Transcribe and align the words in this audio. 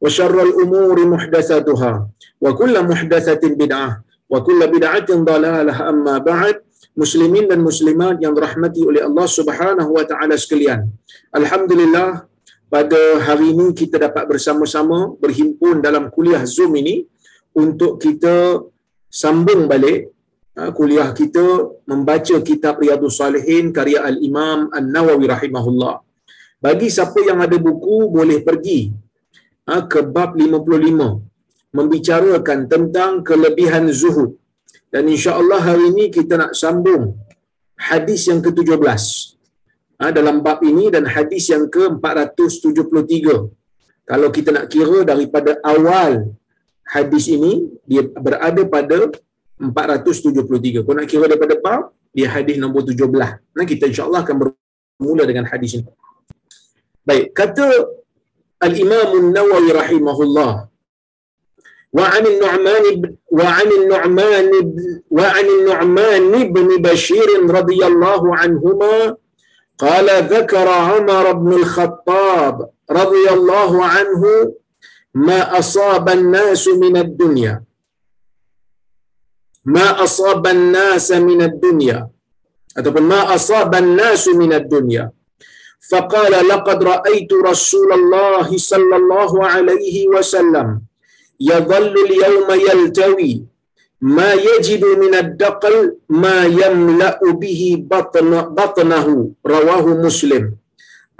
وشر 0.00 0.36
الأمور 0.42 0.96
محدثاتها 1.06 1.92
وكل 2.40 2.74
محدثة 2.90 3.42
بدعة 3.60 3.90
وكل 4.30 4.60
بدعة 4.74 5.08
ضلالة 5.30 5.74
أما 5.88 6.18
بعد 6.18 6.56
muslimin 6.96 7.44
dan 7.44 7.60
muslimat 7.60 8.16
yang 8.24 8.32
dirahmati 8.32 8.80
oleh 8.80 9.04
Allah 9.04 9.26
Subhanahu 9.28 9.90
wa 10.00 10.04
taala 10.08 10.34
sekalian. 10.40 10.88
Alhamdulillah 11.28 12.24
pada 12.72 13.00
hari 13.26 13.52
ini 13.52 13.76
kita 13.76 14.00
dapat 14.00 14.24
bersama-sama 14.24 15.12
berhimpun 15.20 15.84
dalam 15.84 16.08
kuliah 16.08 16.42
Zoom 16.48 16.72
ini 16.80 17.04
untuk 17.52 18.00
kita 18.00 18.64
sambung 19.12 19.68
balik 19.68 20.08
ha, 20.56 20.72
kuliah 20.72 21.12
kita 21.12 21.44
membaca 21.84 22.36
kitab 22.40 22.80
Riyadhus 22.80 23.20
Salihin 23.20 23.76
karya 23.76 24.00
Al-Imam 24.00 24.72
An-Nawawi 24.72 25.28
rahimahullah. 25.28 26.00
Bagi 26.64 26.88
siapa 26.88 27.20
yang 27.28 27.44
ada 27.44 27.60
buku 27.60 28.08
boleh 28.08 28.40
pergi 28.40 28.88
ha, 29.69 29.75
ke 29.91 29.99
bab 30.15 30.37
55 30.37 31.77
membicarakan 31.77 32.59
tentang 32.73 33.11
kelebihan 33.27 33.85
zuhud 34.01 34.41
dan 34.91 35.07
insya-Allah 35.07 35.59
hari 35.67 35.85
ini 35.95 36.05
kita 36.17 36.35
nak 36.41 36.51
sambung 36.61 37.03
hadis 37.89 38.27
yang 38.29 38.43
ke-17 38.45 39.03
ha, 39.99 40.11
dalam 40.17 40.43
bab 40.45 40.59
ini 40.71 40.91
dan 40.91 41.07
hadis 41.07 41.47
yang 41.53 41.65
ke-473. 41.71 43.27
Kalau 44.11 44.27
kita 44.35 44.49
nak 44.51 44.65
kira 44.67 45.07
daripada 45.07 45.55
awal 45.63 46.35
hadis 46.83 47.31
ini 47.31 47.71
dia 47.87 48.03
berada 48.03 48.67
pada 48.67 48.99
473. 49.55 50.83
Kalau 50.83 50.97
nak 50.99 51.07
kira 51.07 51.25
daripada 51.31 51.55
bab 51.65 51.81
dia 52.11 52.27
hadis 52.35 52.59
nombor 52.59 52.83
17. 52.83 53.55
Nah 53.55 53.65
kita 53.71 53.87
insya-Allah 53.87 54.27
akan 54.27 54.35
bermula 54.43 55.23
dengan 55.23 55.47
hadis 55.47 55.79
ini. 55.79 55.87
Baik, 57.07 57.31
kata 57.31 57.65
Al-Imam 58.61 59.09
An-Nawawi 59.19 59.69
rahimahullah 59.81 60.71
وعن 61.93 62.23
النعمان 62.27 62.85
وعن 63.31 63.67
النعمان 63.79 64.49
وعن 65.11 65.45
النعمان 65.45 66.31
بن 66.53 66.67
بشير 66.81 67.29
رضي 67.51 67.85
الله 67.85 68.21
عنهما 68.35 69.15
قال 69.77 70.07
ذكر 70.33 70.67
عمر 70.67 71.25
بن 71.31 71.51
الخطاب 71.53 72.55
رضي 72.91 73.25
الله 73.29 73.85
عنه 73.85 74.23
ما 75.15 75.59
أصاب 75.59 76.09
الناس 76.09 76.67
من 76.67 76.97
الدنيا. 76.97 77.63
ما 79.65 80.03
أصاب 80.03 80.47
الناس 80.47 81.11
من 81.11 81.41
الدنيا. 81.41 82.07
ataupun 82.79 83.03
ما 83.03 83.35
أصاب 83.35 83.75
الناس 83.75 84.27
من 84.27 84.53
الدنيا. 84.53 85.11
فقال 85.81 86.33
لقد 86.47 86.83
رأيت 86.83 87.31
رسول 87.33 87.89
الله 87.93 88.47
صلى 88.57 88.95
الله 89.01 89.31
عليه 89.45 90.07
وسلم 90.07 90.67
يظل 91.41 91.93
اليوم 92.05 92.49
يلتوي. 92.69 93.33
ما 94.01 94.33
يجد 94.33 94.83
من 94.85 95.13
الدقل 95.15 95.97
ما 96.09 96.45
يملأ 96.45 97.19
به 97.41 97.61
بطن 97.91 98.31
بطنه. 98.57 99.07
رواه 99.41 99.85
مسلم. 100.05 100.43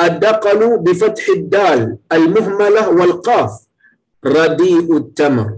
الدقل 0.01 0.77
بفتح 0.85 1.25
الدال 1.29 1.97
المهملة 2.11 2.83
والقاف. 2.89 3.51
رديء 4.25 4.87
التمر. 4.97 5.49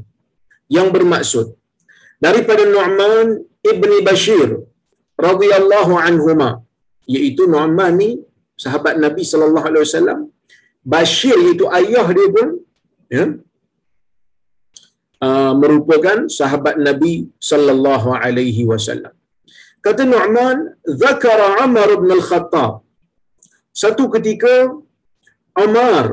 Yang 0.72 0.90
bermaksud 0.96 1.48
daripada 2.24 2.64
Nu'man 2.64 3.44
ibni 3.68 4.00
Bashir 4.00 4.64
radhiyallahu 5.20 5.94
anhuma 6.00 6.64
iaitu 7.04 7.52
Nu'man 7.52 8.00
ni 8.00 8.24
sahabat 8.64 8.96
Nabi 9.06 9.24
sallallahu 9.32 9.68
alaihi 9.70 9.86
wasallam 9.88 10.20
Bashir 10.94 11.38
itu 11.54 11.66
ayah 11.80 12.08
dia 12.18 12.28
pun 12.36 12.50
ya 13.18 13.26
Uh, 15.26 15.54
merupakan 15.60 16.18
sahabat 16.38 16.76
Nabi 16.88 17.12
sallallahu 17.50 18.08
alaihi 18.24 18.64
wasallam. 18.72 19.14
Kata 19.86 20.04
Nu'man, 20.14 20.58
"Zakara 21.02 21.46
Umar 21.64 21.90
bin 22.02 22.10
Al-Khattab." 22.18 22.72
Satu 23.82 24.04
ketika 24.16 24.56
Umar 25.66 26.06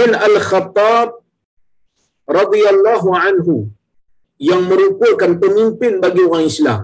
bin 0.00 0.10
Al-Khattab 0.28 1.08
radhiyallahu 2.38 3.08
anhu 3.26 3.56
yang 4.50 4.62
merupakan 4.70 5.32
pemimpin 5.42 5.98
bagi 6.04 6.22
orang 6.28 6.46
Islam 6.52 6.80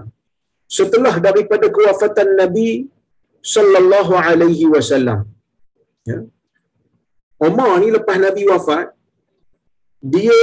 setelah 0.77 1.15
daripada 1.27 1.67
kewafatan 1.77 2.29
Nabi 2.41 2.69
sallallahu 3.53 4.13
alaihi 4.13 4.65
wasallam. 4.73 5.19
Ya. 6.09 6.19
Umar 7.47 7.81
ni 7.81 7.89
lepas 7.95 8.17
Nabi 8.21 8.45
wafat, 8.51 8.93
dia 10.01 10.41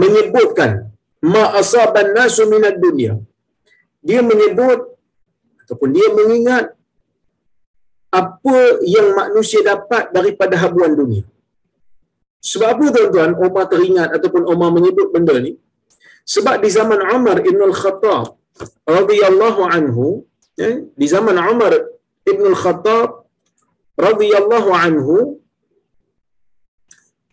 menyebutkan 0.00 0.94
ma 1.32 1.44
asaban 1.60 2.08
nasu 2.16 2.42
minad 2.52 2.76
dunya 2.84 3.12
dia 4.08 4.20
menyebut 4.30 4.80
ataupun 5.64 5.90
dia 5.96 6.08
mengingat 6.18 6.64
apa 8.20 8.58
yang 8.94 9.08
manusia 9.20 9.60
dapat 9.72 10.12
daripada 10.16 10.54
habuan 10.62 10.92
dunia 11.00 11.24
sebab 12.50 12.68
apa 12.76 12.84
tuan-tuan 12.94 13.32
Umar 13.46 13.64
teringat 13.72 14.08
ataupun 14.16 14.42
Umar 14.52 14.70
menyebut 14.76 15.08
benda 15.14 15.34
ni 15.46 15.52
sebab 16.34 16.60
di 16.64 16.68
zaman 16.78 17.00
Umar 17.16 17.36
Ibn 17.50 17.60
Al-Khattab 17.70 18.26
radhiyallahu 18.98 19.62
anhu 19.76 20.06
ya, 20.58 20.70
di 21.00 21.06
zaman 21.06 21.36
Umar 21.52 21.72
Ibn 22.24 22.44
Al-Khattab 22.52 23.10
radhiyallahu 23.94 24.70
anhu 24.74 25.16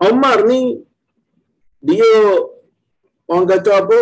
Umar 0.01 0.37
ni 0.49 0.81
dia 1.81 2.13
orang 3.29 3.47
kata 3.49 3.71
apa 3.85 3.99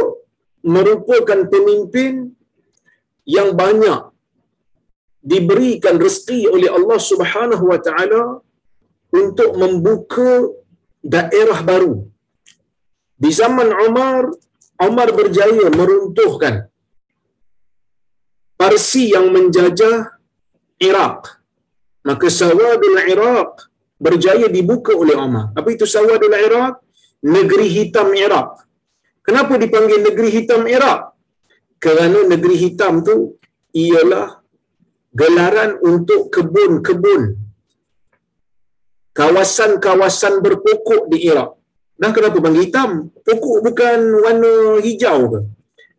merupakan 0.64 1.40
pemimpin 1.48 2.36
yang 3.24 3.56
banyak 3.56 4.12
diberikan 5.20 5.96
rezeki 6.00 6.48
oleh 6.56 6.70
Allah 6.72 7.00
Subhanahu 7.00 7.64
wa 7.72 7.80
taala 7.80 8.24
untuk 9.12 9.52
membuka 9.60 10.48
daerah 11.04 11.60
baru. 11.64 12.08
Di 13.20 13.32
zaman 13.36 13.70
Umar, 13.88 14.32
Umar 14.80 15.12
berjaya 15.12 15.68
meruntuhkan 15.68 16.69
Parsi 18.60 19.16
yang 19.16 19.32
menjajah 19.32 20.20
Iraq. 20.84 21.20
Maka 22.04 22.28
Sawadul 22.28 23.00
Iraq 23.16 23.52
berjaya 24.06 24.48
dibuka 24.52 24.92
oleh 24.92 25.16
Umar. 25.16 25.56
Apa 25.56 25.72
itu 25.76 25.88
Sawadul 25.88 26.36
Iraq? 26.36 26.76
Negeri 27.24 27.68
hitam 27.78 28.12
Iraq. 28.12 28.50
Kenapa 29.24 29.56
dipanggil 29.64 30.00
negeri 30.04 30.30
hitam 30.36 30.68
Iraq? 30.68 31.16
Kerana 31.84 32.28
negeri 32.28 32.56
hitam 32.60 33.00
tu 33.08 33.16
ialah 33.72 34.44
gelaran 35.16 35.80
untuk 35.92 36.28
kebun-kebun 36.34 37.40
kawasan-kawasan 39.20 40.40
berpokok 40.40 41.12
di 41.12 41.28
Iraq. 41.28 41.52
Dan 42.00 42.16
kenapa 42.16 42.38
bangga 42.40 42.62
hitam? 42.64 42.92
Pokok 43.28 43.58
bukan 43.68 44.00
warna 44.24 44.80
hijau 44.80 45.20
ke? 45.32 45.40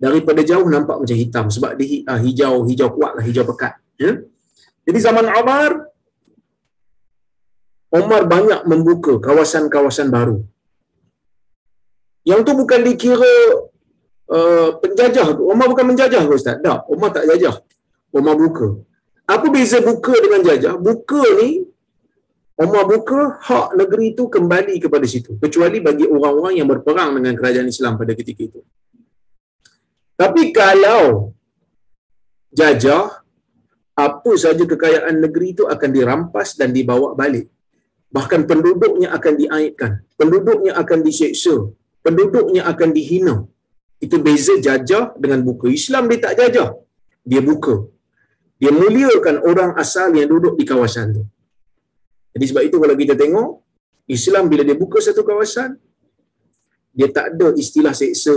Daripada 0.01 0.41
jauh 0.41 0.65
nampak 0.65 0.97
macam 0.97 1.17
hitam 1.17 1.47
sebab 1.53 1.77
dia 1.77 2.01
ah, 2.09 2.17
hijau, 2.17 2.65
hijau 2.65 2.89
kuat 2.97 3.21
lah, 3.21 3.25
hijau 3.25 3.45
pekat. 3.45 3.77
Ya? 4.01 4.25
Jadi 4.89 4.99
zaman 4.99 5.29
Umar, 5.29 5.93
Umar 7.93 8.23
banyak 8.25 8.65
membuka 8.65 9.21
kawasan-kawasan 9.21 10.09
baru. 10.09 10.41
Yang 12.25 12.41
tu 12.49 12.53
bukan 12.57 12.81
dikira 12.87 13.35
uh, 14.31 14.69
penjajah. 14.81 15.37
Umar 15.37 15.67
bukan 15.69 15.93
menjajah 15.93 16.23
ke 16.25 16.33
Ustaz? 16.33 16.57
Tak, 16.65 16.89
Umar 16.89 17.11
tak 17.13 17.27
jajah. 17.29 17.61
Umar 18.15 18.35
buka. 18.41 18.81
Apa 19.27 19.47
beza 19.53 19.79
buka 19.85 20.15
dengan 20.17 20.43
jajah? 20.43 20.75
Buka 20.75 21.23
ni 21.39 21.63
Umar 22.61 22.85
buka 22.85 23.41
hak 23.41 23.79
negeri 23.79 24.13
itu 24.13 24.29
kembali 24.29 24.77
kepada 24.85 25.07
situ 25.09 25.41
kecuali 25.41 25.81
bagi 25.81 26.05
orang-orang 26.05 26.61
yang 26.61 26.69
berperang 26.69 27.17
dengan 27.17 27.33
kerajaan 27.33 27.69
Islam 27.73 27.97
pada 27.97 28.13
ketika 28.13 28.43
itu. 28.53 28.61
Tapi 30.21 30.43
kalau 30.61 31.33
jajah 32.59 33.05
apa 34.07 34.33
saja 34.43 34.65
kekayaan 34.73 35.17
negeri 35.25 35.47
itu 35.55 35.65
akan 35.75 35.91
dirampas 35.97 36.49
dan 36.61 36.71
dibawa 36.77 37.09
balik. 37.21 37.47
Bahkan 38.17 38.41
penduduknya 38.51 39.09
akan 39.17 39.35
diaibkan, 39.41 39.93
penduduknya 40.21 40.73
akan 40.83 40.99
diseksa, 41.07 41.55
penduduknya 42.05 42.63
akan 42.73 42.91
dihina. 42.97 43.37
Itu 44.05 44.17
beza 44.27 44.55
jajah 44.67 45.05
dengan 45.23 45.41
buka. 45.49 45.67
Islam 45.79 46.09
dia 46.11 46.21
tak 46.25 46.35
jajah. 46.41 46.69
Dia 47.31 47.43
buka. 47.51 47.75
Dia 48.61 48.73
muliakan 48.81 49.37
orang 49.51 49.71
asal 49.83 50.09
yang 50.19 50.29
duduk 50.33 50.55
di 50.61 50.65
kawasan 50.71 51.07
itu. 51.13 51.25
Jadi 52.35 52.45
sebab 52.51 52.63
itu 52.69 52.77
kalau 52.83 52.97
kita 53.03 53.15
tengok 53.23 53.49
Islam 54.17 54.45
bila 54.51 54.63
dia 54.69 54.77
buka 54.83 54.99
satu 55.07 55.23
kawasan 55.29 55.71
dia 56.97 57.09
tak 57.17 57.27
ada 57.33 57.49
istilah 57.63 57.95
seksa 58.01 58.37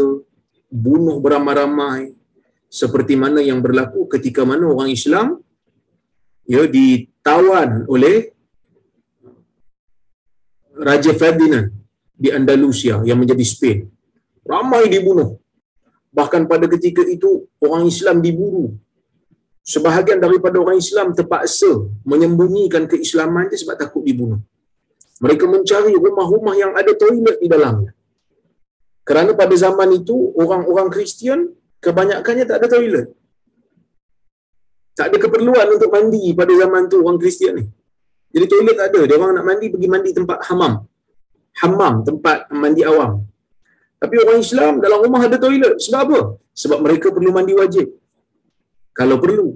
bunuh 0.74 1.22
beramai-ramai 1.22 2.18
seperti 2.80 3.14
mana 3.24 3.40
yang 3.46 3.62
berlaku 3.62 4.10
ketika 4.10 4.42
mana 4.42 4.66
orang 4.74 4.90
Islam 4.90 5.28
ya 6.50 6.66
ditawan 6.66 7.86
oleh 7.86 8.34
Raja 10.74 11.14
Ferdinand 11.14 11.70
di 12.18 12.34
Andalusia 12.34 13.06
yang 13.06 13.22
menjadi 13.22 13.46
Spain. 13.46 13.80
Ramai 14.42 14.90
dibunuh. 14.90 15.38
Bahkan 16.18 16.50
pada 16.50 16.66
ketika 16.66 17.06
itu 17.06 17.46
orang 17.62 17.86
Islam 17.94 18.18
diburu 18.26 18.74
sebahagian 19.64 20.20
daripada 20.20 20.60
orang 20.60 20.78
Islam 20.84 21.16
terpaksa 21.18 21.72
menyembunyikan 22.12 22.84
keislaman 22.92 23.48
dia 23.50 23.58
sebab 23.62 23.76
takut 23.80 24.04
dibunuh. 24.04 24.42
Mereka 25.24 25.46
mencari 25.48 25.96
rumah-rumah 25.96 26.56
yang 26.60 26.72
ada 26.76 26.92
toilet 26.98 27.40
di 27.40 27.48
dalamnya. 27.48 27.96
Kerana 29.08 29.32
pada 29.42 29.56
zaman 29.66 29.90
itu, 30.00 30.16
orang-orang 30.42 30.88
Kristian 30.94 31.40
kebanyakannya 31.84 32.46
tak 32.50 32.58
ada 32.64 32.68
toilet. 32.74 33.08
Tak 34.98 35.06
ada 35.10 35.18
keperluan 35.24 35.68
untuk 35.76 35.90
mandi 35.96 36.24
pada 36.40 36.54
zaman 36.62 36.88
tu 36.92 36.98
orang 37.04 37.20
Kristian 37.24 37.54
ni. 37.60 37.66
Jadi 38.34 38.46
toilet 38.52 38.76
tak 38.80 38.88
ada. 38.94 39.02
Dia 39.10 39.16
orang 39.20 39.34
nak 39.38 39.46
mandi, 39.50 39.68
pergi 39.74 39.90
mandi 39.94 40.10
tempat 40.20 40.40
hamam. 40.50 40.74
Hamam, 41.62 41.94
tempat 42.08 42.38
mandi 42.64 42.82
awam. 42.92 43.12
Tapi 44.02 44.16
orang 44.24 44.40
Islam 44.46 44.74
dalam 44.86 45.00
rumah 45.06 45.22
ada 45.28 45.38
toilet. 45.46 45.76
Sebab 45.84 46.00
apa? 46.08 46.20
Sebab 46.62 46.80
mereka 46.86 47.08
perlu 47.16 47.30
mandi 47.36 47.54
wajib 47.62 47.88
kalau 49.00 49.18
perlu. 49.24 49.48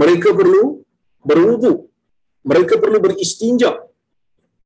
Mereka 0.00 0.34
perlu 0.34 0.82
berwudu. 1.22 1.72
Mereka 2.50 2.74
perlu 2.82 2.98
beristinja. 3.04 3.70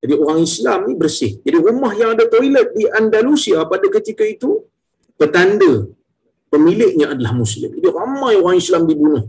Jadi 0.00 0.14
orang 0.17 0.38
Islam 0.41 0.79
ni 0.88 0.94
bersih. 0.97 1.32
Jadi 1.44 1.56
rumah 1.61 1.93
yang 1.93 2.17
ada 2.17 2.25
toilet 2.25 2.73
di 2.73 2.88
Andalusia 2.88 3.61
pada 3.69 3.87
ketika 3.93 4.25
itu 4.25 4.64
petanda 5.20 5.93
pemiliknya 6.49 7.12
adalah 7.12 7.37
Muslim. 7.37 7.76
Jadi 7.76 7.88
ramai 7.93 8.35
orang 8.41 8.56
Islam 8.56 8.88
dibunuh. 8.88 9.29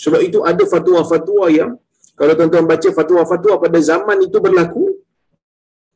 Sebab 0.00 0.20
itu 0.24 0.40
ada 0.42 0.64
fatwa-fatwa 0.64 1.46
yang 1.52 1.70
kalau 2.16 2.32
tuan-tuan 2.38 2.64
baca 2.64 2.88
fatwa-fatwa 2.88 3.54
pada 3.60 3.78
zaman 3.80 4.16
itu 4.24 4.36
berlaku, 4.40 4.84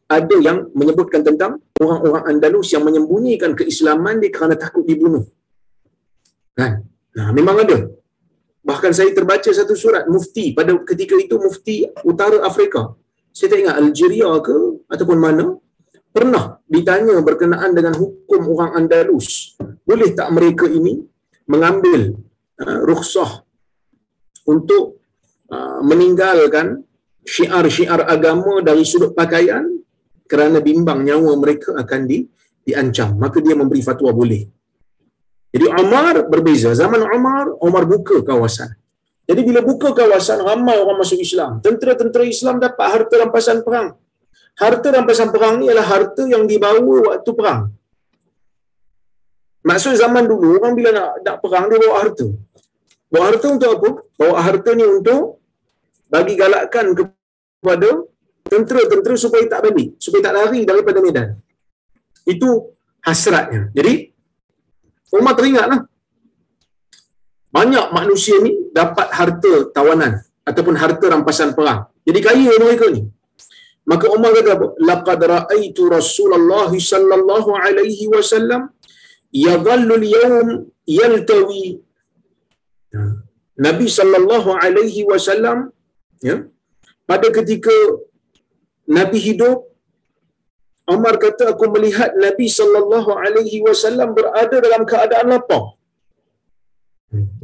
ada 0.06 0.36
yang 0.38 0.70
menyebutkan 0.76 1.24
tentang 1.26 1.58
orang-orang 1.82 2.22
Andalus 2.30 2.70
yang 2.70 2.86
menyembunyikan 2.86 3.58
keislaman 3.58 4.22
dia 4.22 4.30
kerana 4.30 4.54
takut 4.54 4.86
dibunuh. 4.86 5.26
Kan? 6.54 6.86
Nah, 7.16 7.28
memang 7.34 7.56
ada. 7.64 7.90
Bahkan 8.62 8.92
saya 8.94 9.10
terbaca 9.14 9.50
satu 9.50 9.74
surat 9.78 10.06
mufti 10.06 10.54
pada 10.54 10.74
ketika 10.86 11.14
itu 11.18 11.38
mufti 11.38 11.86
utara 12.06 12.42
Afrika. 12.46 12.94
Saya 13.36 13.52
tak 13.52 13.60
ingat 13.68 13.76
Algeria 13.76 14.32
ke 14.40 14.56
ataupun 14.88 15.18
mana 15.20 15.60
pernah 16.08 16.56
ditanya 16.64 17.20
berkenaan 17.20 17.76
dengan 17.76 17.92
hukum 18.00 18.48
orang 18.56 18.72
Andalus. 18.80 19.52
Boleh 19.84 20.16
tak 20.16 20.32
mereka 20.32 20.64
ini 20.64 21.04
mengambil 21.44 22.16
uh, 22.64 22.80
rukhsah 22.88 23.44
untuk 24.48 25.04
uh, 25.52 25.84
meninggalkan 25.84 26.80
syiar-syiar 27.28 28.08
agama 28.08 28.64
dari 28.64 28.88
sudut 28.88 29.12
pakaian 29.12 29.68
kerana 30.24 30.64
bimbang 30.64 31.04
nyawa 31.04 31.36
mereka 31.36 31.76
akan 31.76 32.08
di, 32.08 32.24
diancam. 32.64 33.20
Maka 33.20 33.44
dia 33.44 33.52
memberi 33.52 33.84
fatwa 33.84 34.16
boleh. 34.16 34.48
Jadi 35.52 35.66
Umar 35.76 36.24
berbeza. 36.32 36.72
Zaman 36.72 37.04
Umar, 37.04 37.52
Umar 37.60 37.84
buka 37.84 38.24
kawasan. 38.24 38.72
Jadi 39.26 39.40
bila 39.42 39.60
buka 39.60 39.90
kawasan, 39.90 40.38
ramai 40.46 40.78
orang 40.78 41.02
masuk 41.02 41.18
Islam. 41.18 41.58
Tentera-tentera 41.58 42.22
Islam 42.22 42.62
dapat 42.62 42.86
harta 42.86 43.14
rampasan 43.18 43.66
perang. 43.66 43.98
Harta 44.56 44.88
rampasan 44.94 45.28
perang 45.34 45.58
ni 45.58 45.66
adalah 45.66 45.86
harta 45.90 46.22
yang 46.30 46.46
dibawa 46.46 46.78
waktu 46.80 47.30
perang. 47.34 47.74
Maksud 49.66 49.98
zaman 49.98 50.30
dulu, 50.30 50.62
orang 50.62 50.78
bila 50.78 50.90
nak, 50.94 51.10
nak 51.26 51.36
perang, 51.42 51.66
dia 51.66 51.82
bawa 51.82 51.94
harta. 52.06 52.26
Bawa 53.10 53.24
harta 53.34 53.46
untuk 53.50 53.70
apa? 53.76 53.88
Bawa 54.14 54.34
harta 54.46 54.70
ni 54.78 54.86
untuk 54.86 55.42
bagi 56.06 56.34
galakkan 56.38 56.94
kepada 56.94 57.90
tentera-tentera 58.46 59.14
supaya 59.18 59.44
tak 59.50 59.60
balik. 59.66 59.98
Supaya 59.98 60.30
tak 60.30 60.34
lari 60.38 60.62
daripada 60.62 61.02
medan. 61.02 61.28
Itu 62.22 62.78
hasratnya. 63.02 63.74
Jadi, 63.74 64.14
Umar 65.18 65.34
teringatlah. 65.34 65.82
Banyak 67.50 67.90
manusia 67.90 68.38
ni 68.38 68.54
dapat 68.78 69.08
harta 69.18 69.52
tawanan 69.76 70.12
ataupun 70.48 70.74
harta 70.82 71.06
rampasan 71.14 71.50
perang. 71.58 71.80
Jadi 72.06 72.20
kaya 72.26 72.52
mereka 72.64 72.86
ni. 72.96 73.02
Maka 73.90 74.06
Umar 74.14 74.30
kata 74.36 74.50
apa? 74.56 74.66
Laqad 74.88 75.20
ra'aitu 75.34 75.82
Rasulullah 75.96 76.70
sallallahu 76.90 77.50
alaihi 77.66 78.10
wasallam 78.14 78.62
yadhallu 79.46 79.94
al-yawm 80.00 80.48
yaltawi. 81.00 81.66
Nabi 83.66 83.86
sallallahu 83.98 84.50
alaihi 84.64 85.06
wasallam 85.10 85.58
ya 86.28 86.36
pada 87.10 87.28
ketika 87.38 87.76
Nabi 88.98 89.18
hidup 89.28 89.58
Umar 90.94 91.14
kata 91.22 91.44
aku 91.52 91.66
melihat 91.74 92.10
Nabi 92.26 92.46
sallallahu 92.58 93.10
alaihi 93.22 93.58
wasallam 93.66 94.14
berada 94.18 94.56
dalam 94.66 94.82
keadaan 94.90 95.26
lapar. 95.34 95.64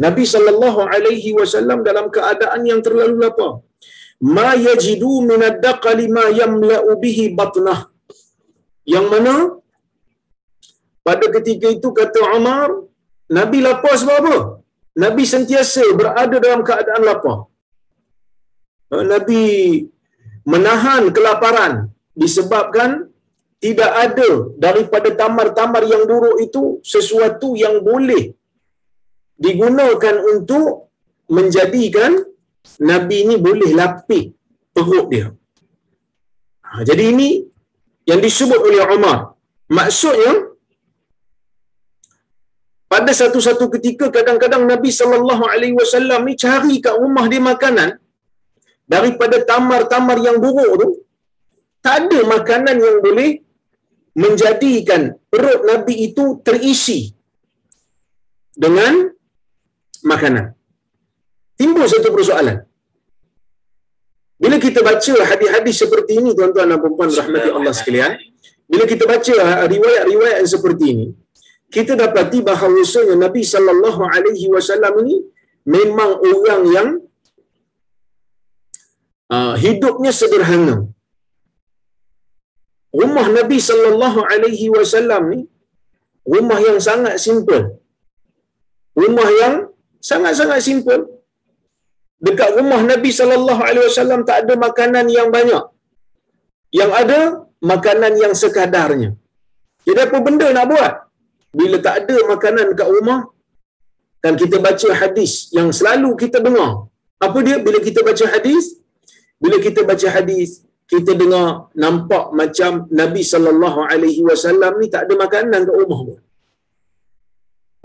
Nabi 0.04 0.24
sallallahu 0.32 0.80
alaihi 0.94 1.30
wasallam 1.38 1.78
dalam 1.88 2.06
keadaan 2.16 2.62
yang 2.70 2.80
terlalu 2.86 3.16
lapar. 3.24 3.52
Ma 4.36 4.48
yajidu 4.66 5.12
min 5.30 5.40
ad-daqali 5.50 6.06
ma 6.16 6.24
yamla'u 6.40 6.90
bihi 7.04 7.24
batnah. 7.38 7.80
Yang 8.94 9.06
mana 9.12 9.34
pada 11.06 11.26
ketika 11.36 11.68
itu 11.76 11.88
kata 12.00 12.20
Umar, 12.38 12.68
Nabi 13.38 13.58
lapar 13.66 13.94
sebab 14.02 14.16
apa? 14.22 14.36
Nabi 15.04 15.24
sentiasa 15.34 15.84
berada 16.00 16.36
dalam 16.44 16.62
keadaan 16.68 17.02
lapar. 17.10 17.38
Nabi 19.14 19.42
menahan 20.52 21.04
kelaparan 21.16 21.72
disebabkan 22.22 22.90
tidak 23.64 23.90
ada 24.04 24.30
daripada 24.64 25.08
tamar-tamar 25.20 25.82
yang 25.92 26.02
buruk 26.10 26.36
itu 26.46 26.62
sesuatu 26.92 27.48
yang 27.64 27.76
boleh 27.88 28.24
digunakan 29.44 30.16
untuk 30.32 30.94
menjadikan 31.36 32.12
Nabi 32.90 33.16
ini 33.24 33.36
boleh 33.46 33.70
lapik 33.80 34.24
perut 34.74 35.06
dia. 35.12 35.26
Ha, 36.66 36.82
jadi 36.88 37.04
ini 37.12 37.28
yang 38.10 38.20
disebut 38.26 38.60
oleh 38.68 38.82
Umar. 38.96 39.18
Maksudnya, 39.78 40.32
pada 42.92 43.12
satu-satu 43.20 43.64
ketika 43.74 44.06
kadang-kadang 44.16 44.64
Nabi 44.72 44.90
sallallahu 45.00 45.44
alaihi 45.52 45.76
wasallam 45.80 46.28
ni 46.28 46.34
cari 46.44 46.76
kat 46.84 46.96
rumah 47.02 47.24
dia 47.32 47.40
makanan 47.40 47.90
daripada 48.94 49.36
tamar-tamar 49.50 50.20
yang 50.26 50.36
buruk 50.44 50.72
tu 50.82 50.88
tak 51.84 51.94
ada 52.04 52.18
makanan 52.34 52.76
yang 52.86 52.96
boleh 53.06 53.30
menjadikan 54.22 55.16
perut 55.32 55.60
Nabi 55.70 55.94
itu 56.12 56.24
terisi 56.44 57.00
dengan 58.52 59.11
makanan. 60.10 60.44
timbul 61.60 61.86
satu 61.86 62.10
persoalan. 62.10 62.58
Bila 64.42 64.56
kita 64.58 64.82
baca 64.82 65.14
hadis-hadis 65.30 65.76
seperti 65.82 66.18
ini 66.18 66.30
tuan-tuan 66.34 66.66
dan 66.70 66.78
puan-puan 66.82 67.10
rahmati 67.14 67.48
Allah 67.54 67.70
sekalian, 67.70 68.12
bila 68.66 68.84
kita 68.92 69.04
baca 69.06 69.34
riwayat-riwayat 69.70 70.36
yang 70.42 70.50
seperti 70.50 70.84
ini, 70.94 71.06
kita 71.70 71.94
dapati 71.94 72.42
bahawa 72.42 72.82
Nabi 73.24 73.42
sallallahu 73.52 74.02
alaihi 74.14 74.46
wasallam 74.54 75.06
ini 75.06 75.16
memang 75.74 76.10
orang 76.30 76.62
yang 76.76 76.88
uh, 79.30 79.54
hidupnya 79.64 80.12
sederhana. 80.20 80.76
Rumah 82.92 83.26
Nabi 83.38 83.56
sallallahu 83.56 84.20
alaihi 84.32 84.68
wasallam 84.68 85.22
ni 85.32 85.40
rumah 86.28 86.58
yang 86.60 86.76
sangat 86.76 87.16
simple. 87.16 87.80
Rumah 88.92 89.28
yang 89.42 89.54
sangat-sangat 90.10 90.60
simple. 90.68 91.02
Dekat 92.26 92.50
rumah 92.58 92.80
Nabi 92.92 93.10
sallallahu 93.18 93.62
alaihi 93.68 93.86
wasallam 93.90 94.20
tak 94.28 94.36
ada 94.42 94.54
makanan 94.66 95.06
yang 95.18 95.28
banyak. 95.36 95.64
Yang 96.80 96.90
ada 97.02 97.20
makanan 97.72 98.12
yang 98.22 98.34
sekadarnya. 98.42 99.10
Jadi 99.86 100.00
apa 100.06 100.18
benda 100.26 100.46
nak 100.56 100.66
buat? 100.72 100.92
Bila 101.58 101.76
tak 101.86 101.94
ada 102.00 102.16
makanan 102.32 102.64
dekat 102.72 102.88
rumah, 102.94 103.20
dan 104.24 104.34
kita 104.40 104.56
baca 104.66 104.88
hadis 105.00 105.32
yang 105.56 105.68
selalu 105.78 106.10
kita 106.22 106.38
dengar. 106.46 106.70
Apa 107.26 107.38
dia? 107.46 107.56
Bila 107.66 107.78
kita 107.86 108.00
baca 108.08 108.24
hadis, 108.34 108.64
bila 109.42 109.56
kita 109.66 109.80
baca 109.90 110.08
hadis, 110.16 110.50
kita 110.92 111.12
dengar 111.20 111.46
nampak 111.84 112.24
macam 112.40 112.86
Nabi 113.00 113.22
sallallahu 113.32 113.80
alaihi 113.92 114.22
wasallam 114.28 114.72
ni 114.80 114.86
tak 114.94 115.02
ada 115.06 115.14
makanan 115.24 115.60
kat 115.68 115.76
rumah 115.82 116.00
pun. 116.06 116.20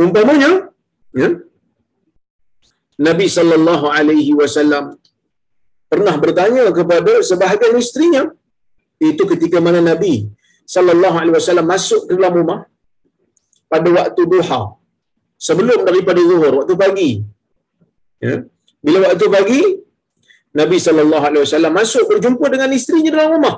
Umpamanya, 0.05 0.51
ya. 1.21 1.29
Nabi 3.05 3.25
sallallahu 3.37 3.85
alaihi 3.97 4.33
wasallam 4.39 4.85
pernah 5.91 6.15
bertanya 6.23 6.63
kepada 6.77 7.13
sebahagian 7.29 7.75
isterinya 7.83 8.23
itu 9.09 9.23
ketika 9.31 9.57
mana 9.65 9.81
Nabi 9.89 10.13
sallallahu 10.75 11.17
alaihi 11.21 11.35
wasallam 11.39 11.67
masuk 11.73 12.01
ke 12.09 12.13
dalam 12.17 12.33
rumah 12.39 12.59
pada 13.73 13.89
waktu 13.97 14.21
duha 14.33 14.61
sebelum 15.47 15.79
daripada 15.87 16.21
zuhur 16.29 16.53
waktu 16.59 16.75
pagi. 16.83 17.11
Ya. 18.25 18.35
Bila 18.85 18.97
waktu 19.07 19.25
pagi 19.35 19.61
Nabi 20.59 20.77
sallallahu 20.85 21.25
alaihi 21.29 21.43
wasallam 21.45 21.73
masuk 21.79 22.03
berjumpa 22.11 22.45
dengan 22.53 22.69
isterinya 22.77 23.11
dalam 23.15 23.31
rumah. 23.37 23.55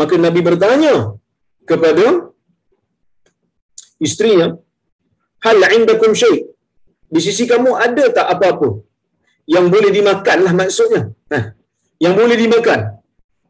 Maka 0.00 0.14
Nabi 0.26 0.40
bertanya 0.48 0.94
kepada 1.70 2.06
isterinya 4.06 4.48
hal 5.46 5.58
indakum 5.78 6.12
syai 6.20 6.36
di 7.14 7.20
sisi 7.26 7.44
kamu 7.52 7.70
ada 7.86 8.04
tak 8.18 8.26
apa-apa? 8.34 8.68
Yang 9.54 9.66
boleh 9.74 9.90
dimakan 9.96 10.38
lah 10.44 10.52
maksudnya. 10.60 11.02
Ha. 11.32 11.38
yang 12.04 12.14
boleh 12.20 12.36
dimakan. 12.42 12.80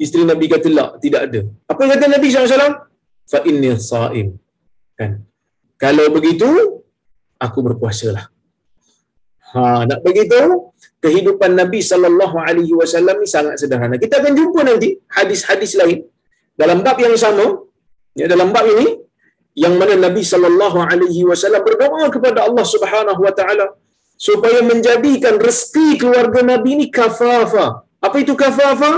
Isteri 0.05 0.25
Nabi 0.31 0.47
kata 0.53 0.69
la 0.79 0.85
tidak 1.05 1.21
ada. 1.27 1.41
Apa 1.71 1.79
yang 1.85 1.93
kata 1.95 2.07
Nabi 2.15 2.27
SAW 2.31 2.75
fa 3.33 3.39
inni 3.51 3.71
sa'im. 3.91 4.29
Kan? 4.99 5.13
Kalau 5.83 6.07
begitu 6.17 6.49
aku 7.47 7.59
berpuasalah. 7.67 8.25
Ha 9.51 9.63
nak 9.91 10.01
begitu 10.07 10.39
kehidupan 11.05 11.51
Nabi 11.61 11.81
sallallahu 11.91 12.37
alaihi 12.47 12.75
wasallam 12.81 13.17
ni 13.23 13.29
sangat 13.35 13.57
sederhana. 13.63 13.99
Kita 14.05 14.15
akan 14.21 14.33
jumpa 14.39 14.61
nanti 14.71 14.89
hadis-hadis 15.17 15.75
lain 15.81 15.99
dalam 16.63 16.81
bab 16.87 16.99
yang 17.07 17.17
sama. 17.25 17.47
Ya 18.21 18.27
dalam 18.33 18.49
bab 18.55 18.67
ini 18.75 18.87
yang 19.65 19.75
mana 19.81 19.95
Nabi 20.07 20.23
sallallahu 20.33 20.79
alaihi 20.91 21.23
wasallam 21.31 21.63
berdoa 21.69 22.07
kepada 22.15 22.39
Allah 22.47 22.67
Subhanahu 22.75 23.21
wa 23.27 23.33
taala 23.39 23.67
supaya 24.27 24.61
menjadikan 24.71 25.35
rezeki 25.47 25.89
keluarga 26.01 26.41
Nabi 26.53 26.71
ini 26.77 26.87
kafafa. 26.99 27.67
Apa 28.07 28.17
itu 28.25 28.35
kafafa? 28.45 28.93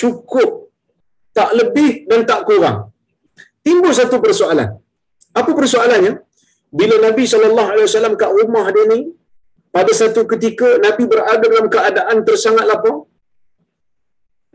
Cukup. 0.00 0.50
Tak 1.38 1.50
lebih 1.58 1.90
dan 2.10 2.20
tak 2.30 2.40
kurang. 2.48 2.78
Timbul 3.66 3.92
satu 4.00 4.16
persoalan. 4.24 4.68
Apa 5.40 5.50
persoalannya? 5.60 6.12
Bila 6.78 6.96
Nabi 7.06 7.24
sallallahu 7.32 7.68
alaihi 7.72 7.88
wasallam 7.88 8.14
kat 8.22 8.30
rumah 8.38 8.66
dia 8.74 8.84
ni 8.92 9.00
pada 9.76 9.92
satu 10.00 10.20
ketika 10.32 10.68
Nabi 10.84 11.04
berada 11.12 11.44
dalam 11.52 11.68
keadaan 11.74 12.16
tersangat 12.28 12.64
lapar. 12.70 12.96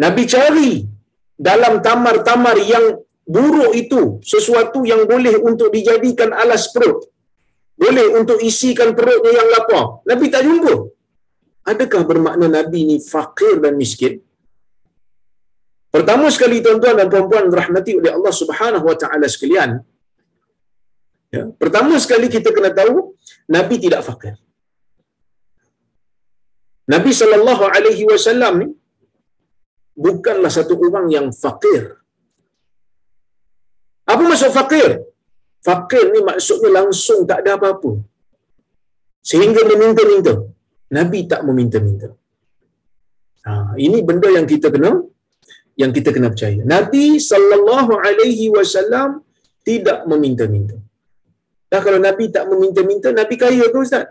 Nabi 0.04 0.24
cari 0.34 0.72
dalam 1.50 1.74
tamar-tamar 1.88 2.58
yang 2.74 2.86
buruk 3.36 3.72
itu 3.82 4.02
sesuatu 4.34 4.80
yang 4.92 5.02
boleh 5.12 5.36
untuk 5.50 5.70
dijadikan 5.76 6.32
alas 6.44 6.66
perut. 6.74 7.00
Boleh 7.82 8.06
untuk 8.20 8.40
isikan 8.50 8.90
perutnya 8.98 9.32
yang 9.40 9.50
lapar. 9.54 9.84
Nabi 10.10 10.26
tak 10.34 10.44
jumpa. 10.48 10.74
Adakah 11.72 12.02
bermakna 12.10 12.48
Nabi 12.58 12.80
ni 12.90 12.98
fakir 13.12 13.56
dan 13.64 13.76
miskin? 13.82 14.14
Pertama 15.96 16.28
sekali 16.36 16.58
tuan-tuan 16.66 16.96
dan 17.00 17.08
puan-puan 17.14 17.46
rahmati 17.60 17.92
oleh 18.00 18.12
Allah 18.18 18.34
Subhanahu 18.42 18.86
wa 18.90 18.98
taala 19.02 19.28
sekalian. 19.36 19.70
Ya, 21.36 21.44
pertama 21.62 21.96
sekali 22.04 22.28
kita 22.36 22.50
kena 22.56 22.72
tahu 22.80 23.14
Nabi 23.56 23.76
tidak 23.84 24.02
fakir. 24.08 24.36
Nabi 26.94 27.12
sallallahu 27.20 27.64
alaihi 27.68 28.04
wasallam 28.12 28.54
ni 28.64 28.68
bukanlah 30.06 30.52
satu 30.58 30.76
orang 30.88 31.08
yang 31.16 31.28
fakir. 31.44 32.00
Apa 34.12 34.22
maksud 34.30 34.52
fakir? 34.60 34.90
Fakir 35.68 36.06
ni 36.14 36.20
maksudnya 36.30 36.70
langsung 36.80 37.20
tak 37.30 37.40
ada 37.44 37.52
apa-apa. 37.58 37.92
Sehingga 39.30 39.62
meminta-minta. 39.72 40.34
Nabi 40.98 41.20
tak 41.32 41.42
meminta-minta. 41.48 42.10
Ha, 43.48 43.52
ini 43.86 44.00
benda 44.08 44.30
yang 44.38 44.48
kita 44.54 44.68
kena 44.76 44.92
yang 45.82 45.92
kita 45.98 46.10
kena 46.16 46.28
percaya. 46.34 46.60
Nabi 46.76 47.06
sallallahu 47.30 47.94
alaihi 48.08 48.46
wasallam 48.56 49.10
tidak 49.68 50.00
meminta-minta. 50.12 50.78
Dah 51.72 51.82
kalau 51.86 52.00
Nabi 52.08 52.26
tak 52.36 52.46
meminta-minta, 52.52 53.10
Nabi 53.20 53.36
kaya 53.44 53.66
ke 53.74 53.78
Ustaz? 53.86 54.06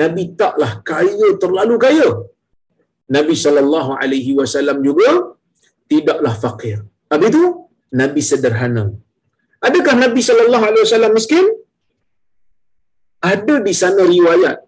Nabi 0.00 0.22
taklah 0.40 0.72
kaya 0.90 1.28
terlalu 1.42 1.76
kaya. 1.84 2.08
Nabi 3.16 3.34
sallallahu 3.44 3.92
alaihi 4.02 4.32
wasallam 4.38 4.78
juga 4.88 5.10
tidaklah 5.90 6.34
fakir. 6.44 6.78
Habis 7.12 7.28
itu 7.32 7.44
Nabi 8.00 8.20
sederhana. 8.30 8.84
Adakah 9.68 9.94
Nabi 10.04 10.20
sallallahu 10.28 10.64
alaihi 10.68 10.84
wasallam 10.86 11.12
miskin? 11.18 11.46
Ada 13.32 13.56
di 13.66 13.74
sana 13.80 14.02
riwayat 14.14 14.58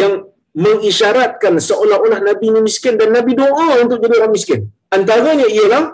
yang 0.00 0.12
mengisyaratkan 0.64 1.54
seolah-olah 1.68 2.20
Nabi 2.28 2.44
ini 2.52 2.60
miskin 2.68 2.94
dan 3.00 3.10
Nabi 3.16 3.32
doa 3.40 3.68
untuk 3.82 3.98
jadi 4.04 4.14
orang 4.20 4.34
miskin. 4.36 4.60
Antaranya 4.96 5.46
ialah 5.56 5.84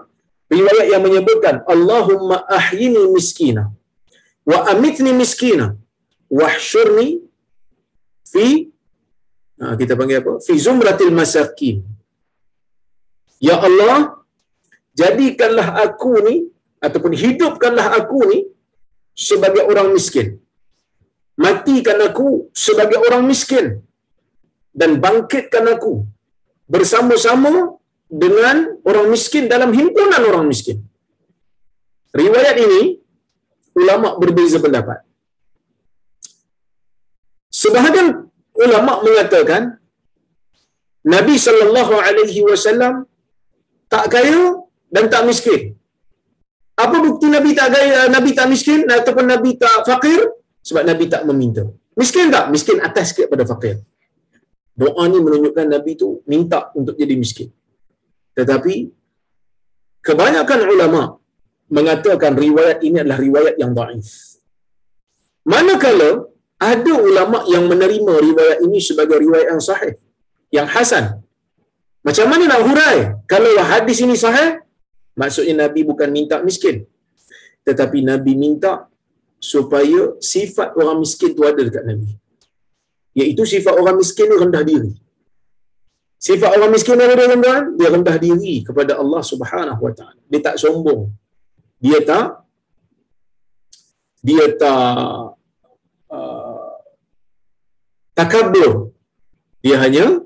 riwayat 0.56 0.86
yang 0.92 1.02
menyebutkan 1.06 1.56
Allahumma 1.74 2.36
ahyini 2.58 3.02
miskina 3.14 3.64
wa 4.50 4.58
amitni 4.72 5.12
miskina 5.20 5.66
wahsyurni 6.40 7.08
fi 8.32 8.46
ha, 9.60 9.74
kita 9.80 9.92
panggil 10.00 10.18
apa? 10.22 10.32
Fi 10.46 10.54
zumratil 10.66 11.14
masakin. 11.20 11.76
Ya 13.48 13.56
Allah, 13.68 13.96
jadikanlah 15.00 15.68
aku 15.84 16.12
ni 16.26 16.36
ataupun 16.86 17.12
hidupkanlah 17.22 17.86
aku 17.98 18.18
ni 18.30 18.38
sebagai 19.26 19.62
orang 19.70 19.88
miskin. 19.96 20.28
Matikan 21.44 21.98
aku 22.08 22.28
sebagai 22.64 22.98
orang 23.06 23.22
miskin 23.30 23.66
dan 24.80 24.90
bangkitkan 25.04 25.64
aku 25.74 25.94
bersama-sama 26.74 27.52
dengan 28.24 28.56
orang 28.90 29.08
miskin 29.14 29.44
dalam 29.52 29.70
himpunan 29.78 30.22
orang 30.30 30.46
miskin. 30.52 30.78
Riwayat 32.22 32.56
ini 32.66 32.82
ulama 33.80 34.08
berbeza 34.22 34.58
pendapat. 34.64 35.02
Sebahagian 37.60 38.08
ulama 38.64 38.92
mengatakan 39.06 39.62
Nabi 41.14 41.34
sallallahu 41.46 41.94
alaihi 42.06 42.40
wasallam 42.48 42.94
tak 43.92 44.06
kaya 44.14 44.42
dan 44.94 45.04
tak 45.12 45.26
miskin. 45.30 45.62
Apa 46.74 46.96
bukti 46.98 47.30
Nabi 47.30 47.54
tak 47.54 47.70
gaya, 47.70 48.10
Nabi 48.10 48.30
tak 48.34 48.50
miskin 48.50 48.82
ataupun 48.90 49.30
Nabi 49.30 49.54
tak 49.54 49.86
fakir? 49.86 50.26
Sebab 50.64 50.82
Nabi 50.82 51.06
tak 51.06 51.22
meminta. 51.28 51.62
Miskin 51.94 52.34
tak? 52.34 52.50
Miskin 52.50 52.82
atas 52.82 53.14
sikit 53.14 53.30
pada 53.30 53.46
fakir. 53.46 53.78
Doa 54.74 55.06
ni 55.06 55.22
menunjukkan 55.22 55.66
Nabi 55.70 55.94
tu 55.94 56.08
minta 56.26 56.74
untuk 56.74 56.98
jadi 56.98 57.14
miskin. 57.14 57.46
Tetapi 58.34 58.74
kebanyakan 60.02 60.60
ulama 60.66 61.02
mengatakan 61.70 62.34
riwayat 62.34 62.82
ini 62.82 62.98
adalah 63.02 63.22
riwayat 63.22 63.54
yang 63.62 63.70
daif. 63.70 64.42
Manakala 65.46 66.26
ada 66.58 66.94
ulama 66.98 67.46
yang 67.46 67.70
menerima 67.70 68.12
riwayat 68.18 68.58
ini 68.66 68.78
sebagai 68.82 69.16
riwayat 69.22 69.46
yang 69.54 69.62
sahih, 69.62 69.94
yang 70.50 70.66
hasan. 70.66 71.22
Macam 72.02 72.26
mana 72.26 72.44
nak 72.50 72.62
hurai 72.66 72.98
kalau 73.30 73.52
hadis 73.62 74.02
ini 74.02 74.18
sahih? 74.18 74.63
Maksudnya 75.14 75.54
Nabi 75.66 75.80
bukan 75.86 76.10
minta 76.10 76.42
miskin. 76.42 76.76
Tetapi 77.66 77.98
Nabi 78.10 78.32
minta 78.34 78.90
supaya 79.38 80.18
sifat 80.18 80.74
orang 80.80 80.98
miskin 81.04 81.30
tu 81.38 81.42
ada 81.46 81.60
dekat 81.60 81.84
Nabi. 81.86 82.10
Iaitu 83.14 83.42
sifat 83.46 83.74
orang 83.78 83.96
miskin 84.02 84.26
ni 84.26 84.36
rendah 84.42 84.64
diri. 84.66 84.92
Sifat 86.18 86.50
orang 86.56 86.72
miskin 86.72 86.96
apa 86.96 87.14
dia 87.20 87.36
tuan 87.36 87.64
Dia 87.78 87.88
rendah 87.92 88.16
diri 88.16 88.64
kepada 88.64 88.92
Allah 88.96 89.22
Subhanahu 89.22 89.80
Wa 89.86 89.92
Taala. 89.92 90.20
Dia 90.26 90.40
tak 90.40 90.56
sombong. 90.56 91.12
Dia 91.78 92.00
tak 92.00 92.26
dia 94.24 94.56
tak 94.56 95.36
uh, 96.08 96.72
takabur. 98.16 98.96
Dia 99.60 99.76
hanya 99.84 100.23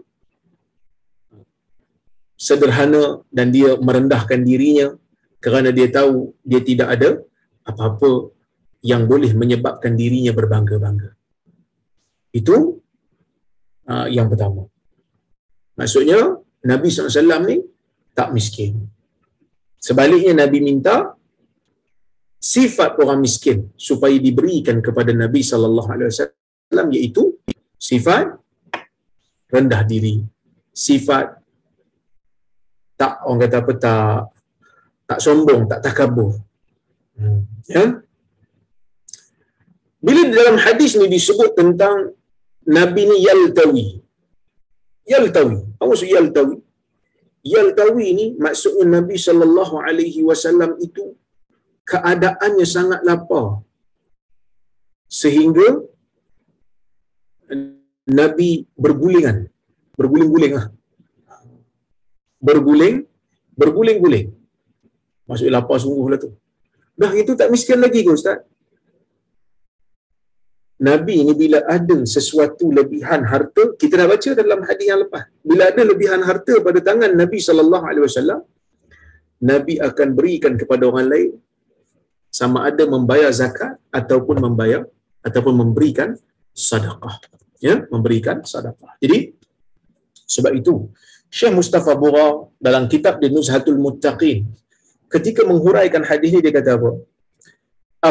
sederhana 2.38 3.26
dan 3.34 3.50
dia 3.50 3.74
merendahkan 3.74 4.40
dirinya 4.46 4.94
kerana 5.42 5.74
dia 5.74 5.90
tahu 5.90 6.38
dia 6.46 6.62
tidak 6.62 6.88
ada 6.94 7.10
apa-apa 7.66 8.30
yang 8.80 9.10
boleh 9.10 9.34
menyebabkan 9.34 9.98
dirinya 9.98 10.30
berbangga-bangga. 10.30 11.10
Itu 12.30 12.78
uh, 13.90 14.06
yang 14.06 14.30
pertama. 14.30 14.70
Maksudnya 15.74 16.38
Nabi 16.62 16.86
SAW 16.90 17.42
ni 17.50 17.58
tak 18.14 18.30
miskin. 18.34 18.86
Sebaliknya 19.78 20.34
Nabi 20.34 20.58
minta 20.62 21.14
sifat 22.38 22.98
orang 23.02 23.18
miskin 23.22 23.70
supaya 23.74 24.14
diberikan 24.18 24.78
kepada 24.78 25.10
Nabi 25.10 25.42
sallallahu 25.42 25.90
alaihi 25.90 26.10
wasallam 26.10 26.88
iaitu 26.94 27.22
sifat 27.78 28.38
rendah 29.50 29.82
diri, 29.86 30.22
sifat 30.74 31.38
tak 33.00 33.12
orang 33.24 33.40
kata 33.42 33.56
apa 33.62 33.72
tak 33.84 34.10
tak 35.08 35.20
sombong, 35.24 35.62
tak 35.70 35.80
takabur. 35.86 36.30
Hmm. 37.16 37.42
Ya. 37.70 37.84
Bila 40.04 40.20
dalam 40.38 40.56
hadis 40.64 40.94
ni 41.00 41.06
disebut 41.16 41.50
tentang 41.58 42.12
Nabi 42.68 43.02
ni 43.10 43.16
yaltawi. 43.26 43.86
Yaltawi. 45.08 45.58
Apa 45.80 45.88
maksud 45.88 46.10
yaltawi? 46.12 46.56
Yaltawi 47.54 48.06
ni 48.18 48.26
maksudnya 48.44 48.84
Nabi 49.00 49.16
sallallahu 49.26 49.74
alaihi 49.80 50.20
wasallam 50.28 50.76
itu 50.86 51.16
keadaannya 51.88 52.66
sangat 52.68 53.00
lapar. 53.08 53.64
Sehingga 55.08 55.68
Nabi 58.20 58.68
bergulingan. 58.76 59.48
Berguling-guling 59.96 60.52
lah. 60.58 60.66
Berguling, 62.38 62.96
berguling-guling. 63.60 64.26
Maksudnya 65.28 65.52
lapar 65.58 65.78
sungguh 65.82 66.06
lah 66.12 66.18
tu. 66.24 66.30
Dah 66.98 67.12
itu 67.14 67.32
tak 67.40 67.50
miskin 67.54 67.78
lagi 67.84 68.00
ke 68.06 68.10
Ustaz? 68.18 68.38
Nabi 70.78 71.26
ni 71.26 71.34
bila 71.34 71.58
ada 71.76 71.96
sesuatu 72.06 72.70
lebihan 72.78 73.22
harta, 73.26 73.74
kita 73.80 73.94
dah 74.00 74.06
baca 74.12 74.30
dalam 74.40 74.60
hadis 74.62 74.86
yang 74.90 75.00
lepas. 75.02 75.26
Bila 75.42 75.62
ada 75.70 75.82
lebihan 75.82 76.22
harta 76.28 76.54
pada 76.66 76.78
tangan 76.88 77.10
Nabi 77.18 77.38
sallallahu 77.42 77.84
alaihi 77.90 78.04
wasallam, 78.06 78.40
Nabi 79.50 79.74
akan 79.88 80.08
berikan 80.18 80.54
kepada 80.60 80.86
orang 80.90 81.06
lain 81.12 81.30
sama 82.30 82.70
ada 82.70 82.86
membayar 82.86 83.30
zakat 83.34 83.74
ataupun 83.90 84.38
membayar 84.46 84.82
ataupun 85.26 85.54
memberikan 85.62 86.14
sedekah. 86.54 87.16
Ya, 87.58 87.82
memberikan 87.90 88.46
sedekah. 88.46 88.94
Jadi 89.02 89.34
sebab 90.34 90.52
itu 90.60 90.74
Syekh 91.37 91.53
Mustafa 91.59 91.93
Bura 92.01 92.27
dalam 92.65 92.83
kitab 92.93 93.17
di 93.21 93.27
Nuzhatul 93.35 93.79
Muttaqin 93.85 94.45
ketika 95.13 95.41
menghuraikan 95.49 96.03
hadis 96.09 96.29
ini 96.33 96.41
dia 96.45 96.53
kata 96.57 96.71
apa? 96.77 96.91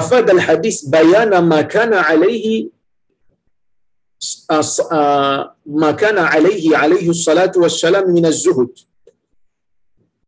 Afad 0.01 0.27
al-hadis 0.37 0.77
bayana 0.95 1.41
ma 1.53 1.61
kana 1.75 1.99
alaihi 2.13 2.71
ما 5.67 5.91
كان 5.99 6.15
عليه 6.15 6.65
عليه 6.79 7.07
الصلاة 7.11 7.51
والسلام 7.59 8.07
من 8.07 8.23
الزهد 8.31 8.71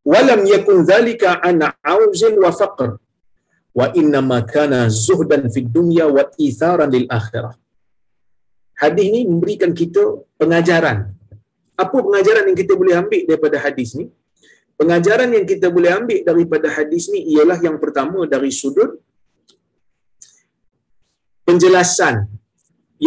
ولم 0.02 0.40
يكن 0.54 0.76
ذلك 0.83 1.23
عن 1.23 1.62
عوز 1.79 2.22
وفقر 2.42 2.90
wa 3.74 3.87
inna 4.00 4.20
ma 4.31 4.38
kana 4.55 4.81
zuhdan 5.05 5.50
fid 5.55 5.66
dunya 5.77 6.07
wa 6.16 6.24
itharan 6.46 6.90
lil 6.94 7.07
akhirah. 7.18 7.55
Hadis 8.83 9.07
ni 9.14 9.20
memberikan 9.27 9.74
kita 9.81 10.03
pengajaran. 10.38 10.98
apa 11.84 11.98
pengajaran 12.06 12.44
yang 12.50 12.58
kita 12.62 12.74
boleh 12.82 12.96
ambil 13.02 13.22
daripada 13.30 13.58
hadis 13.65 13.89
ni? 14.00 14.06
Pengajaran 14.80 15.30
yang 15.36 15.46
kita 15.52 15.68
boleh 15.76 15.92
ambil 16.00 16.20
daripada 16.30 16.68
hadis 16.76 17.06
ni 17.13 17.20
ialah 17.36 17.60
yang 17.68 17.78
pertama 17.84 18.20
dari 18.34 18.52
sudut 18.60 18.92
penjelasan 21.48 22.15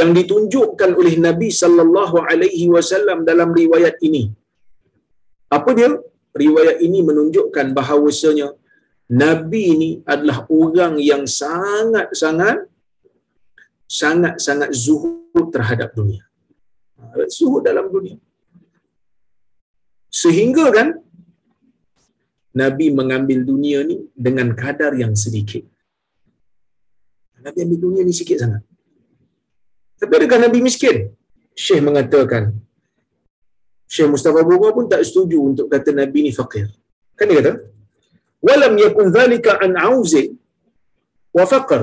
yang 0.01 0.11
ditunjukkan 0.19 0.91
oleh 1.01 1.15
Nabi 1.27 1.49
sallallahu 1.63 2.17
alaihi 2.31 2.67
wasallam 2.75 3.19
dalam 3.29 3.51
riwayat 3.61 3.97
ini. 4.09 4.25
Apa 5.57 5.71
dia? 5.79 5.91
Riwayat 6.43 6.77
ini 6.87 7.01
menunjukkan 7.09 7.67
bahawasanya 7.79 8.49
Nabi 9.23 9.65
ni 9.81 9.91
adalah 10.13 10.39
orang 10.61 10.95
yang 11.11 11.25
sangat-sangat 11.29 12.59
sangat-sangat 14.01 14.71
zuhud 14.85 15.47
terhadap 15.53 15.93
dunia. 15.99 16.25
Zuhud 17.37 17.61
dalam 17.69 17.93
dunia. 17.93 18.17
Sehingga 20.13 20.69
kan 20.77 20.89
Nabi 22.53 22.87
mengambil 22.93 23.39
dunia 23.49 23.81
ni 23.89 23.97
dengan 24.13 24.53
kadar 24.53 24.93
yang 25.03 25.17
sedikit. 25.17 25.65
Nabi 27.41 27.59
ambil 27.65 27.81
dunia 27.87 28.03
ni 28.05 28.15
sikit 28.15 28.39
sangat. 28.45 28.63
Tapi 29.97 30.13
adakah 30.19 30.39
Nabi 30.47 30.59
miskin? 30.61 30.97
Syekh 31.57 31.83
mengatakan, 31.89 32.53
Syekh 33.89 34.09
Mustafa 34.13 34.41
Bura 34.45 34.69
pun 34.77 34.87
tak 34.93 35.03
setuju 35.09 35.39
untuk 35.51 35.67
kata 35.73 35.91
Nabi 35.97 36.29
ni 36.29 36.33
fakir. 36.39 36.69
Kan 37.17 37.29
dia 37.29 37.41
kata, 37.41 37.53
walam 38.47 38.75
yakun 38.85 39.09
dhalika 39.17 39.53
an 39.65 39.73
auzin 39.89 40.29
wa 41.37 41.45
faqr 41.53 41.83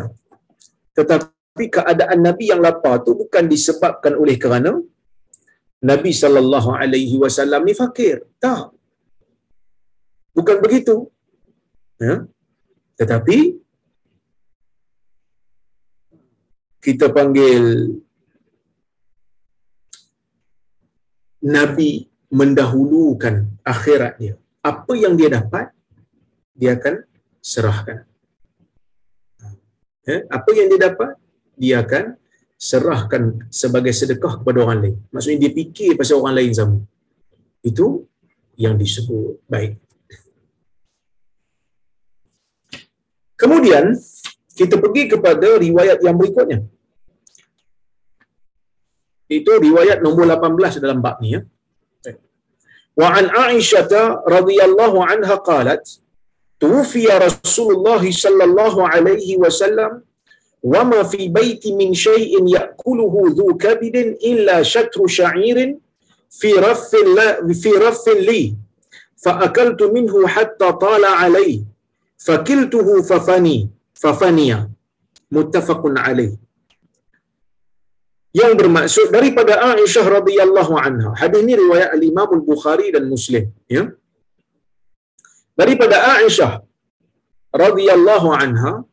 tetapi 0.98 1.66
keadaan 1.76 2.20
nabi 2.28 2.52
yang 2.52 2.62
lapar 2.68 3.00
tu 3.06 3.16
bukan 3.22 3.48
disebabkan 3.54 4.14
oleh 4.22 4.36
kerana 4.44 4.72
nabi 5.80 6.12
sallallahu 6.12 6.70
alaihi 6.76 7.16
wasallam 7.24 7.64
ni 7.64 7.74
fakir. 7.76 8.28
Tak. 8.44 8.76
Bukan 10.36 10.58
begitu. 10.64 11.08
Ya. 12.00 12.28
Tetapi 13.00 13.60
kita 16.80 17.12
panggil 17.12 17.92
nabi 21.40 22.08
mendahulukan 22.32 23.48
akhirat 23.64 24.20
dia 24.20 24.36
apa 24.60 24.92
yang 24.96 25.16
dia 25.16 25.32
dapat 25.32 25.72
dia 26.60 26.76
akan 26.76 27.08
serahkan. 27.40 28.04
Ya, 30.04 30.28
apa 30.28 30.50
yang 30.52 30.68
dia 30.68 30.92
dapat, 30.92 31.16
dia 31.56 31.80
akan 31.80 32.19
serahkan 32.60 33.48
sebagai 33.48 33.96
sedekah 33.96 34.44
kepada 34.44 34.68
orang 34.68 34.80
lain. 34.84 34.96
Maksudnya 35.16 35.48
dia 35.48 35.52
fikir 35.56 35.96
pasal 35.96 36.20
orang 36.20 36.36
lain 36.44 36.52
sama. 36.52 36.78
Itu 37.64 38.04
yang 38.60 38.76
disebut 38.76 39.40
baik. 39.48 39.80
Kemudian 43.40 43.96
kita 44.52 44.76
pergi 44.84 45.04
kepada 45.08 45.56
riwayat 45.56 46.04
yang 46.04 46.20
berikutnya. 46.20 46.68
Itu 49.32 49.56
riwayat 49.56 50.04
nombor 50.04 50.28
18 50.28 50.84
dalam 50.84 51.00
bab 51.00 51.24
ni 51.24 51.40
ya. 51.40 51.42
Wa 53.00 53.16
an 53.16 53.32
Aisyah 53.32 54.28
radhiyallahu 54.28 55.00
anha 55.00 55.40
qalat 55.40 55.80
tufiya 56.60 57.16
Rasulullah 57.24 58.04
sallallahu 58.04 58.84
alaihi 58.84 59.40
wasallam 59.40 60.04
وما 60.64 61.04
في 61.04 61.28
بيت 61.28 61.68
من 61.68 61.94
شيء 61.94 62.48
يأكله 62.56 63.14
ذو 63.38 63.58
كبد 63.58 63.96
إلا 64.30 64.64
شتر 64.64 65.08
شعير 65.08 65.78
في 66.30 66.52
رف 66.54 66.96
في 67.62 67.70
رف 67.70 68.04
لي 68.10 68.56
فأكلت 69.18 69.82
منه 69.84 70.28
حتى 70.28 70.72
طال 70.72 71.06
عليه 71.06 71.62
فكلته 72.18 73.02
ففني 73.02 73.70
ففني 73.94 74.50
متفق 75.32 75.84
عليه 75.86 76.50
yang 78.30 78.54
bermaksud 78.54 79.10
daripada 79.10 79.74
Aisyah 79.74 80.06
radhiyallahu 80.06 80.74
anha. 80.78 81.18
Hadis 81.18 81.42
ini 81.42 81.58
riwayat 81.58 81.98
Al-Imam 81.98 82.30
Al-Bukhari 82.30 82.94
dan 82.94 83.10
Muslim, 83.10 83.50
ya. 83.66 83.90
daripada 85.60 85.98
Aisyah 86.16 86.62
radhiyallahu 87.64 88.30
anha 88.42 88.86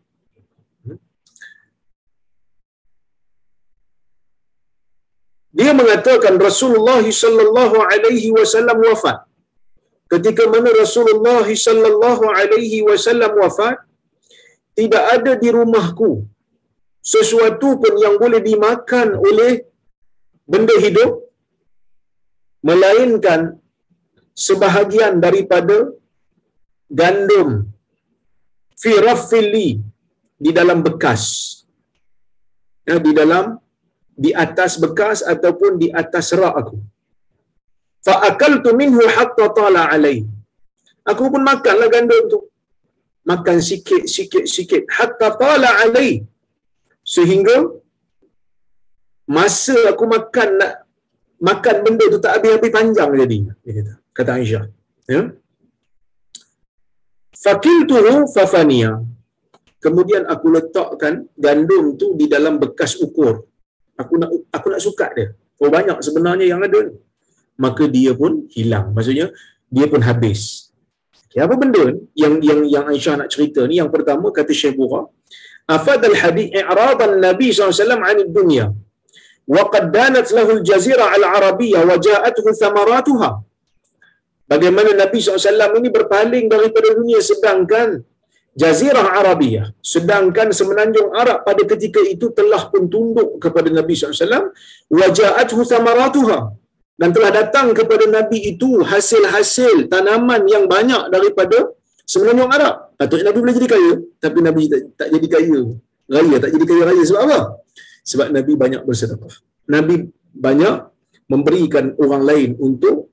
dia 5.59 5.73
mengatakan 5.81 6.35
Rasulullah 6.49 7.01
sallallahu 7.23 7.77
alaihi 7.92 8.31
wasallam 8.38 8.79
wafat. 8.88 9.19
Ketika 10.12 10.42
mana 10.55 10.71
Rasulullah 10.83 11.47
sallallahu 11.66 12.25
alaihi 12.40 12.81
wasallam 12.88 13.33
wafat 13.42 13.77
tidak 14.79 15.05
ada 15.16 15.33
di 15.42 15.49
rumahku 15.59 16.11
sesuatu 17.14 17.69
pun 17.83 17.95
yang 18.05 18.14
boleh 18.23 18.40
dimakan 18.49 19.09
oleh 19.29 19.53
benda 20.53 20.77
hidup 20.85 21.11
melainkan 22.69 23.40
sebahagian 24.47 25.14
daripada 25.25 25.77
gandum 27.01 27.49
fi 28.83 28.92
raffili 29.07 29.69
di 30.45 30.51
dalam 30.59 30.81
bekas. 30.87 31.25
Ya, 32.88 32.97
di 33.07 33.12
dalam 33.21 33.59
di 34.24 34.31
atas 34.44 34.72
bekas 34.83 35.20
ataupun 35.33 35.72
di 35.83 35.88
atas 36.02 36.26
rak 36.40 36.55
aku. 36.61 36.76
Fa 38.07 38.14
akaltu 38.29 38.70
minhu 38.81 39.02
hatta 39.16 39.46
tala 39.59 39.83
alai. 39.94 40.18
Aku 41.11 41.24
pun 41.33 41.42
makanlah 41.50 41.88
gandum 41.94 42.24
tu 42.33 42.38
makan 43.31 43.59
sikit 43.68 44.02
sikit 44.16 44.44
sikit. 44.57 44.83
Hatta 44.96 45.29
tala 45.40 45.70
alai. 45.85 46.11
Sehingga 47.14 47.57
masa 49.37 49.76
aku 49.92 50.05
makan 50.14 50.48
nak 50.61 50.72
makan 51.48 51.76
benda 51.85 52.05
tu 52.12 52.18
tak 52.24 52.33
habis-habis 52.38 52.70
panjang 52.76 53.11
jadi 53.20 53.38
dia 53.64 53.72
kata 53.79 53.92
kata 54.16 54.31
Aisyah. 54.38 54.64
Ya? 55.14 55.22
Fakiltuhu 57.44 58.14
fafania 58.35 58.92
kemudian 59.85 60.24
aku 60.35 60.46
letakkan 60.57 61.14
gandum 61.44 61.85
tu 62.00 62.07
di 62.20 62.26
dalam 62.35 62.55
bekas 62.62 62.92
ukur 63.07 63.35
aku 64.03 64.15
nak 64.21 64.31
aku 64.57 64.67
nak 64.73 64.81
sukat 64.87 65.11
dia. 65.17 65.29
Oh 65.61 65.73
banyak 65.77 65.99
sebenarnya 66.07 66.47
yang 66.53 66.61
ada. 66.69 66.81
Maka 67.65 67.85
dia 67.89 68.13
pun 68.13 68.33
hilang. 68.53 68.93
Maksudnya 68.97 69.33
dia 69.73 69.87
pun 69.93 70.01
habis. 70.09 70.41
Okay, 71.37 71.41
apa 71.45 71.55
benda 71.63 71.85
yang 72.23 72.35
yang 72.49 72.61
yang 72.75 72.85
Aisyah 72.93 73.15
nak 73.21 73.29
cerita 73.33 73.61
ni 73.69 73.77
yang 73.81 73.91
pertama 73.95 74.33
kata 74.33 74.53
Syekh 74.61 74.75
Bura 74.79 75.05
afad 75.77 76.01
al 76.11 76.17
hadith 76.23 76.49
i'radan 76.61 77.19
nabi 77.27 77.51
SAW 77.51 78.01
an 78.11 78.19
dunya 78.37 78.67
wa 79.55 79.63
qad 79.73 79.91
danat 79.97 80.29
lahu 80.37 80.51
al 80.57 80.63
jazira 80.69 81.07
al 81.17 81.25
arabiyyah 81.37 81.83
wa 81.91 81.97
ja'atuhu 82.07 82.57
thamaratuha. 82.63 83.31
Bagaimana 84.53 84.91
nabi 85.03 85.19
SAW 85.19 85.77
ini 85.81 85.89
berpaling 85.91 86.47
daripada 86.55 86.89
dunia 86.95 87.21
sedangkan 87.31 87.89
Jazirah 88.57 89.07
Arabia. 89.21 89.62
Sedangkan 89.92 90.49
semenanjung 90.59 91.12
Arab 91.12 91.45
pada 91.49 91.62
ketika 91.73 92.01
itu 92.14 92.33
telah 92.33 92.62
pun 92.73 92.88
tunduk 92.88 93.37
kepada 93.45 93.69
Nabi 93.69 93.92
SAW. 93.92 94.49
Waja'athu 94.88 95.61
thamaratuha. 95.73 96.38
Dan 96.97 97.12
telah 97.12 97.29
datang 97.29 97.77
kepada 97.77 98.09
Nabi 98.09 98.57
itu 98.57 98.81
hasil-hasil 98.81 99.92
tanaman 99.92 100.49
yang 100.49 100.64
banyak 100.64 101.12
daripada 101.12 101.69
semenanjung 102.09 102.49
Arab. 102.49 102.97
Patutnya 102.97 103.29
Nabi 103.29 103.38
boleh 103.45 103.55
jadi 103.61 103.69
kaya. 103.69 103.92
Tapi 104.25 104.38
Nabi 104.40 104.62
tak, 104.73 104.81
tak 104.97 105.09
jadi 105.12 105.27
kaya. 105.29 105.61
Raya 106.16 106.37
tak 106.40 106.51
jadi 106.57 106.64
kaya 106.64 106.83
raya. 106.88 107.03
Sebab 107.05 107.21
apa? 107.29 107.40
Sebab 108.09 108.29
Nabi 108.33 108.53
banyak 108.57 108.83
bersedekah. 108.88 109.35
Nabi 109.69 110.09
banyak 110.33 110.75
memberikan 111.29 111.92
orang 112.01 112.23
lain 112.25 112.51
untuk 112.57 113.12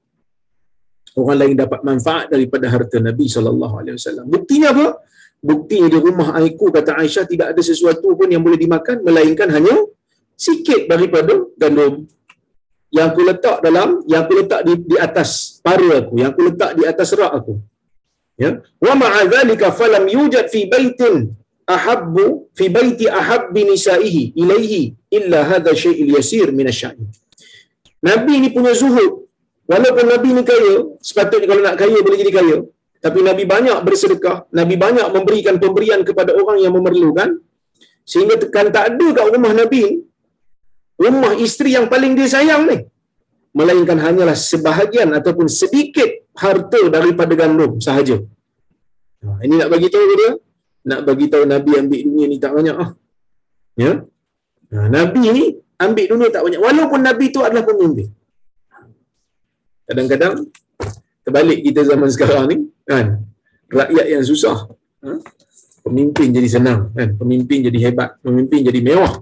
orang 1.20 1.38
lain 1.42 1.54
dapat 1.60 1.80
manfaat 1.84 2.26
daripada 2.32 2.72
harta 2.72 2.98
Nabi 3.04 3.26
sallallahu 3.28 3.76
alaihi 3.82 3.96
wasallam. 4.00 4.26
Buktinya 4.32 4.72
apa? 4.72 4.88
Bukti 5.50 5.80
di 5.94 5.98
rumah 6.06 6.30
aku 6.40 6.72
kata 6.72 6.92
Aisyah 7.04 7.26
tidak 7.32 7.48
ada 7.52 7.62
sesuatu 7.62 8.16
pun 8.20 8.32
yang 8.32 8.42
boleh 8.46 8.56
dimakan 8.64 9.04
melainkan 9.08 9.52
hanya 9.52 9.76
sikit 10.40 10.88
daripada 10.92 11.34
gandum. 11.60 12.08
Yang 12.94 13.06
aku 13.10 13.22
letak 13.26 13.58
dalam 13.66 13.90
yang 14.06 14.22
aku 14.24 14.34
letak 14.40 14.62
di, 14.68 14.74
di 14.92 14.98
atas 15.02 15.60
paru 15.66 15.88
aku 16.00 16.14
yang 16.22 16.30
aku 16.32 16.42
letak 16.48 16.72
di 16.78 16.84
atas 16.92 17.10
rak 17.20 17.34
aku. 17.40 17.54
Ya? 18.38 18.62
Wa 18.86 18.94
ma'a 18.94 19.22
dhalika 19.34 19.74
falam 19.80 20.06
yujad 20.16 20.46
fi 20.54 20.70
baitin 20.74 21.34
ahabbu 21.76 22.54
fi 22.58 22.66
baiti 22.78 23.06
ahabbi 23.22 23.62
nisaihi 23.72 24.24
ilaihi 24.42 24.82
illa 25.18 25.42
hadha 25.52 25.74
syai'il 25.84 26.12
yasir 26.18 26.48
min 26.60 26.70
asy 26.74 26.94
Nabi 28.10 28.34
ni 28.44 28.50
punya 28.56 28.74
zuhud. 28.82 29.14
Walaupun 29.72 30.06
Nabi 30.14 30.30
ni 30.38 30.44
kaya 30.44 30.74
sepatutnya 31.00 31.48
kalau 31.50 31.62
nak 31.66 31.76
kaya 31.82 31.98
boleh 32.06 32.18
jadi 32.20 32.32
kaya 32.36 32.58
tapi 33.04 33.20
Nabi 33.28 33.44
banyak 33.54 33.78
bersedekah, 33.88 34.38
Nabi 34.60 34.76
banyak 34.84 35.08
memberikan 35.16 35.56
pemberian 35.64 36.02
kepada 36.08 36.32
orang 36.42 36.58
yang 36.64 36.74
memerlukan, 36.78 37.30
sehingga 38.12 38.36
tekan 38.44 38.68
tak 38.76 38.84
ada 38.96 39.08
kat 39.18 39.26
rumah 39.34 39.52
Nabi, 39.62 39.84
rumah 41.04 41.32
isteri 41.46 41.76
yang 41.78 41.88
paling 41.94 42.16
dia 42.18 42.28
sayang 42.36 42.64
ni, 42.72 42.78
melainkan 43.60 44.00
hanyalah 44.06 44.38
sebahagian 44.50 45.12
ataupun 45.20 45.52
sedikit 45.52 46.10
harta 46.44 46.82
daripada 46.96 47.36
gandum 47.42 47.84
sahaja. 47.84 48.18
Ini 49.46 49.56
nak 49.62 49.70
bagi 49.74 49.88
tahu 49.92 50.06
dia, 50.22 50.32
nak 50.90 51.02
bagi 51.08 51.28
tahu 51.32 51.44
Nabi 51.54 51.72
ambil 51.84 52.02
dunia 52.08 52.26
ni 52.32 52.38
tak 52.40 52.52
banyak 52.56 52.76
ah. 52.86 52.90
Ya. 53.84 53.92
Nabi 54.72 55.24
ni 55.38 55.46
ambil 55.86 56.06
dunia 56.12 56.28
tak 56.36 56.44
banyak 56.48 56.62
walaupun 56.64 57.00
Nabi 57.04 57.26
tu 57.36 57.44
adalah 57.44 57.68
pemimpin. 57.68 58.08
Kadang-kadang 59.88 60.34
terbalik 61.28 61.60
kita 61.68 61.82
zaman 61.92 62.10
sekarang 62.16 62.46
ni 62.52 62.58
kan? 63.00 63.08
Rakyat 63.74 64.06
yang 64.14 64.24
susah. 64.26 64.70
Ha? 65.04 65.12
pemimpin 65.84 66.32
jadi 66.32 66.48
senang 66.48 66.90
kan? 66.96 67.10
Pemimpin 67.20 67.60
jadi 67.68 67.80
hebat 67.92 68.18
pemimpin 68.24 68.64
jadi 68.64 68.80
mewah. 68.80 69.20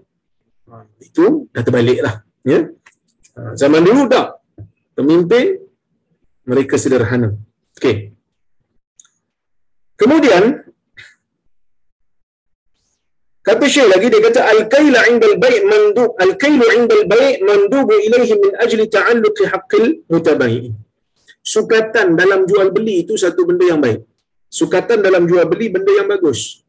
Itu 1.02 1.50
dah 1.52 1.66
terbalik 1.66 2.00
lah 2.06 2.22
ya? 2.46 2.70
Ha, 3.36 3.58
zaman 3.58 3.82
dulu 3.82 4.06
tak. 4.08 4.40
Pemimpin 4.94 5.58
mereka 6.46 6.78
sederhana. 6.78 7.34
Okey. 7.76 8.14
Kemudian 9.98 10.62
kata 13.42 13.66
Syekh 13.66 13.90
lagi 13.90 14.08
dia 14.14 14.22
kata 14.22 14.42
al-kaila 14.54 15.02
'inda 15.10 15.26
al-bai' 15.34 15.66
mandub 15.66 16.14
al-kailu 16.22 16.66
'inda 16.78 16.94
al-bai' 17.02 17.42
mandub 17.42 17.90
ilayhi 17.90 18.38
min 18.38 18.52
ajli 18.62 18.86
ta'alluq 18.86 19.38
haqqil 19.50 20.06
mutabayyin 20.14 20.78
sukatan 21.42 22.14
dalam 22.14 22.46
jual 22.50 22.70
beli 22.70 23.04
itu 23.04 23.18
satu 23.18 23.44
benda 23.50 23.66
yang 23.66 23.82
baik. 23.82 24.06
Sukatan 24.52 25.00
dalam 25.02 25.26
jual 25.30 25.46
beli 25.50 25.68
benda 25.74 25.92
yang 25.92 26.08
bagus. 26.08 26.62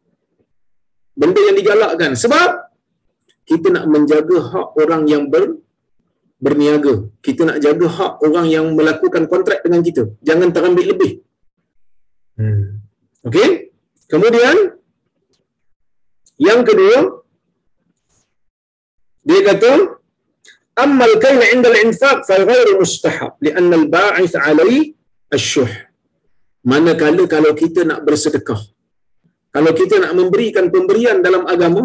Benda 1.12 1.40
yang 1.44 1.56
digalakkan. 1.60 2.12
Sebab 2.16 2.50
kita 3.44 3.68
nak 3.74 3.86
menjaga 3.90 4.38
hak 4.52 4.68
orang 4.80 5.02
yang 5.10 5.28
ber, 5.28 5.60
berniaga. 6.40 7.10
Kita 7.20 7.42
nak 7.48 7.58
jaga 7.58 7.86
hak 7.90 8.12
orang 8.26 8.46
yang 8.48 8.66
melakukan 8.78 9.26
kontrak 9.26 9.60
dengan 9.66 9.82
kita. 9.82 10.08
Jangan 10.22 10.48
terambil 10.54 10.86
lebih. 10.94 11.12
Hmm. 12.38 12.80
Okey? 13.28 13.74
Kemudian 14.08 14.56
yang 16.40 16.60
kedua 16.66 17.22
dia 19.22 19.40
kata 19.46 20.01
أما 20.83 21.05
الكيل 21.09 21.41
عند 21.51 21.65
الإنفاق 21.71 22.17
فغير 22.29 22.67
مستحب 22.81 23.33
لأن 23.45 23.69
الباعث 23.73 24.33
عليه 24.45 24.93
الشح 25.33 25.73
manakala 26.71 27.23
kalau 27.33 27.51
kita 27.61 27.81
nak 27.89 27.99
bersedekah 28.07 28.59
kalau 29.55 29.71
kita 29.79 29.95
nak 30.03 30.11
memberikan 30.19 30.65
pemberian 30.73 31.17
dalam 31.27 31.43
agama 31.53 31.83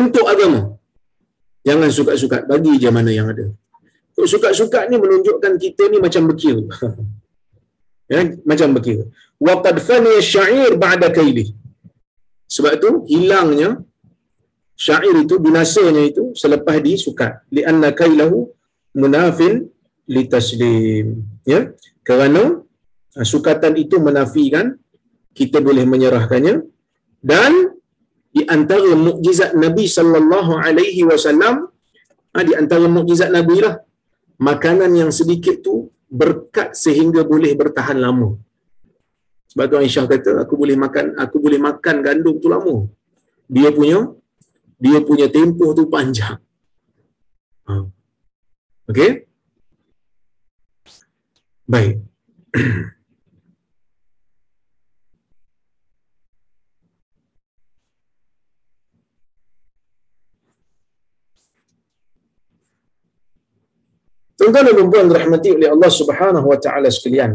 untuk 0.00 0.24
agama 0.32 0.60
jangan 1.68 1.90
suka-suka 1.98 2.38
bagi 2.50 2.74
je 2.82 2.90
mana 2.96 3.10
yang 3.18 3.28
ada 3.32 3.46
suka-suka 4.32 4.80
ni 4.90 4.96
menunjukkan 5.04 5.52
kita 5.64 5.90
ni 5.92 5.98
macam 6.06 6.22
bekil 6.30 6.58
ya 8.12 8.20
macam 8.50 8.68
bekil 8.76 8.98
wa 9.46 9.54
qad 9.64 9.76
fani 9.88 10.14
syair 10.32 10.72
ba'da 10.84 11.08
kaili 11.18 11.46
sebab 12.54 12.72
tu 12.82 12.90
hilangnya 13.10 13.70
syair 14.77 15.15
itu 15.25 15.35
binasanya 15.41 16.03
itu 16.11 16.23
selepas 16.41 16.77
disukat. 16.85 17.41
Lianna 17.55 17.89
kailahu 18.01 18.53
munafin 18.93 19.67
litaslim. 20.15 21.25
Ya? 21.51 21.73
Kerana 22.07 22.61
uh, 23.17 23.25
sukatan 23.33 23.73
itu 23.83 23.97
menafikan 24.07 24.77
kita 25.33 25.59
boleh 25.67 25.83
menyerahkannya. 25.93 26.55
Dan 27.31 27.53
di 28.31 28.45
antara 28.55 28.93
mukjizat 28.93 29.51
Nabi 29.57 29.85
sallallahu 29.89 30.53
alaihi 30.61 31.01
wasallam 31.09 31.55
ha, 32.33 32.37
di 32.45 32.53
antara 32.61 32.85
mukjizat 32.85 33.33
Nabi 33.33 33.57
lah 33.65 33.75
makanan 34.37 34.93
yang 34.93 35.11
sedikit 35.19 35.65
tu 35.65 35.89
berkat 36.21 36.77
sehingga 36.77 37.25
boleh 37.31 37.51
bertahan 37.61 37.97
lama. 38.05 38.29
Sebab 39.51 39.65
tu 39.71 39.75
Aisyah 39.81 40.05
kata 40.05 40.31
aku 40.45 40.53
boleh 40.61 40.77
makan 40.77 41.05
aku 41.23 41.37
boleh 41.45 41.59
makan 41.67 41.95
gandum 42.05 42.35
tu 42.43 42.47
lama. 42.53 42.75
Dia 43.49 43.73
punya 43.77 43.99
dia 44.77 45.01
punya 45.01 45.25
tempoh 45.25 45.73
tu 45.73 45.89
panjang. 45.89 46.37
Ha. 47.67 47.73
Okey? 48.89 49.27
Baik. 51.67 51.99
Tuan-tuan 64.37 64.69
dan 64.69 64.87
puan 64.87 65.09
rahmati 65.09 65.49
oleh 65.57 65.67
Allah 65.73 65.91
Subhanahu 65.91 66.47
wa 66.47 66.59
taala 66.61 66.93
sekalian. 66.93 67.33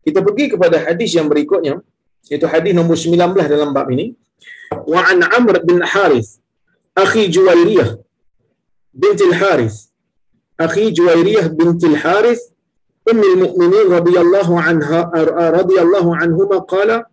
Kita 0.00 0.24
pergi 0.24 0.56
kepada 0.56 0.80
hadis 0.80 1.12
yang 1.12 1.28
berikutnya, 1.28 1.84
iaitu 2.32 2.48
hadis 2.48 2.72
nombor 2.72 2.96
19 2.96 3.36
dalam 3.44 3.76
bab 3.76 3.86
ini. 3.92 4.16
وعن 4.72 5.22
عمرو 5.22 5.60
بن 5.64 5.84
حارث 5.84 6.36
أخي 6.98 7.28
جويرية 7.28 8.00
بنت 8.94 9.20
الحارث. 9.22 9.88
akhi 10.58 10.90
Juwairiyah 10.90 11.54
binti 11.54 11.86
Al-Harith 11.86 12.42
أم 13.10 13.22
المؤمنين 13.22 13.86
رضي 13.88 14.20
الله 14.20 14.60
عنها 14.60 15.00
رضي 15.50 15.80
الله 15.80 16.16
عنهما 16.16 16.58
قال 16.58 17.04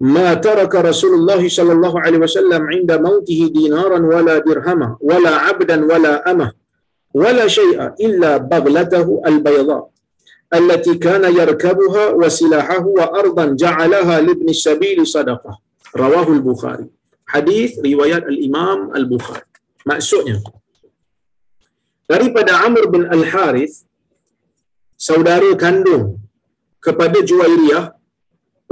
ما 0.00 0.34
ترك 0.34 0.74
رسول 0.74 1.14
الله 1.14 1.48
صلى 1.48 1.72
الله 1.72 2.00
عليه 2.00 2.18
وسلم 2.18 2.62
عند 2.70 2.92
موته 2.92 3.50
دينارا 3.54 3.98
ولا 3.98 4.38
درهما 4.38 4.96
ولا 5.00 5.30
عبدا 5.30 5.76
ولا 5.84 6.30
أمة 6.30 6.52
ولا 7.14 7.46
شيء 7.48 7.82
إلا 8.00 8.36
بغلته 8.36 9.22
البيضاء 9.26 9.88
التي 10.54 10.94
كان 10.94 11.24
يركبها 11.24 12.04
وسلاحه 12.10 12.86
وأرضا 12.86 13.44
جعلها 13.58 14.20
لابن 14.20 14.48
السبيل 14.48 15.06
صدقة. 15.06 15.58
رواه 15.96 16.28
البخاري. 16.28 16.86
hadis 17.34 17.70
riwayat 17.88 18.22
al-Imam 18.32 18.78
al-Bukhari. 18.98 19.46
Maksudnya 19.90 20.36
daripada 22.12 22.52
Amr 22.66 22.84
bin 22.94 23.02
Al-Harith 23.16 23.76
saudara 25.08 25.50
kandung 25.64 26.04
kepada 26.86 27.18
Juwairiyah 27.30 27.84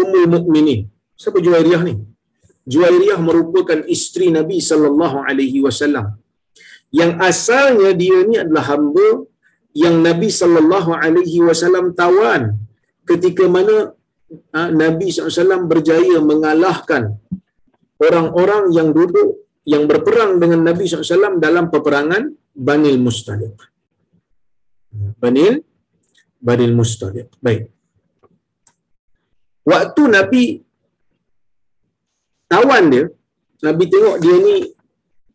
ummul 0.02 0.28
mukminin. 0.34 0.80
Siapa 1.20 1.38
Juwairiyah 1.44 1.82
ni? 1.88 1.94
Juwairiyah 2.72 3.18
merupakan 3.28 3.80
isteri 3.96 4.28
Nabi 4.38 4.58
sallallahu 4.70 5.18
alaihi 5.28 5.60
wasallam 5.66 6.06
yang 7.00 7.12
asalnya 7.30 7.90
dia 8.02 8.18
ni 8.30 8.36
adalah 8.42 8.64
hamba 8.72 9.08
yang 9.84 9.96
Nabi 10.08 10.28
sallallahu 10.40 10.90
alaihi 11.04 11.40
wasallam 11.48 11.92
tawan 12.00 12.42
ketika 13.10 13.44
mana 13.56 13.76
ah, 14.56 14.70
Nabi 14.82 15.08
SAW 15.12 15.64
berjaya 15.72 16.16
mengalahkan 16.30 17.16
orang-orang 17.98 18.70
yang 18.74 18.94
duduk 18.94 19.46
yang 19.68 19.84
berperang 19.84 20.40
dengan 20.40 20.64
Nabi 20.64 20.88
SAW 20.88 21.36
dalam 21.36 21.68
peperangan 21.68 22.32
Banil 22.56 22.96
Mustaliq. 22.96 23.54
Banil 25.20 25.60
Banil 26.40 26.72
Mustaliq. 26.72 27.28
Baik. 27.42 27.68
Waktu 29.68 30.02
Nabi 30.08 30.44
tawan 32.48 32.84
dia, 32.88 33.04
Nabi 33.60 33.84
tengok 33.92 34.16
dia 34.24 34.36
ni 34.40 34.56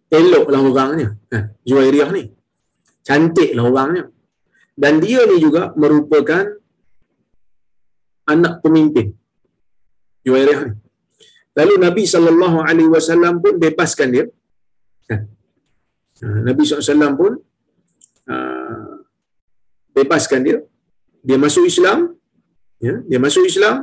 eloklah 0.10 0.62
orangnya. 0.66 1.10
Kan? 1.30 1.54
Juwairiyah 1.62 2.10
ni. 2.10 2.34
Cantiklah 3.06 3.70
orangnya. 3.70 4.04
Dan 4.74 4.98
dia 4.98 5.30
ni 5.30 5.38
juga 5.38 5.70
merupakan 5.78 6.50
anak 8.26 8.66
pemimpin. 8.66 9.14
Juwairiyah 10.26 10.62
ni. 10.66 10.83
Lalu 11.60 11.74
Nabi 11.86 12.04
sallallahu 12.14 12.58
alaihi 12.70 12.90
wasallam 12.96 13.34
pun 13.44 13.54
bebaskan 13.64 14.08
dia. 14.16 14.26
Kan? 15.10 15.22
Nabi 16.48 16.64
SAW 16.64 17.14
pun 17.20 17.32
uh, 18.34 18.92
bebaskan 19.98 20.42
dia. 20.48 20.58
Dia 21.28 21.38
masuk 21.46 21.66
Islam. 21.72 22.00
Ya, 22.86 22.96
dia 23.10 23.20
masuk 23.26 23.44
Islam. 23.52 23.78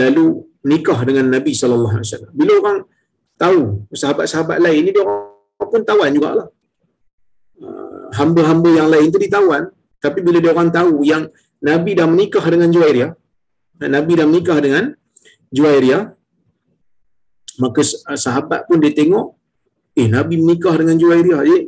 Lalu 0.00 0.26
nikah 0.70 1.00
dengan 1.08 1.26
Nabi 1.34 1.52
sallallahu 1.60 1.96
alaihi 1.98 2.08
wasallam. 2.08 2.32
Bila 2.40 2.52
orang 2.60 2.78
tahu 3.42 3.60
sahabat-sahabat 4.00 4.58
lain 4.66 4.80
ni 4.86 4.90
dia 4.96 5.04
orang 5.06 5.68
pun 5.72 5.82
tawan 5.90 6.10
jugalah. 6.16 6.48
Uh, 7.58 8.06
hamba-hamba 8.18 8.70
yang 8.78 8.88
lain 8.94 9.08
tu 9.14 9.20
ditawan 9.26 9.64
tapi 10.04 10.18
bila 10.26 10.38
dia 10.42 10.50
orang 10.54 10.70
tahu 10.78 11.02
yang 11.02 11.22
Nabi 11.68 11.98
dah 11.98 12.06
menikah 12.06 12.44
dengan 12.46 12.70
Juwairiyah, 12.74 13.10
Nabi 13.96 14.12
dah 14.14 14.26
menikah 14.30 14.58
dengan 14.62 14.84
Juwairiyah, 15.50 16.02
maka 17.58 17.82
sahabat 18.14 18.70
pun 18.70 18.78
dia 18.78 18.94
tengok, 18.94 19.34
eh 19.98 20.06
Nabi 20.06 20.38
menikah 20.38 20.74
dengan 20.78 20.94
Juwairiyah. 20.94 21.42
Eh, 21.46 21.62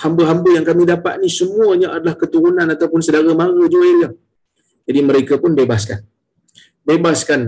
hamba-hamba 0.00 0.48
yang 0.56 0.64
kami 0.64 0.82
dapat 0.88 1.20
ni 1.20 1.28
semuanya 1.28 1.92
adalah 1.96 2.16
keturunan 2.16 2.64
ataupun 2.64 3.00
saudara 3.04 3.28
mara 3.36 3.52
Juwairiyah. 3.52 4.12
Jadi 4.88 5.00
mereka 5.04 5.36
pun 5.36 5.52
bebaskan. 5.52 6.00
Bebaskan 6.88 7.40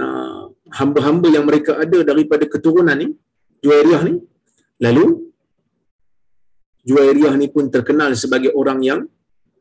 uh, 0.00 0.48
hamba-hamba 0.72 1.28
yang 1.28 1.44
mereka 1.44 1.76
ada 1.76 2.00
daripada 2.00 2.48
keturunan 2.48 2.96
ni, 2.96 3.12
Juwairiyah 3.60 4.02
ni. 4.08 4.14
Lalu, 4.80 5.06
Juwairiyah 6.88 7.34
ni 7.36 7.52
pun 7.52 7.68
terkenal 7.68 8.16
sebagai 8.16 8.56
orang 8.56 8.80
yang 8.80 9.00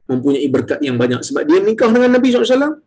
mempunyai 0.08 0.48
berkat 0.48 0.80
yang 0.80 0.96
banyak. 0.96 1.20
Sebab 1.28 1.44
dia 1.44 1.60
menikah 1.60 1.92
dengan 1.92 2.16
Nabi 2.16 2.32
SAW, 2.32 2.80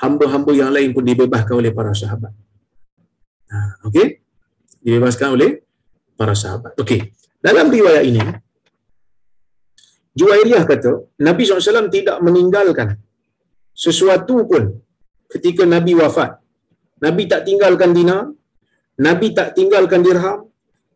hamba-hamba 0.00 0.52
yang 0.56 0.72
lain 0.72 0.96
pun 0.96 1.04
dibebaskan 1.04 1.60
oleh 1.60 1.68
para 1.68 1.92
sahabat. 1.92 2.32
Ha, 3.52 3.56
okey? 3.88 4.06
Dibebaskan 4.84 5.36
oleh 5.36 5.64
para 6.18 6.34
sahabat. 6.36 6.72
Okey. 6.80 7.12
Dalam 7.44 7.68
riwayat 7.68 8.04
ini, 8.08 8.22
Juwairiyah 10.14 10.64
kata, 10.64 10.92
Nabi 11.26 11.42
SAW 11.42 11.90
tidak 11.90 12.22
meninggalkan 12.22 12.96
sesuatu 13.74 14.46
pun 14.46 14.64
ketika 15.26 15.66
Nabi 15.66 15.98
wafat. 15.98 16.38
Nabi 17.02 17.26
tak 17.26 17.42
tinggalkan 17.44 17.90
dinar, 17.90 18.30
Nabi 19.02 19.34
tak 19.34 19.58
tinggalkan 19.58 20.00
dirham, 20.06 20.46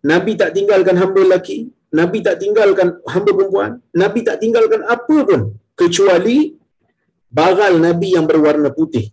Nabi 0.06 0.38
tak 0.38 0.54
tinggalkan 0.54 0.94
hamba 1.02 1.20
lelaki, 1.26 1.66
Nabi 1.98 2.18
tak 2.22 2.38
tinggalkan 2.38 3.02
hamba 3.12 3.30
perempuan, 3.34 3.70
Nabi 3.90 4.20
tak 4.22 4.38
tinggalkan 4.38 4.86
apa 4.86 5.16
pun 5.26 5.40
kecuali 5.74 6.54
baral 7.26 7.82
Nabi 7.82 8.14
yang 8.14 8.24
berwarna 8.30 8.70
putih. 8.70 9.10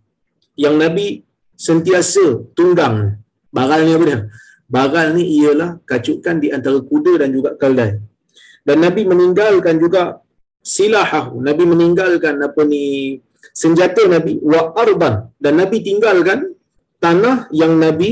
Yang 0.53 0.75
Nabi 0.77 1.07
sentiasa 1.57 2.53
tunggang. 2.53 3.24
Baral 3.57 3.81
ni 3.87 3.91
apa 3.97 4.05
dia? 4.09 4.19
Baral 4.75 5.07
ni 5.15 5.23
ialah 5.39 5.69
kacukan 5.91 6.35
di 6.43 6.47
antara 6.55 6.79
kuda 6.91 7.13
dan 7.21 7.29
juga 7.35 7.49
kaldai. 7.61 7.91
Dan 8.67 8.77
Nabi 8.85 9.01
meninggalkan 9.11 9.75
juga 9.83 10.01
silahahu. 10.73 11.39
Nabi 11.47 11.63
meninggalkan 11.73 12.35
apa 12.47 12.61
ni 12.71 12.83
senjata 13.61 14.03
Nabi 14.15 14.33
wa 14.41 14.61
arban 14.83 15.15
dan 15.43 15.53
Nabi 15.61 15.77
tinggalkan 15.87 16.39
tanah 17.03 17.37
yang 17.61 17.73
Nabi 17.85 18.11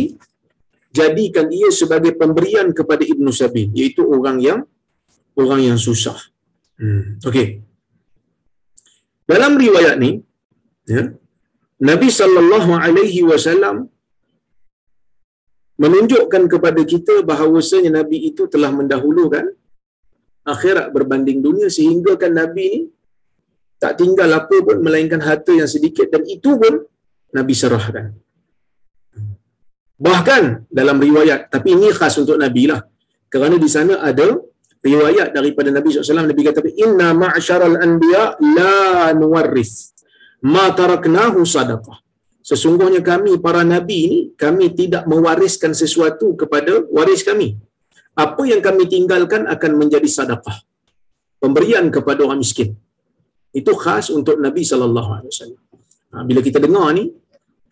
jadikan 0.93 1.49
ia 1.49 1.69
sebagai 1.73 2.13
pemberian 2.21 2.69
kepada 2.77 3.01
Ibnu 3.01 3.33
Sabil 3.33 3.73
iaitu 3.73 4.05
orang 4.05 4.37
yang 4.47 4.59
orang 5.41 5.61
yang 5.67 5.79
susah. 5.87 6.17
Hmm. 6.77 7.17
Okey. 7.25 7.47
Dalam 9.25 9.57
riwayat 9.57 9.97
ni 10.03 10.21
ya, 10.85 11.03
Nabi 11.89 12.07
sallallahu 12.19 12.71
alaihi 12.77 13.25
wasallam 13.25 13.89
menunjukkan 15.81 16.43
kepada 16.53 16.81
kita 16.85 17.25
bahawasanya 17.25 18.03
Nabi 18.03 18.29
itu 18.29 18.45
telah 18.45 18.69
mendahulukan 18.69 19.45
akhirat 20.45 20.91
berbanding 20.95 21.39
dunia 21.39 21.67
sehingga 21.71 22.13
kan 22.19 22.35
Nabi 22.35 22.63
ni 22.69 22.81
tak 23.81 23.99
tinggal 23.99 24.29
apa 24.31 24.55
pun 24.63 24.79
melainkan 24.79 25.19
harta 25.19 25.51
yang 25.51 25.67
sedikit 25.67 26.07
dan 26.13 26.23
itu 26.23 26.55
pun 26.55 26.83
Nabi 27.35 27.53
serahkan. 27.57 28.05
Bahkan 30.03 30.43
dalam 30.67 30.97
riwayat, 30.99 31.47
tapi 31.47 31.75
ini 31.75 31.87
khas 31.95 32.15
untuk 32.19 32.35
Nabi 32.35 32.67
lah. 32.71 32.83
Kerana 33.31 33.55
di 33.55 33.69
sana 33.71 34.03
ada 34.03 34.35
riwayat 34.83 35.31
daripada 35.31 35.71
Nabi 35.71 35.87
SAW, 35.89 36.27
Nabi 36.27 36.43
kata, 36.43 36.59
Inna 36.85 37.15
ma'asyaral 37.15 37.79
anbiya 37.79 38.35
la 38.39 39.15
nuwarris 39.15 39.95
ma 40.43 40.75
taraknahu 40.75 41.47
sadaqah. 41.47 42.02
Sesungguhnya 42.43 42.99
kami, 42.99 43.39
para 43.39 43.63
Nabi 43.63 43.97
ini, 44.07 44.19
kami 44.35 44.75
tidak 44.75 45.07
mewariskan 45.07 45.71
sesuatu 45.71 46.35
kepada 46.35 46.83
waris 46.91 47.23
kami. 47.23 47.55
Apa 48.13 48.43
yang 48.51 48.59
kami 48.59 48.85
tinggalkan 48.91 49.47
akan 49.47 49.71
menjadi 49.79 50.05
sadaqah. 50.05 50.57
Pemberian 51.39 51.87
kepada 51.87 52.27
orang 52.27 52.43
miskin. 52.43 52.75
Itu 53.55 53.71
khas 53.79 54.11
untuk 54.11 54.35
Nabi 54.43 54.61
SAW. 54.67 54.91
Ha, 56.13 56.15
bila 56.27 56.39
kita 56.43 56.59
dengar 56.59 56.91
ni, 56.93 57.09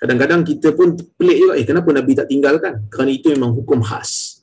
kadang-kadang 0.01 0.41
kita 0.41 0.73
pun 0.73 0.97
pelik 0.97 1.37
juga 1.37 1.53
eh 1.61 1.65
kenapa 1.69 1.93
nabi 1.93 2.17
tak 2.17 2.25
tinggalkan 2.25 2.73
kerana 2.89 3.11
itu 3.13 3.29
memang 3.29 3.53
hukum 3.53 3.85
khas 3.85 4.41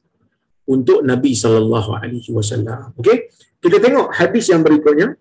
untuk 0.71 1.03
nabi 1.03 1.35
sallallahu 1.35 1.99
alaihi 1.99 2.31
wasallam 2.31 2.95
okey 3.03 3.27
kita 3.59 3.83
tengok 3.83 4.14
hadis 4.14 4.47
yang 4.55 4.62
berikutnya 4.62 5.19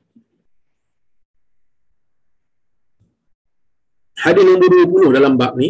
hadis 4.24 4.44
nombor 4.50 4.70
20 4.74 5.16
dalam 5.18 5.34
bab 5.42 5.54
ni 5.62 5.70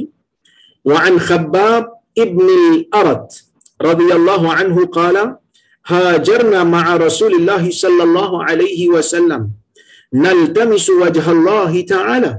wa 0.89 0.97
an 1.07 1.15
khabbab 1.27 1.83
ibn 2.23 2.47
al-arad 2.61 3.23
radhiyallahu 3.89 4.47
anhu 4.59 4.81
qala 4.97 5.23
hajarna 5.91 6.59
ma'a 6.75 6.93
rasulillah 7.07 7.61
sallallahu 7.83 8.35
alaihi 8.49 8.85
wasallam 8.95 9.43
naltamisu 10.25 10.93
wajha 11.03 11.29
Allah 11.37 11.71
ta'ala 11.93 12.33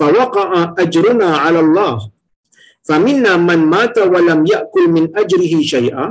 فوقع 0.00 0.74
أجرنا 0.84 1.28
على 1.44 1.60
الله 1.60 1.96
فمنا 2.88 3.32
من 3.48 3.58
مات 3.74 3.96
ولم 3.98 4.40
يأكل 4.46 4.84
من 4.96 5.04
أجره 5.22 5.54
شيئا 5.74 6.06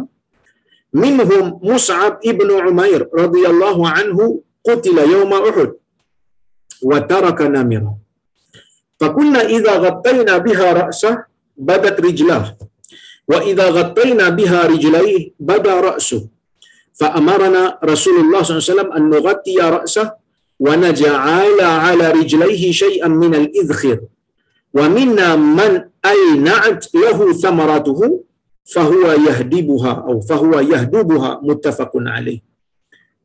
منهم 0.93 1.59
مصعب 1.63 2.13
ابن 2.31 2.49
عمير 2.65 3.09
رضي 3.13 3.43
الله 3.47 3.77
عنه 3.89 4.17
قتل 4.67 4.97
يوم 5.15 5.31
أحد 5.33 5.69
وترك 6.83 7.39
نمرة 7.41 8.02
فكنا 9.03 9.51
إذا 9.51 9.73
غطينا 9.83 10.33
بها 10.47 10.67
رأسه 10.87 11.27
بدت 11.59 11.99
رجلاه 11.99 12.55
وإذا 13.27 13.65
غطينا 13.69 14.25
بها 14.31 14.59
رجليه 14.71 15.35
بدا 15.43 15.75
رأسه. 15.91 16.31
فأمرنا 16.95 17.83
رسول 17.83 18.15
الله 18.23 18.39
صلى 18.43 18.53
الله 18.53 18.63
عليه 18.63 18.71
وسلم 18.71 18.89
أن 18.95 19.03
نغطي 19.11 19.59
رأسه 19.59 20.07
ونجعل 20.59 21.59
على 21.59 22.05
رجليه 22.11 22.63
شيئا 22.71 23.09
من 23.11 23.35
الإذخر. 23.35 23.99
ومنا 24.71 25.35
من 25.35 25.71
أينعت 25.99 26.83
له 26.95 27.19
ثمرته 27.43 27.99
فهو 28.63 29.05
يهدبها 29.27 29.93
أو 30.07 30.15
فهو 30.23 30.53
يهدبها 30.59 31.31
متفق 31.43 31.91
عليه. 32.15 32.39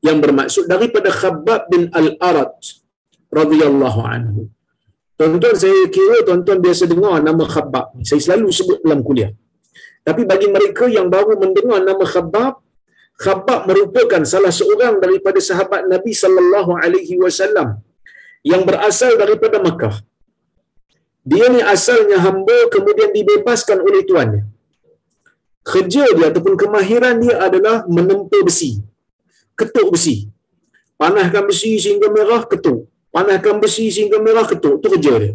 Yang 0.03 0.19
bermaksud 0.27 0.65
daripada 0.67 1.11
Khabbab 1.15 1.71
bin 1.71 1.83
Al-Arat 1.95 2.83
radhiyallahu 3.31 4.01
anhu. 4.03 4.51
Tuan-tuan 5.19 5.57
saya 5.63 5.81
kira 5.97 6.17
tuan-tuan 6.27 6.59
biasa 6.65 6.87
dengar 6.91 7.19
nama 7.29 7.45
Khabbab. 7.55 7.87
Saya 8.09 8.21
selalu 8.25 8.49
sebut 8.59 8.79
dalam 8.87 9.01
kuliah. 9.07 9.31
Tapi 10.07 10.23
bagi 10.31 10.49
mereka 10.57 10.85
yang 10.97 11.11
baru 11.15 11.35
mendengar 11.43 11.81
nama 11.83 12.05
Khabbab, 12.13 12.53
Khabbab 13.25 13.61
merupakan 13.69 14.23
salah 14.33 14.55
seorang 14.55 15.03
daripada 15.05 15.43
sahabat 15.49 15.91
Nabi 15.93 16.13
sallallahu 16.23 16.71
alaihi 16.83 17.19
wasallam 17.19 17.83
yang 18.47 18.63
berasal 18.69 19.19
daripada 19.23 19.59
Mekah. 19.59 19.97
Dia 21.31 21.47
ni 21.53 21.61
asalnya 21.61 22.19
hamba 22.25 22.59
kemudian 22.75 23.11
dibebaskan 23.13 23.79
oleh 23.85 24.03
tuannya. 24.09 24.43
Kerja 25.61 26.05
dia 26.17 26.27
ataupun 26.33 26.55
kemahiran 26.57 27.21
dia 27.21 27.37
adalah 27.47 27.85
menempa 27.85 28.39
besi. 28.49 28.81
Ketuk 29.59 29.93
besi. 29.93 30.33
Panahkan 30.97 31.45
besi 31.45 31.77
sehingga 31.77 32.09
merah, 32.09 32.49
ketuk. 32.49 32.88
Panahkan 33.15 33.57
besi 33.63 33.87
sehingga 33.95 34.19
merah, 34.27 34.47
ketuk. 34.51 34.81
Itu 34.81 34.89
kerja 34.95 35.13
dia. 35.23 35.35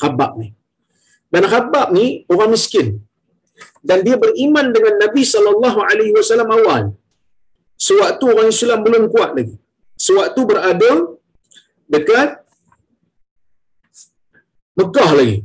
Khabbab 0.00 0.32
ni. 0.40 0.48
Dan 1.32 1.44
Khabbab 1.52 1.88
ni 1.96 2.06
orang 2.32 2.50
miskin 2.54 3.06
dan 3.88 3.98
dia 4.06 4.16
beriman 4.22 4.66
dengan 4.76 4.94
Nabi 5.02 5.22
sallallahu 5.32 5.78
alaihi 5.90 6.12
wasallam 6.18 6.50
awal. 6.58 6.82
Sewaktu 7.86 8.24
orang 8.32 8.48
Islam 8.54 8.80
belum 8.86 9.04
kuat 9.12 9.30
lagi. 9.38 9.56
Sewaktu 10.06 10.40
berada 10.50 10.92
dekat 11.94 12.28
Mekah 14.76 15.10
lagi. 15.18 15.38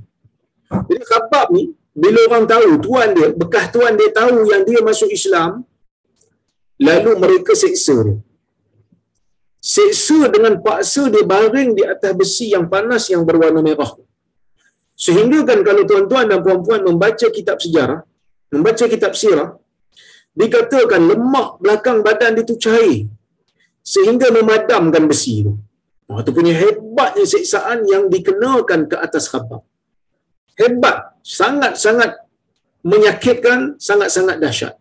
Jadi 0.88 1.04
Khabbab 1.12 1.48
ni 1.56 1.64
bila 2.04 2.20
orang 2.28 2.46
tahu 2.54 2.70
tuan 2.86 3.10
dia, 3.16 3.30
bekas 3.42 3.66
tuan 3.76 3.94
dia 4.00 4.10
tahu 4.20 4.48
yang 4.52 4.64
dia 4.68 4.80
masuk 4.90 5.10
Islam, 5.12 5.64
lalu 6.88 7.12
mereka 7.24 7.52
seksa 7.64 7.96
dia. 8.08 8.20
Seksa 9.62 10.26
dengan 10.34 10.58
paksa 10.66 11.06
dia 11.14 11.22
baring 11.22 11.78
di 11.78 11.84
atas 11.86 12.18
besi 12.18 12.50
yang 12.50 12.66
panas 12.66 13.06
yang 13.14 13.22
berwarna 13.22 13.62
merah. 13.62 13.94
Sehingga 14.98 15.46
kan 15.50 15.62
kalau 15.62 15.86
tuan-tuan 15.86 16.26
dan 16.30 16.42
puan-puan 16.46 16.82
membaca 16.82 17.28
kitab 17.30 17.62
sejarah, 17.62 18.02
membaca 18.50 18.86
kitab 18.90 19.14
sirah, 19.14 19.54
dikatakan 20.34 21.02
lemak 21.14 21.62
belakang 21.62 22.02
badan 22.02 22.38
dia 22.38 22.46
tu 22.48 22.56
cair 22.58 23.06
sehingga 23.82 24.30
memadamkan 24.34 25.06
besi 25.10 25.46
tu. 25.46 25.54
Oh, 26.12 26.20
itu 26.20 26.32
punya 26.36 26.54
hebatnya 26.54 27.24
siksaan 27.24 27.88
yang 27.88 28.12
dikenakan 28.12 28.92
ke 28.92 28.96
atas 29.00 29.32
khabab. 29.32 29.64
Hebat. 30.60 31.16
Sangat-sangat 31.24 32.28
menyakitkan, 32.84 33.80
sangat-sangat 33.80 34.38
dahsyat. 34.44 34.76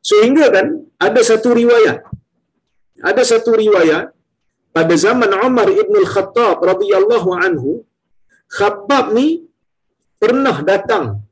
Sehingga 0.00 0.48
kan, 0.48 0.66
ada 0.96 1.20
satu 1.20 1.52
riwayat. 1.52 2.06
Ada 3.00 3.22
satu 3.24 3.56
riwayat, 3.56 4.12
pada 4.76 4.94
zaman 4.94 5.30
Umar 5.46 5.68
ibn 5.72 5.94
al-Khattab 6.04 6.62
radhiyallahu 6.70 7.30
anhu, 7.46 7.70
Khabbab 8.50 9.14
ni 9.16 9.46
pernah 10.22 10.56
datang 10.70 11.22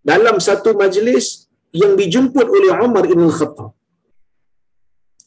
dalam 0.00 0.36
satu 0.40 0.72
majlis 0.72 1.46
yang 1.80 1.92
dijemput 2.00 2.46
oleh 2.56 2.72
Umar 2.86 3.04
ibn 3.06 3.28
Khattab. 3.28 3.70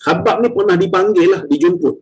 Khabbab 0.03 0.43
ni 0.43 0.49
pernah 0.51 0.75
dipanggil 0.75 1.27
lah, 1.33 1.41
dijemput. 1.47 1.95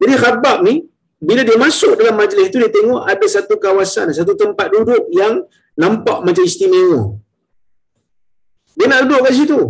Jadi 0.00 0.14
Khabbab 0.14 0.58
ni, 0.68 0.74
bila 1.18 1.42
dia 1.48 1.58
masuk 1.58 1.92
dalam 1.98 2.14
majlis 2.22 2.52
tu, 2.52 2.60
dia 2.62 2.70
tengok 2.70 3.02
ada 3.02 3.26
satu 3.26 3.54
kawasan, 3.58 4.12
satu 4.14 4.32
tempat 4.38 4.68
duduk 4.70 5.08
yang 5.10 5.42
nampak 5.74 6.22
macam 6.22 6.44
istimewa. 6.44 7.18
Dia 8.78 8.86
nak 8.90 9.00
duduk 9.06 9.20
kat 9.26 9.32
situ. 9.38 9.60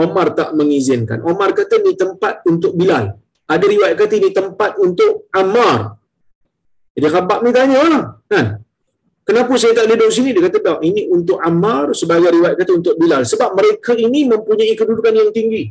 Omar 0.00 0.32
tak 0.32 0.56
mengizinkan. 0.56 1.20
Omar 1.20 1.52
kata 1.52 1.76
ni 1.84 1.92
tempat 1.92 2.40
untuk 2.48 2.72
Bilal. 2.72 3.12
Ada 3.44 3.64
riwayat 3.66 3.94
kata 4.00 4.14
ni 4.16 4.30
tempat 4.32 4.80
untuk 4.80 5.28
Ammar. 5.34 6.00
Jadi 6.96 7.06
Khabbab 7.10 7.38
ni 7.44 7.50
tanya 7.52 7.78
lah. 7.84 8.04
Kan? 8.30 8.46
Kenapa 9.26 9.52
saya 9.60 9.76
tak 9.76 9.86
duduk 9.90 10.10
sini? 10.10 10.32
Dia 10.34 10.42
kata 10.48 10.58
tak. 10.58 10.78
Ini 10.80 11.12
untuk 11.12 11.38
Ammar 11.38 11.92
sebagai 11.92 12.32
riwayat 12.32 12.56
kata 12.56 12.72
untuk 12.80 12.94
Bilal. 12.96 13.22
Sebab 13.28 13.52
mereka 13.52 13.92
ini 13.92 14.24
mempunyai 14.26 14.72
kedudukan 14.72 15.12
yang 15.12 15.30
tinggi. 15.30 15.70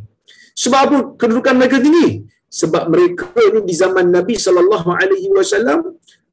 Sebab 0.54 0.80
apa 0.86 0.98
kedudukan 1.18 1.56
mereka 1.58 1.78
tinggi? 1.82 2.24
Sebab 2.50 2.90
mereka 2.90 3.30
ini 3.38 3.62
di 3.66 3.74
zaman 3.78 4.10
Nabi 4.10 4.36
wasallam 4.38 5.80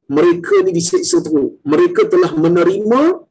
mereka 0.07 0.51
ini 0.63 0.71
disiksa 0.71 1.19
teruk. 1.19 1.59
Mereka 1.67 2.07
telah 2.07 2.31
menerima 2.35 3.26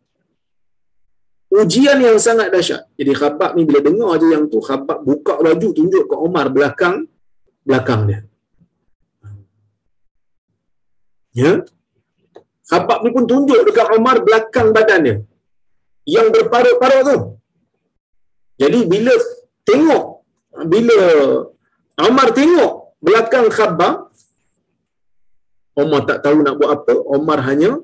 ujian 1.53 1.99
yang 2.03 2.19
sangat 2.19 2.51
dahsyat. 2.51 2.83
Jadi 2.99 3.13
Khabbab 3.15 3.55
ni 3.57 3.63
bila 3.69 3.81
dengar 3.83 4.19
aja 4.19 4.27
yang 4.35 4.45
tu 4.51 4.59
Khabbab 4.59 4.99
buka 5.07 5.39
baju 5.39 5.69
tunjuk 5.71 6.05
ke 6.11 6.17
Omar 6.17 6.51
belakang 6.51 7.07
belakang 7.67 8.01
dia. 8.09 8.21
Ya. 11.37 11.53
Khabbab 12.67 13.05
ni 13.05 13.11
pun 13.15 13.25
tunjuk 13.31 13.61
dekat 13.69 13.87
Omar 13.95 14.25
belakang 14.27 14.75
badan 14.75 15.01
dia. 15.07 15.17
Yang 16.07 16.27
berparut-parut 16.35 17.03
tu. 17.07 17.19
Jadi 18.57 18.79
bila 18.89 19.13
tengok, 19.69 20.05
bila 20.65 20.99
Omar 22.01 22.33
tengok 22.33 22.97
belakang 23.03 23.47
Khabbab, 23.53 24.09
Omar 25.77 26.01
tak 26.09 26.25
tahu 26.25 26.41
nak 26.41 26.57
buat 26.57 26.71
apa. 26.73 26.95
Omar 27.05 27.45
hanya 27.45 27.77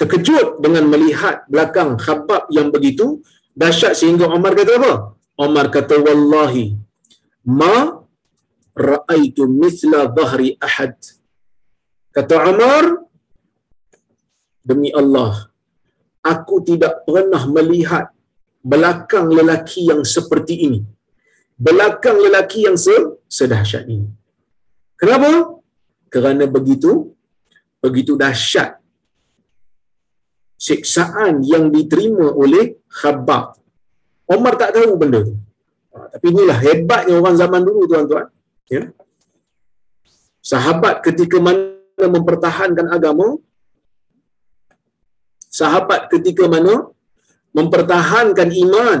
terkejut 0.00 0.58
dengan 0.64 0.84
melihat 0.92 1.46
belakang 1.52 1.94
Khabbab 2.04 2.50
yang 2.56 2.68
begitu 2.74 3.22
dahsyat 3.54 3.94
sehingga 4.00 4.26
Omar 4.36 4.52
kata 4.58 4.72
apa? 4.80 4.92
Omar 5.38 5.66
kata, 5.70 5.98
Wallahi, 5.98 6.74
ma 7.46 8.02
ra'aitu 8.74 9.46
misla 9.50 10.10
zahri 10.10 10.54
ahad. 10.58 10.94
Kata 12.14 12.34
Omar, 12.50 13.04
demi 14.64 14.88
Allah 15.00 15.52
aku 16.24 16.56
tidak 16.68 17.04
pernah 17.08 17.44
melihat 17.56 18.08
belakang 18.72 19.28
lelaki 19.28 19.92
yang 19.92 20.00
seperti 20.14 20.54
ini 20.66 20.80
belakang 21.66 22.16
lelaki 22.24 22.64
yang 22.66 22.76
sedahsyat 23.38 23.84
ini 23.94 24.08
kenapa 24.96 25.60
kerana 26.08 26.48
begitu 26.56 27.12
begitu 27.84 28.16
dahsyat 28.16 28.80
siksaan 30.58 31.42
yang 31.44 31.68
diterima 31.74 32.32
oleh 32.32 32.78
Khabbab. 32.88 33.58
Omar 34.30 34.54
tak 34.56 34.72
tahu 34.76 34.96
benda 34.96 35.20
tu. 35.20 35.34
Ha, 35.92 36.16
tapi 36.16 36.26
inilah 36.32 36.58
hebatnya 36.64 37.14
orang 37.20 37.36
zaman 37.36 37.60
dulu 37.60 37.84
tuan-tuan. 37.90 38.26
Ya. 38.72 38.82
Sahabat 40.40 41.04
ketika 41.04 41.36
mana 41.40 41.76
mempertahankan 41.98 42.88
agama 42.90 43.38
sahabat 45.58 46.10
ketika 46.12 46.44
mana 46.50 46.90
mempertahankan 47.54 48.50
iman 48.50 49.00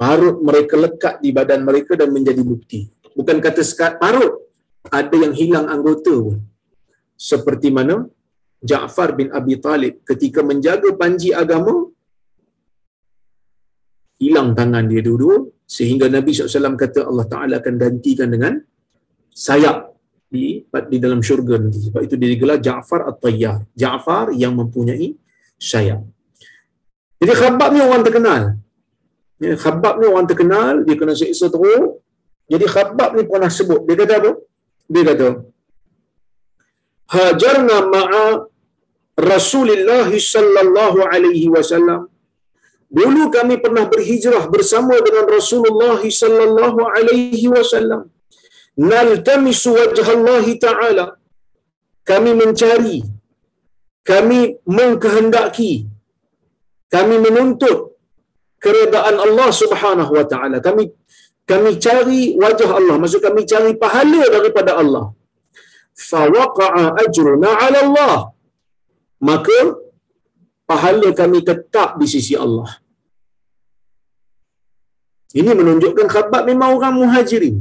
parut 0.00 0.36
mereka 0.48 0.74
lekat 0.84 1.14
di 1.24 1.30
badan 1.36 1.64
mereka 1.68 1.96
dan 2.00 2.12
menjadi 2.12 2.42
bukti. 2.44 2.80
Bukan 3.16 3.40
kata 3.40 3.64
sekat 3.64 3.96
parut 4.02 4.36
ada 4.98 5.16
yang 5.16 5.32
hilang 5.40 5.66
anggota 5.74 6.12
pun. 6.26 6.38
Seperti 7.30 7.68
mana 7.68 8.08
Ja'far 8.60 9.16
bin 9.16 9.32
Abi 9.32 9.56
Talib 9.56 10.04
ketika 10.04 10.44
menjaga 10.44 10.92
panji 11.00 11.32
agama 11.32 11.88
hilang 14.20 14.52
tangan 14.52 14.84
dia 14.84 15.00
dulu 15.00 15.48
sehingga 15.64 16.12
Nabi 16.12 16.36
SAW 16.36 16.76
kata 16.76 17.08
Allah 17.08 17.26
Ta'ala 17.32 17.54
akan 17.62 17.74
gantikan 17.80 18.28
dengan 18.28 18.60
sayap 19.32 19.96
di 20.28 20.62
di 20.92 20.98
dalam 21.00 21.24
syurga 21.24 21.56
nanti. 21.56 21.78
Sebab 21.88 22.00
itu 22.04 22.14
dia 22.20 22.28
digelar 22.36 22.58
Ja'far 22.60 23.08
At-Tayyar. 23.10 23.64
Ja'far 23.74 24.36
yang 24.36 24.52
mempunyai 24.60 25.16
sayap. 25.56 26.04
Jadi 27.20 27.32
Khabbab 27.36 27.70
ni 27.76 27.80
orang 27.80 28.02
terkenal. 28.04 28.42
Ya, 29.40 29.56
Khabbab 29.56 29.94
ni 30.00 30.06
orang 30.08 30.28
terkenal, 30.28 30.84
dia 30.84 30.96
kena 31.00 31.16
siksa 31.16 31.48
teruk. 31.48 32.04
Jadi 32.50 32.66
Khabbab 32.66 33.10
ni 33.16 33.22
pernah 33.24 33.48
sebut, 33.48 33.84
dia 33.88 33.96
kata 34.00 34.14
apa? 34.20 34.32
Dia 34.90 35.02
kata, 35.06 35.28
Hajarna 37.10 37.76
ma'a 37.90 38.49
Rasulullah 39.18 40.08
sallallahu 40.08 41.00
alaihi 41.12 41.48
wasallam. 41.54 42.08
Dulu 42.90 43.30
kami 43.36 43.54
pernah 43.64 43.84
berhijrah 43.92 44.44
bersama 44.54 44.94
dengan 45.06 45.26
Rasulullah 45.36 46.00
sallallahu 46.02 46.80
alaihi 46.96 47.46
wasallam 47.46 48.10
naltamisu 48.92 49.70
Allah 50.14 50.46
ta'ala 50.66 51.06
kami 52.10 52.30
mencari 52.40 52.98
kami 54.10 54.38
mengkehendaki 54.78 55.72
kami 56.94 57.16
menuntut 57.22 57.90
keredaan 58.64 59.16
Allah 59.26 59.48
Subhanahu 59.62 60.12
wa 60.18 60.24
taala. 60.32 60.58
Kami 60.66 60.84
kami 61.50 61.70
cari 61.84 62.20
wajah 62.42 62.70
Allah, 62.78 62.94
maksud 63.02 63.20
kami 63.26 63.42
cari 63.52 63.72
pahala 63.82 64.22
daripada 64.34 64.72
Allah. 64.82 65.04
Fa 66.10 66.22
waqa'a 66.36 66.84
ajruna 67.02 67.50
'ala 67.62 67.78
Allah. 67.86 68.14
Maka 69.28 69.58
pahala 70.70 71.08
kami 71.20 71.38
tetap 71.50 72.00
di 72.00 72.06
sisi 72.14 72.34
Allah. 72.44 72.70
Ini 75.40 75.50
menunjukkan 75.60 76.06
khabat 76.14 76.42
memang 76.50 76.70
orang 76.76 76.94
muhajirin. 77.00 77.56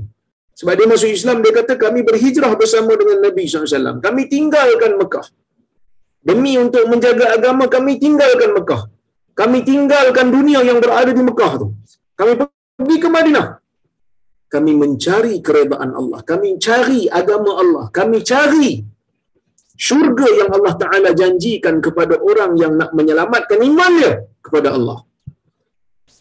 Sebab 0.59 0.73
dia 0.75 0.87
masuk 0.91 1.09
Islam, 1.17 1.37
dia 1.43 1.53
kata 1.55 1.73
kami 1.83 1.99
berhijrah 2.07 2.51
bersama 2.61 2.91
dengan 2.99 3.17
Nabi 3.25 3.43
SAW. 3.47 4.03
Kami 4.05 4.21
tinggalkan 4.33 4.97
Mekah. 4.99 5.27
Demi 6.19 6.53
untuk 6.63 6.83
menjaga 6.91 7.25
agama, 7.37 7.65
kami 7.75 7.95
tinggalkan 8.03 8.51
Mekah. 8.57 8.81
Kami 9.39 9.63
tinggalkan 9.63 10.27
dunia 10.35 10.59
yang 10.69 10.83
berada 10.83 11.11
di 11.15 11.23
Mekah 11.29 11.51
tu. 11.61 11.67
Kami 12.19 12.31
pergi 12.75 12.97
ke 13.03 13.07
Madinah. 13.07 13.47
Kami 14.53 14.71
mencari 14.81 15.35
keredaan 15.45 15.91
Allah. 15.95 16.19
Kami 16.31 16.49
cari 16.65 17.01
agama 17.07 17.51
Allah. 17.63 17.85
Kami 17.97 18.17
cari 18.25 18.83
syurga 19.87 20.27
yang 20.39 20.49
Allah 20.57 20.73
Ta'ala 20.81 21.09
janjikan 21.21 21.75
kepada 21.85 22.15
orang 22.29 22.51
yang 22.61 22.73
nak 22.79 22.91
menyelamatkan 22.97 23.59
imannya 23.69 24.11
kepada 24.45 24.69
Allah. 24.77 24.99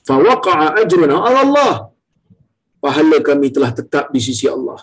Fawaqa'a 0.08 0.66
ajruna 0.82 1.16
Allah. 1.44 1.72
Pahala 2.84 3.18
kami 3.28 3.48
telah 3.56 3.70
tetap 3.78 4.04
di 4.14 4.20
sisi 4.26 4.46
Allah. 4.56 4.78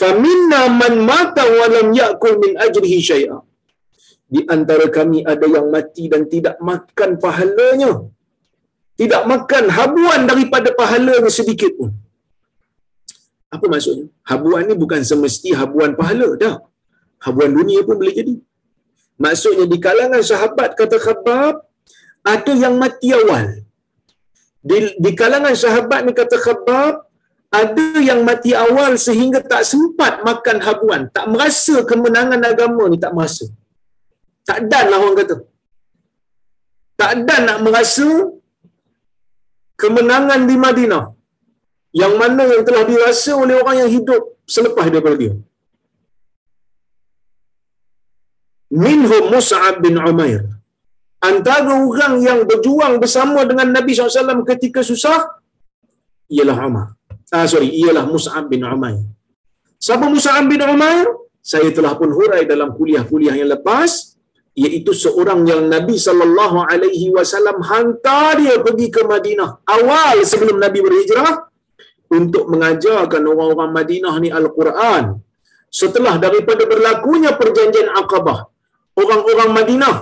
Faminna 0.00 0.60
man 0.80 0.94
mata 1.10 1.44
wa 1.58 1.66
lam 1.74 1.88
ya'kul 2.00 2.36
min 2.42 2.52
ajrihi 2.66 2.98
syai'a. 3.10 3.38
Di 4.34 4.40
antara 4.54 4.86
kami 4.96 5.18
ada 5.32 5.46
yang 5.54 5.66
mati 5.74 6.04
dan 6.12 6.22
tidak 6.34 6.56
makan 6.70 7.10
pahalanya. 7.24 7.92
Tidak 9.00 9.22
makan 9.32 9.64
habuan 9.76 10.20
daripada 10.30 10.68
pahalanya 10.80 11.30
sedikit 11.38 11.72
pun. 11.78 11.90
Apa 13.54 13.66
maksudnya? 13.72 14.06
Habuan 14.30 14.64
ni 14.68 14.74
bukan 14.82 15.00
semesti 15.10 15.50
habuan 15.60 15.92
pahala. 16.00 16.28
Dah. 16.42 16.56
Habuan 17.24 17.52
dunia 17.58 17.80
pun 17.86 17.96
boleh 18.00 18.14
jadi. 18.20 18.34
Maksudnya 19.24 19.66
di 19.72 19.78
kalangan 19.86 20.22
sahabat 20.30 20.70
kata 20.80 20.96
khabab, 21.06 21.54
ada 22.34 22.52
yang 22.64 22.74
mati 22.82 23.08
awal. 23.20 23.46
Di, 24.68 24.76
di 25.04 25.10
kalangan 25.20 25.54
sahabat 25.62 26.00
ni 26.06 26.12
kata 26.20 26.36
khabab, 26.46 26.94
ada 27.52 27.88
yang 28.08 28.20
mati 28.28 28.50
awal 28.64 28.92
sehingga 29.06 29.38
tak 29.52 29.62
sempat 29.72 30.24
makan 30.28 30.58
habuan. 30.66 31.00
Tak 31.16 31.26
merasa 31.32 31.74
kemenangan 31.90 32.40
agama 32.52 32.84
ni, 32.90 32.98
tak 33.04 33.12
merasa. 33.16 33.46
Tak 34.48 34.66
dan 34.70 34.84
lah 34.90 34.98
orang 35.02 35.18
kata. 35.22 35.36
Tak 37.00 37.12
dan 37.26 37.40
nak 37.48 37.58
merasa 37.66 38.08
kemenangan 39.82 40.40
di 40.50 40.56
Madinah. 40.64 41.04
Yang 41.92 42.14
mana 42.16 42.42
yang 42.48 42.62
telah 42.66 42.84
dirasa 42.88 43.32
oleh 43.36 43.54
orang 43.60 43.76
yang 43.84 43.90
hidup 43.92 44.22
selepas 44.48 44.86
daripada 44.88 45.16
dia. 45.22 45.32
Minhum 48.72 49.28
Mus'ab 49.28 49.84
bin 49.84 50.00
Umair. 50.00 50.48
Antara 51.20 51.76
orang 51.76 52.14
yang 52.24 52.40
berjuang 52.48 52.98
bersama 52.98 53.44
dengan 53.44 53.68
Nabi 53.70 53.92
SAW 53.94 54.42
ketika 54.48 54.80
susah, 54.80 55.18
ialah 56.32 56.56
Umar. 56.66 56.86
Ah, 57.30 57.44
sorry, 57.44 57.68
ialah 57.80 58.04
Mus'ab 58.08 58.48
bin 58.48 58.64
Umair. 58.64 59.04
Siapa 59.76 60.08
Mus'ab 60.08 60.48
bin 60.48 60.64
Umair? 60.64 61.06
Saya 61.42 61.68
telah 61.76 61.92
pun 62.00 62.10
hurai 62.16 62.42
dalam 62.48 62.72
kuliah-kuliah 62.78 63.34
yang 63.40 63.50
lepas, 63.54 64.16
iaitu 64.52 64.92
seorang 65.04 65.40
yang 65.48 65.62
Nabi 65.74 65.96
sallallahu 65.96 66.64
alaihi 66.72 67.08
wasallam 67.16 67.60
hantar 67.70 68.36
dia 68.40 68.56
pergi 68.60 68.88
ke 68.92 69.02
Madinah 69.12 69.64
awal 69.64 70.16
sebelum 70.28 70.60
Nabi 70.60 70.78
berhijrah 70.84 71.48
untuk 72.12 72.52
mengajarkan 72.52 73.22
orang-orang 73.24 73.72
Madinah 73.72 74.14
ni 74.20 74.28
Al-Quran. 74.28 75.16
Setelah 75.72 76.20
daripada 76.20 76.68
berlakunya 76.68 77.32
perjanjian 77.32 77.88
Aqabah, 77.96 78.51
orang-orang 79.00 79.50
Madinah 79.56 79.96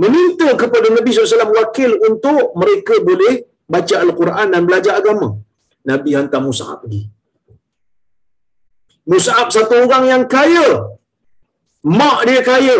meminta 0.00 0.48
kepada 0.62 0.88
Nabi 0.96 1.10
SAW 1.12 1.52
wakil 1.60 1.90
untuk 2.08 2.56
mereka 2.60 2.94
boleh 3.08 3.34
baca 3.72 3.96
Al-Quran 4.04 4.46
dan 4.52 4.62
belajar 4.68 4.92
agama. 5.00 5.28
Nabi 5.90 6.10
hantar 6.16 6.40
Musa'ab 6.44 6.78
pergi. 6.84 7.02
Musa'ab 9.10 9.48
satu 9.56 9.74
orang 9.84 10.04
yang 10.12 10.24
kaya. 10.34 10.68
Mak 11.98 12.18
dia 12.28 12.40
kaya. 12.50 12.78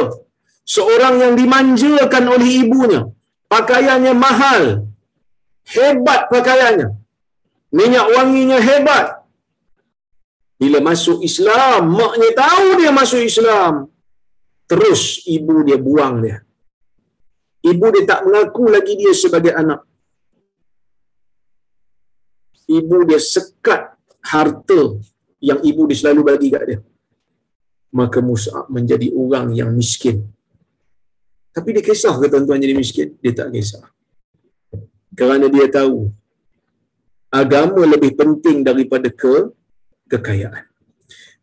Seorang 0.74 1.14
yang 1.22 1.34
dimanjakan 1.40 2.24
oleh 2.34 2.48
ibunya. 2.62 3.02
Pakaiannya 3.52 4.12
mahal. 4.24 4.64
Hebat 5.74 6.30
pakaiannya. 6.32 6.88
Minyak 7.78 8.06
wanginya 8.14 8.58
hebat. 8.68 9.06
Bila 10.60 10.78
masuk 10.84 11.24
Islam, 11.28 11.88
maknya 11.98 12.30
tahu 12.36 12.66
dia 12.78 12.90
masuk 12.92 13.22
Islam. 13.24 13.88
Terus 14.70 15.26
ibu 15.26 15.66
dia 15.66 15.78
buang 15.86 16.22
dia. 16.22 16.38
Ibu 17.70 17.86
dia 17.94 18.04
tak 18.06 18.20
mengaku 18.22 18.70
lagi 18.70 18.94
dia 18.94 19.10
sebagai 19.10 19.50
anak. 19.50 19.82
Ibu 22.70 22.98
dia 23.10 23.18
sekat 23.18 23.98
harta 24.22 24.80
yang 25.42 25.58
ibu 25.66 25.90
dia 25.90 25.98
selalu 25.98 26.20
bagi 26.30 26.48
kat 26.54 26.62
dia. 26.70 26.78
Maka 27.90 28.22
Mus'ab 28.22 28.70
menjadi 28.70 29.10
orang 29.10 29.50
yang 29.58 29.74
miskin. 29.74 30.22
Tapi 31.50 31.74
dia 31.74 31.82
kisah 31.82 32.14
ke 32.22 32.30
tuan-tuan 32.30 32.62
jadi 32.62 32.78
miskin? 32.78 33.18
Dia 33.18 33.34
tak 33.34 33.50
kisah. 33.50 33.82
Kerana 35.18 35.50
dia 35.50 35.66
tahu 35.66 36.14
agama 37.26 37.82
lebih 37.90 38.14
penting 38.14 38.62
daripada 38.62 39.10
ke 39.10 39.50
kekayaan. 40.06 40.70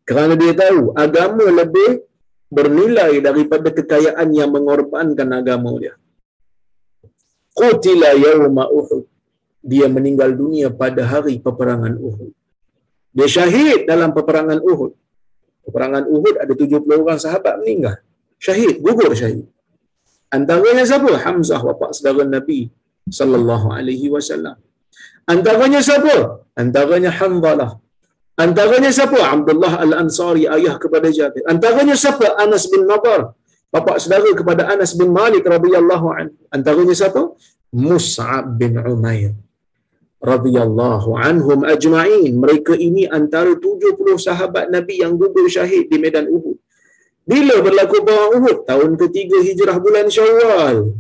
Kerana 0.07 0.39
dia 0.39 0.55
tahu 0.55 0.95
agama 0.95 1.43
lebih 1.51 2.07
bernilai 2.48 3.20
daripada 3.20 3.70
kekayaan 3.72 4.28
yang 4.32 4.50
mengorbankan 4.52 5.28
agama 5.36 5.76
dia. 5.80 5.95
Qutila 7.52 8.14
yawma 8.16 8.70
Uhud. 8.72 9.04
Dia 9.68 9.91
meninggal 9.91 10.32
dunia 10.32 10.72
pada 10.72 11.04
hari 11.04 11.43
peperangan 11.43 11.98
Uhud. 12.00 12.32
Dia 13.12 13.28
syahid 13.28 13.89
dalam 13.89 14.14
peperangan 14.16 14.62
Uhud. 14.62 14.93
Peperangan 15.68 16.08
Uhud 16.08 16.36
ada 16.39 16.54
70 16.54 16.88
orang 16.88 17.20
sahabat 17.20 17.60
meninggal. 17.60 18.00
Syahid, 18.39 18.80
gugur 18.80 19.12
syahid. 19.12 19.50
Antaranya 20.32 20.84
siapa? 20.88 21.12
Hamzah 21.24 21.60
bapa 21.60 21.91
saudara 21.95 22.24
Nabi 22.28 22.70
sallallahu 23.10 23.68
alaihi 23.74 24.08
wasallam. 24.14 24.56
Antaranya 25.28 25.80
siapa? 25.84 26.45
Antaranya 26.56 27.12
Hamzalah. 27.12 27.80
Antaranya 28.45 28.91
siapa? 28.97 29.17
Abdullah 29.17 29.73
Al-Ansari 29.85 30.45
ayah 30.45 30.75
kepada 30.83 31.09
Jabir. 31.17 31.41
Antaranya 31.53 31.95
siapa? 31.97 32.38
Anas 32.38 32.69
bin 32.71 32.85
Nadar 32.89 33.33
bapa 33.73 33.99
saudara 34.01 34.29
kepada 34.39 34.63
Anas 34.73 34.91
bin 34.99 35.09
Malik 35.19 35.43
radhiyallahu 35.55 36.07
anhu. 36.17 36.35
Antaranya 36.55 36.95
siapa? 37.01 37.21
Mus'ab 37.73 38.45
bin 38.61 38.77
Umair 38.79 39.33
radhiyallahu 40.31 41.09
anhum 41.17 41.59
ajma'in. 41.73 42.33
Mereka 42.43 42.73
ini 42.77 43.05
antara 43.19 43.53
70 43.53 44.17
sahabat 44.27 44.65
Nabi 44.75 45.01
yang 45.03 45.13
gugur 45.19 45.45
syahid 45.49 45.85
di 45.91 45.97
medan 46.01 46.29
Uhud. 46.29 46.57
Bila 47.27 47.59
berlaku 47.59 47.97
perang 48.07 48.31
Uhud? 48.39 48.57
Tahun 48.69 48.91
ketiga 49.01 49.38
hijrah 49.43 49.77
bulan 49.83 50.07
Syawal. 50.07 50.95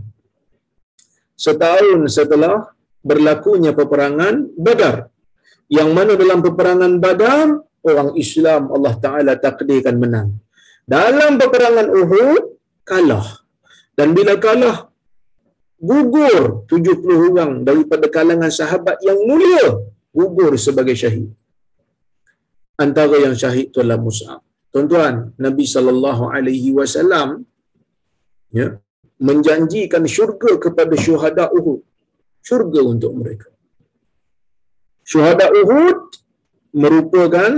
Setahun 1.37 1.99
setelah 2.11 2.73
berlakunya 3.05 3.71
peperangan 3.71 4.51
Badar. 4.57 5.07
Yang 5.67 5.89
mana 5.97 6.13
dalam 6.15 6.39
peperangan 6.45 6.93
Badar, 7.03 7.47
orang 7.83 8.09
Islam 8.23 8.71
Allah 8.75 8.93
Ta'ala 9.03 9.33
takdirkan 9.35 9.95
menang. 9.99 10.29
Dalam 10.87 11.35
peperangan 11.41 11.87
Uhud, 11.91 12.43
kalah. 12.87 13.27
Dan 13.97 14.15
bila 14.15 14.39
kalah, 14.39 14.87
gugur 15.77 16.63
70 16.71 17.27
orang 17.27 17.51
daripada 17.67 18.05
kalangan 18.07 18.51
sahabat 18.59 18.97
yang 19.07 19.19
mulia 19.29 19.67
gugur 20.17 20.53
sebagai 20.57 20.95
syahid. 21.01 21.29
Antara 22.77 23.17
yang 23.25 23.35
syahid 23.41 23.69
itu 23.69 23.81
adalah 23.81 23.99
Mus'ab. 24.01 24.41
Tuan-tuan, 24.73 25.33
Nabi 25.45 25.65
sallallahu 25.65 26.23
alaihi 26.29 26.69
wasallam 26.77 27.29
ya, 28.53 28.77
menjanjikan 29.17 30.05
syurga 30.05 30.51
kepada 30.65 30.93
syuhada 31.05 31.45
Uhud. 31.57 31.81
Syurga 32.47 32.81
untuk 32.93 33.11
mereka. 33.17 33.49
Syuhada 35.11 35.45
Uhud 35.59 35.99
merupakan 36.83 37.51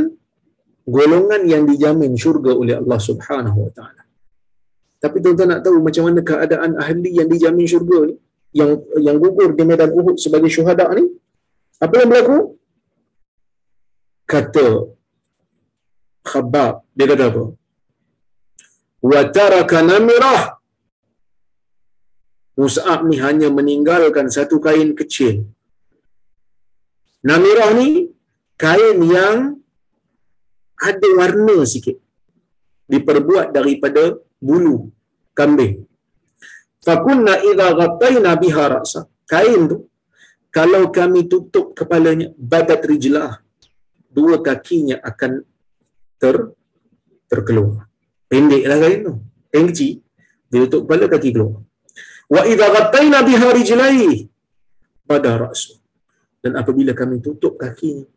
golongan 0.98 1.42
yang 1.54 1.64
dijamin 1.70 2.14
syurga 2.24 2.52
oleh 2.62 2.76
Allah 2.82 3.00
Subhanahu 3.10 3.58
wa 3.66 3.72
taala. 3.78 4.04
Tapi 5.04 5.18
tuan-tuan 5.24 5.50
nak 5.54 5.62
tahu 5.66 5.78
macam 5.88 6.04
mana 6.08 6.22
keadaan 6.30 6.72
ahli 6.84 7.12
yang 7.20 7.28
dijamin 7.34 7.68
syurga 7.74 8.00
ni 8.10 8.16
yang 8.60 8.72
yang 9.06 9.18
gugur 9.24 9.50
di 9.58 9.64
medan 9.70 9.92
Uhud 10.00 10.16
sebagai 10.24 10.52
syuhada 10.56 10.86
ni? 10.98 11.06
Apa 11.86 11.94
yang 12.00 12.10
berlaku? 12.12 12.38
Kata 14.34 14.68
Khabab, 16.30 16.74
dia 16.98 17.06
kata 17.12 17.24
apa? 17.32 17.44
Wa 19.10 19.22
taraka 19.36 19.78
namirah 19.90 20.42
Mus'ab 22.60 23.08
ni 23.10 23.18
hanya 23.26 23.48
meninggalkan 23.58 24.28
satu 24.36 24.60
kain 24.66 24.92
kecil. 25.00 25.36
Namirah 27.20 27.72
ni 27.76 28.08
kain 28.56 29.00
yang 29.04 29.60
ada 30.80 31.08
warna 31.20 31.68
sikit. 31.68 32.00
Diperbuat 32.90 33.52
daripada 33.52 34.16
bulu 34.40 34.90
kambing. 35.36 35.84
Fakunna 36.80 37.44
idza 37.44 37.76
ghattayna 37.76 38.40
biha 38.40 38.64
ra'sa. 38.72 39.04
Kain 39.28 39.68
tu 39.68 39.78
kalau 40.50 40.90
kami 40.90 41.28
tutup 41.30 41.76
kepalanya 41.78 42.34
badat 42.40 42.82
rijlah 42.88 43.44
dua 44.10 44.42
kakinya 44.42 44.98
akan 45.04 45.44
ter 46.18 46.36
terkeluar. 47.30 47.92
Pendeklah 48.32 48.80
kain 48.80 49.00
tu. 49.06 49.14
Kain 49.52 49.68
kecil. 49.70 49.94
Dia 50.50 50.66
tutup 50.66 50.88
kepala 50.88 51.06
kaki 51.12 51.30
keluar. 51.36 51.62
Wa 52.32 52.42
idza 52.48 52.68
ghattayna 52.74 53.20
biha 53.28 53.48
rijlai 53.54 54.26
pada 55.06 55.36
ra'su. 55.36 55.79
Dan 56.40 56.56
apabila 56.56 56.96
kami 56.96 57.20
tutup 57.20 57.60
kakinya 57.60 58.08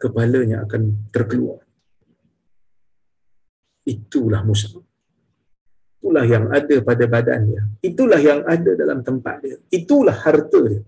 kepalanya 0.00 0.64
akan 0.64 1.12
terkeluar. 1.12 1.60
Itulah 3.84 4.40
Musa. 4.44 4.72
Itulah 6.00 6.24
yang 6.24 6.48
ada 6.48 6.76
pada 6.80 7.04
badan 7.04 7.40
dia. 7.44 7.62
Itulah 7.84 8.20
yang 8.20 8.40
ada 8.48 8.72
dalam 8.72 9.04
tempat 9.04 9.44
dia. 9.44 9.56
Itulah 9.68 10.16
harta 10.16 10.60
dia. 10.64 10.84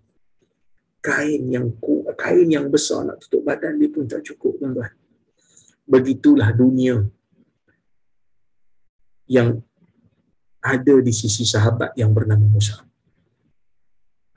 Kain 1.02 1.50
yang 1.50 1.76
kuat, 1.82 2.14
kain 2.16 2.48
yang 2.48 2.72
besar 2.72 3.04
nak 3.04 3.20
tutup 3.20 3.44
badan 3.44 3.76
dia 3.76 3.90
pun 3.92 4.08
tak 4.08 4.24
cukup 4.24 4.56
tuan-tuan. 4.56 4.92
Begitulah 5.84 6.54
dunia 6.54 7.04
yang 9.26 9.60
ada 10.62 10.94
di 11.02 11.10
sisi 11.10 11.42
sahabat 11.42 11.92
yang 11.98 12.14
bernama 12.14 12.46
Musa. 12.46 12.80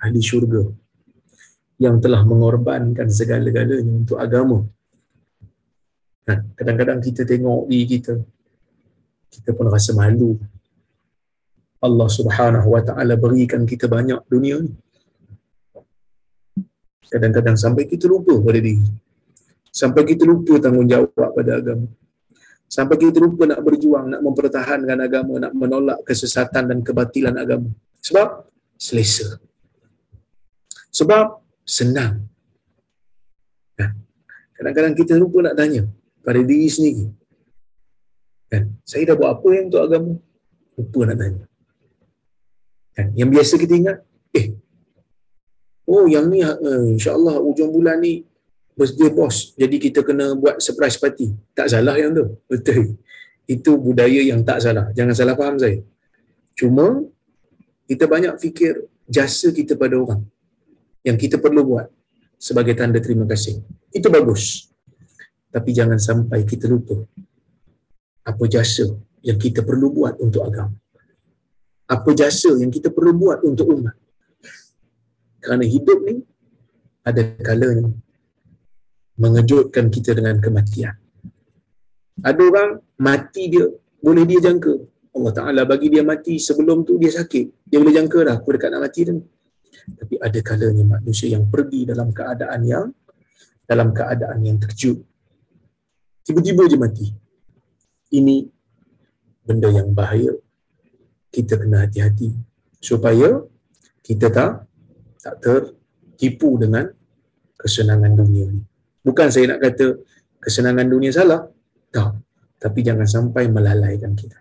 Ahli 0.02 0.20
syurga 0.20 0.85
yang 1.76 2.00
telah 2.00 2.24
mengorbankan 2.24 3.12
segala-galanya 3.12 3.92
untuk 3.92 4.18
agama. 4.20 4.64
Kan? 6.24 6.56
Kadang-kadang 6.56 7.00
kita 7.04 7.22
tengok 7.28 7.68
diri 7.70 7.86
kita, 7.86 8.16
kita 9.30 9.52
pun 9.52 9.68
rasa 9.68 9.92
malu. 9.92 10.40
Allah 11.84 12.10
Subhanahu 12.10 12.68
Wa 12.74 12.82
Taala 12.82 13.14
berikan 13.20 13.68
kita 13.68 13.86
banyak 13.86 14.24
dunia 14.26 14.64
ni. 14.64 14.74
Kadang-kadang 17.06 17.54
sampai 17.54 17.86
kita 17.86 18.10
lupa 18.10 18.34
pada 18.42 18.58
diri. 18.58 18.82
Sampai 19.70 20.08
kita 20.08 20.24
lupa 20.26 20.58
tanggungjawab 20.58 21.30
pada 21.36 21.52
agama. 21.62 21.86
Sampai 22.66 22.98
kita 22.98 23.22
lupa 23.22 23.46
nak 23.46 23.62
berjuang, 23.62 24.10
nak 24.10 24.22
mempertahankan 24.26 24.98
agama, 24.98 25.38
nak 25.38 25.54
menolak 25.54 26.00
kesesatan 26.02 26.66
dan 26.66 26.80
kebatilan 26.82 27.38
agama. 27.38 27.70
Sebab 28.02 28.50
selesa. 28.82 29.38
Sebab 30.90 31.45
senang. 31.66 32.30
Kan? 33.74 33.92
Kadang-kadang 34.54 34.94
kita 34.94 35.18
lupa 35.18 35.42
nak 35.42 35.58
tanya 35.58 35.90
pada 36.22 36.40
diri 36.40 36.70
sendiri. 36.70 37.10
Kan? 38.48 38.78
Saya 38.86 39.12
dah 39.12 39.16
buat 39.18 39.42
apa 39.42 39.48
yang 39.52 39.74
untuk 39.74 39.82
agama? 39.82 40.14
Lupa 40.78 41.00
nak 41.10 41.18
tanya. 41.18 41.44
Kan? 42.96 43.08
Yang 43.18 43.30
biasa 43.36 43.54
kita 43.60 43.74
ingat, 43.76 43.98
eh, 44.32 44.56
oh 45.90 46.06
yang 46.08 46.30
ni 46.30 46.46
uh, 46.46 46.56
insyaAllah 46.96 47.42
ujung 47.42 47.74
bulan 47.74 48.00
ni 48.00 48.24
birthday 48.78 49.10
bos. 49.10 49.58
Jadi 49.58 49.76
kita 49.82 50.06
kena 50.06 50.38
buat 50.38 50.62
surprise 50.62 50.96
party. 51.02 51.34
Tak 51.58 51.74
salah 51.74 51.98
yang 51.98 52.14
tu. 52.14 52.38
Betul. 52.46 53.00
Itu 53.50 53.78
budaya 53.82 54.22
yang 54.22 54.46
tak 54.46 54.62
salah. 54.62 54.92
Jangan 54.94 55.16
salah 55.18 55.36
faham 55.36 55.58
saya. 55.58 55.82
Cuma, 56.56 57.04
kita 57.86 58.08
banyak 58.08 58.36
fikir 58.40 58.88
jasa 59.06 59.52
kita 59.52 59.76
pada 59.76 60.00
orang. 60.00 60.24
Yang 61.06 61.18
kita 61.30 61.38
perlu 61.38 61.62
buat 61.62 61.88
sebagai 62.42 62.74
tanda 62.74 62.98
terima 62.98 63.30
kasih. 63.30 63.62
Itu 63.94 64.10
bagus. 64.10 64.74
Tapi 65.54 65.70
jangan 65.72 66.02
sampai 66.02 66.44
kita 66.44 66.68
lupa 66.68 67.00
apa 68.26 68.44
jasa 68.50 68.90
yang 69.22 69.38
kita 69.38 69.62
perlu 69.62 69.94
buat 69.94 70.18
untuk 70.18 70.42
agama. 70.44 70.74
Apa 71.86 72.10
jasa 72.18 72.58
yang 72.58 72.74
kita 72.74 72.90
perlu 72.90 73.14
buat 73.14 73.46
untuk 73.46 73.70
umat. 73.70 73.94
Kerana 75.38 75.62
hidup 75.62 76.02
ni 76.10 76.26
ada 77.06 77.22
kalanya 77.46 77.86
mengejutkan 79.22 79.94
kita 79.94 80.18
dengan 80.18 80.42
kematian. 80.42 80.98
Ada 82.26 82.42
orang 82.42 82.70
mati 82.98 83.54
dia, 83.54 83.70
boleh 84.02 84.26
dia 84.26 84.42
jangka. 84.42 84.74
Allah 85.16 85.32
Ta'ala 85.32 85.62
bagi 85.64 85.94
dia 85.94 86.02
mati 86.02 86.42
sebelum 86.42 86.82
tu 86.82 86.98
dia 86.98 87.14
sakit. 87.14 87.70
Dia 87.70 87.78
boleh 87.78 87.94
jangka 87.94 88.20
dah, 88.26 88.36
aku 88.42 88.58
dekat 88.58 88.74
nak 88.74 88.82
mati 88.90 89.02
dah. 89.06 89.16
Tapi 89.94 90.16
ada 90.18 90.40
kalanya 90.42 90.98
manusia 90.98 91.30
yang 91.30 91.46
pergi 91.46 91.86
dalam 91.86 92.10
keadaan 92.10 92.62
yang 92.66 92.88
dalam 93.66 93.94
keadaan 93.94 94.42
yang 94.42 94.58
terkejut. 94.58 95.02
Tiba-tiba 96.26 96.66
dia 96.66 96.80
mati. 96.82 97.08
Ini 98.14 98.46
benda 99.46 99.70
yang 99.70 99.94
bahaya. 99.94 100.34
Kita 101.30 101.60
kena 101.60 101.86
hati-hati 101.86 102.32
supaya 102.80 103.44
kita 104.00 104.32
tak 104.32 104.52
tak 105.20 105.36
tertipu 105.42 106.56
dengan 106.62 106.86
kesenangan 107.58 108.14
dunia 108.14 108.46
ni. 108.54 108.62
Bukan 109.02 109.28
saya 109.34 109.54
nak 109.54 109.60
kata 109.66 110.00
kesenangan 110.38 110.86
dunia 110.86 111.12
salah. 111.12 111.50
Tak. 111.90 112.22
Tapi 112.62 112.80
jangan 112.86 113.06
sampai 113.10 113.50
melalaikan 113.50 114.14
kita. 114.14 114.38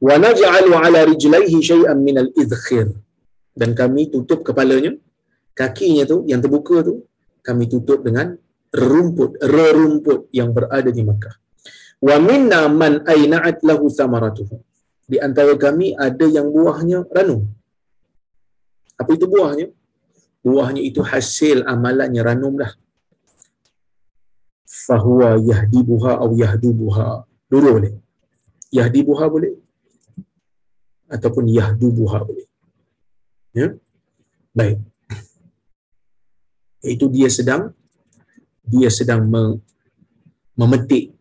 Wa 0.00 0.16
naj'alu 0.20 0.72
'ala 0.74 1.00
rijlaihi 1.08 1.58
shay'an 1.60 2.00
min 2.00 2.16
al-idkhir. 2.20 3.03
Dan 3.54 3.72
kami 3.72 4.10
tutup 4.10 4.42
kepalanya, 4.42 4.98
kakinya 5.54 6.04
tu 6.04 6.26
yang 6.26 6.42
terbuka 6.42 6.82
tu 6.82 7.06
kami 7.46 7.70
tutup 7.70 8.02
dengan 8.02 8.34
rumput, 8.74 9.38
rerumput 9.38 10.26
yang 10.34 10.50
berada 10.50 10.90
di 10.90 11.02
Makkah. 11.06 11.38
Wa 12.02 12.18
minna 12.18 12.66
man 12.66 13.06
ayna'at 13.06 13.62
lahu 13.62 13.86
thamaratuhu. 13.86 14.58
Di 15.06 15.22
antara 15.22 15.54
kami 15.54 15.94
ada 15.94 16.26
yang 16.26 16.50
buahnya 16.50 17.06
ranum. 17.12 17.46
Apa 18.98 19.10
itu 19.14 19.30
buahnya? 19.30 19.70
Buahnya 20.44 20.82
itu 20.82 21.00
hasil 21.00 21.64
amalannya 21.64 22.20
ranum 22.20 22.58
dah 22.58 22.72
fahuwa 24.86 25.38
yahdibuha 25.38 26.18
au 26.18 26.30
yahdubuha. 26.34 27.24
Dua 27.50 27.70
boleh. 27.72 27.94
Yahdibuha 28.74 29.24
boleh. 29.30 29.54
Ataupun 31.06 31.46
yahdubuha 31.46 32.18
boleh. 32.26 32.46
Ya. 33.54 33.68
Baik. 34.50 34.82
Itu 36.84 37.08
dia 37.08 37.30
sedang 37.32 37.72
dia 38.64 38.90
sedang 38.90 39.24
memetik 40.58 41.14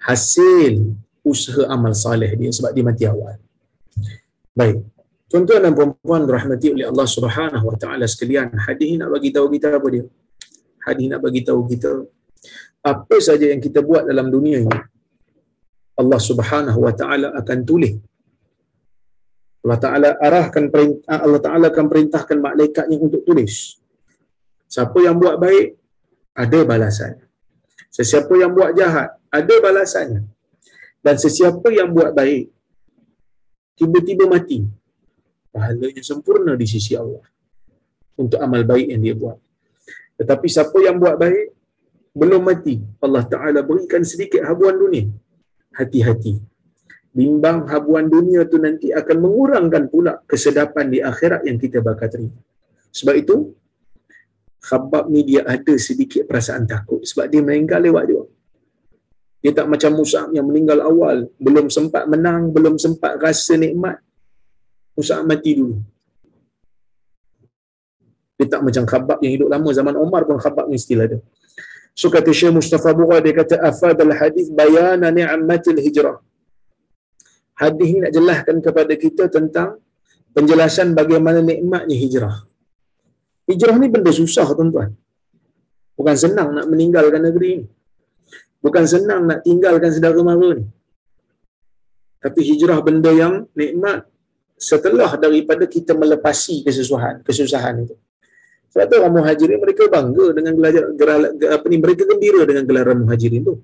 hasil 0.00 0.94
usaha 1.26 1.66
amal 1.74 1.92
saleh 1.92 2.30
dia 2.38 2.50
sebab 2.54 2.70
dia 2.70 2.84
mati 2.86 3.04
awal. 3.04 3.36
Baik. 4.54 4.86
Tuan-tuan 5.26 5.58
dan 5.58 5.74
puan-puan 5.74 6.22
rahmati 6.22 6.70
oleh 6.70 6.86
Allah 6.86 7.04
Subhanahu 7.10 7.66
wa 7.66 7.74
taala 7.74 8.06
sekalian, 8.06 8.54
hadis 8.62 8.94
nak 8.94 9.10
bagi 9.10 9.34
tahu 9.34 9.50
kita 9.50 9.74
apa 9.74 9.88
dia? 9.90 10.04
Hadis 10.86 11.06
nak 11.10 11.20
bagi 11.26 11.42
tahu 11.42 11.66
kita 11.66 11.90
apa 12.86 13.16
saja 13.18 13.50
yang 13.50 13.58
kita 13.58 13.82
buat 13.82 14.06
dalam 14.06 14.30
dunia 14.30 14.62
ini 14.62 14.78
Allah 15.98 16.20
Subhanahu 16.22 16.78
wa 16.86 16.94
taala 16.94 17.34
akan 17.34 17.58
tulis 17.66 17.98
Allah 19.64 19.78
taala 19.82 20.08
arahkan 20.20 20.64
perintah 20.70 21.20
Allah 21.22 21.40
taala 21.42 21.66
akan 21.72 21.86
perintahkan 21.90 22.38
malaikatnya 22.38 22.96
untuk 23.00 23.22
tulis. 23.26 23.80
Siapa 24.66 24.98
yang 25.02 25.16
buat 25.16 25.38
baik 25.38 25.78
ada 26.36 26.58
balasan. 26.66 27.22
Sesiapa 27.90 28.34
yang 28.36 28.52
buat 28.52 28.76
jahat 28.76 29.16
ada 29.32 29.54
balasannya 29.62 30.28
dan 31.00 31.14
sesiapa 31.16 31.68
yang 31.72 31.94
buat 31.94 32.12
baik 32.12 32.52
tiba-tiba 33.78 34.28
mati. 34.28 34.66
Pahalanya 35.54 36.02
sempurna 36.04 36.52
di 36.52 36.68
sisi 36.68 36.92
Allah 36.92 37.24
untuk 38.20 38.36
amal 38.36 38.60
baik 38.68 38.92
yang 38.92 39.00
dia 39.00 39.14
buat. 39.16 39.40
Tetapi 40.20 40.46
siapa 40.48 40.76
yang 40.84 41.00
buat 41.00 41.16
baik 41.16 41.56
belum 42.16 42.44
mati 42.44 42.80
Allah 43.00 43.24
Ta'ala 43.24 43.60
berikan 43.64 44.04
sedikit 44.04 44.44
habuan 44.44 44.76
dunia. 44.76 45.08
Hati-hati 45.76 46.55
bimbang 47.16 47.64
habuan 47.72 48.12
dunia 48.12 48.44
tu 48.44 48.60
nanti 48.60 48.92
akan 48.92 49.16
mengurangkan 49.24 49.88
pula 49.88 50.20
kesedapan 50.28 50.92
di 50.92 50.98
akhirat 51.00 51.48
yang 51.48 51.56
kita 51.56 51.80
bakal 51.80 52.12
terima. 52.12 52.36
Sebab 52.92 53.14
itu 53.16 53.36
khabab 54.68 55.08
ni 55.08 55.24
dia 55.24 55.40
ada 55.48 55.74
sedikit 55.80 56.28
perasaan 56.28 56.68
takut. 56.68 57.00
Sebab 57.08 57.32
dia 57.32 57.40
meninggal 57.40 57.80
lewat 57.88 58.04
dia. 58.10 58.22
Dia 59.40 59.52
tak 59.56 59.66
macam 59.72 59.90
Musa 59.96 60.28
yang 60.36 60.44
meninggal 60.44 60.84
awal. 60.84 61.32
Belum 61.40 61.72
sempat 61.72 62.04
menang 62.04 62.52
belum 62.52 62.76
sempat 62.76 63.16
rasa 63.16 63.56
nikmat. 63.56 63.96
Musa 64.92 65.24
mati 65.24 65.56
dulu. 65.56 65.76
Dia 68.36 68.46
tak 68.52 68.60
macam 68.60 68.84
khabab 68.84 69.18
yang 69.24 69.32
hidup 69.40 69.48
lama. 69.48 69.68
Zaman 69.72 69.94
Omar 69.96 70.28
pun 70.28 70.36
khabab 70.36 70.68
ni 70.68 70.76
still 70.76 71.00
ada. 71.00 71.16
So 71.96 72.12
kata 72.12 72.28
Syekh 72.28 72.52
Mustafa 72.52 72.92
Bura 72.92 73.24
dia 73.24 73.32
kata 73.32 73.56
afad 73.56 73.96
al 74.04 74.12
hadis 74.20 74.52
bayana 74.52 75.08
ni'matil 75.08 75.80
hijrah. 75.80 76.20
Hadis 77.56 77.88
ni 77.88 77.98
nak 78.04 78.12
jelaskan 78.12 78.56
kepada 78.60 78.92
kita 79.00 79.32
tentang 79.32 79.80
penjelasan 80.36 80.92
bagaimana 80.92 81.40
nikmatnya 81.40 81.96
hijrah. 81.96 82.36
Hijrah 83.48 83.76
ni 83.80 83.88
benda 83.88 84.12
susah 84.12 84.44
tuan-tuan. 84.52 84.92
Bukan 85.96 86.16
senang 86.20 86.52
nak 86.52 86.68
meninggalkan 86.68 87.24
negeri 87.24 87.48
ini. 87.56 87.66
Bukan 88.60 88.84
senang 88.84 89.24
nak 89.24 89.40
tinggalkan 89.40 89.88
saudara 89.88 90.20
mara 90.20 90.50
ni. 90.60 90.68
Tapi 92.20 92.40
hijrah 92.44 92.84
benda 92.84 93.08
yang 93.16 93.48
nikmat 93.56 94.04
setelah 94.56 95.16
daripada 95.16 95.64
kita 95.64 95.96
melepasi 95.96 96.60
kesusahan, 96.60 97.24
kesusahan 97.24 97.88
itu. 97.88 97.96
Sebab 98.72 98.84
tu 98.92 98.94
orang 99.00 99.14
muhajirin 99.16 99.56
mereka 99.56 99.88
bangga 99.88 100.36
dengan 100.36 100.52
gelar, 100.92 101.32
apa 101.32 101.64
ni 101.72 101.76
mereka 101.80 102.02
gembira 102.04 102.44
dengan 102.44 102.64
gelaran 102.68 102.98
muhajirin 103.04 103.40
tu. 103.40 103.56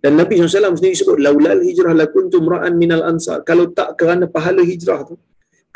Dan 0.00 0.16
Nabi 0.16 0.40
SAW 0.40 0.80
sendiri 0.80 0.96
sebut 0.96 1.20
laulal 1.20 1.60
hijrah 1.60 1.92
lakuntum 1.92 2.48
ra'an 2.48 2.74
minal 2.82 3.04
ansar. 3.04 3.44
Kalau 3.44 3.68
tak 3.78 4.00
kerana 4.00 4.24
pahala 4.36 4.64
hijrah 4.64 5.04
tu, 5.04 5.20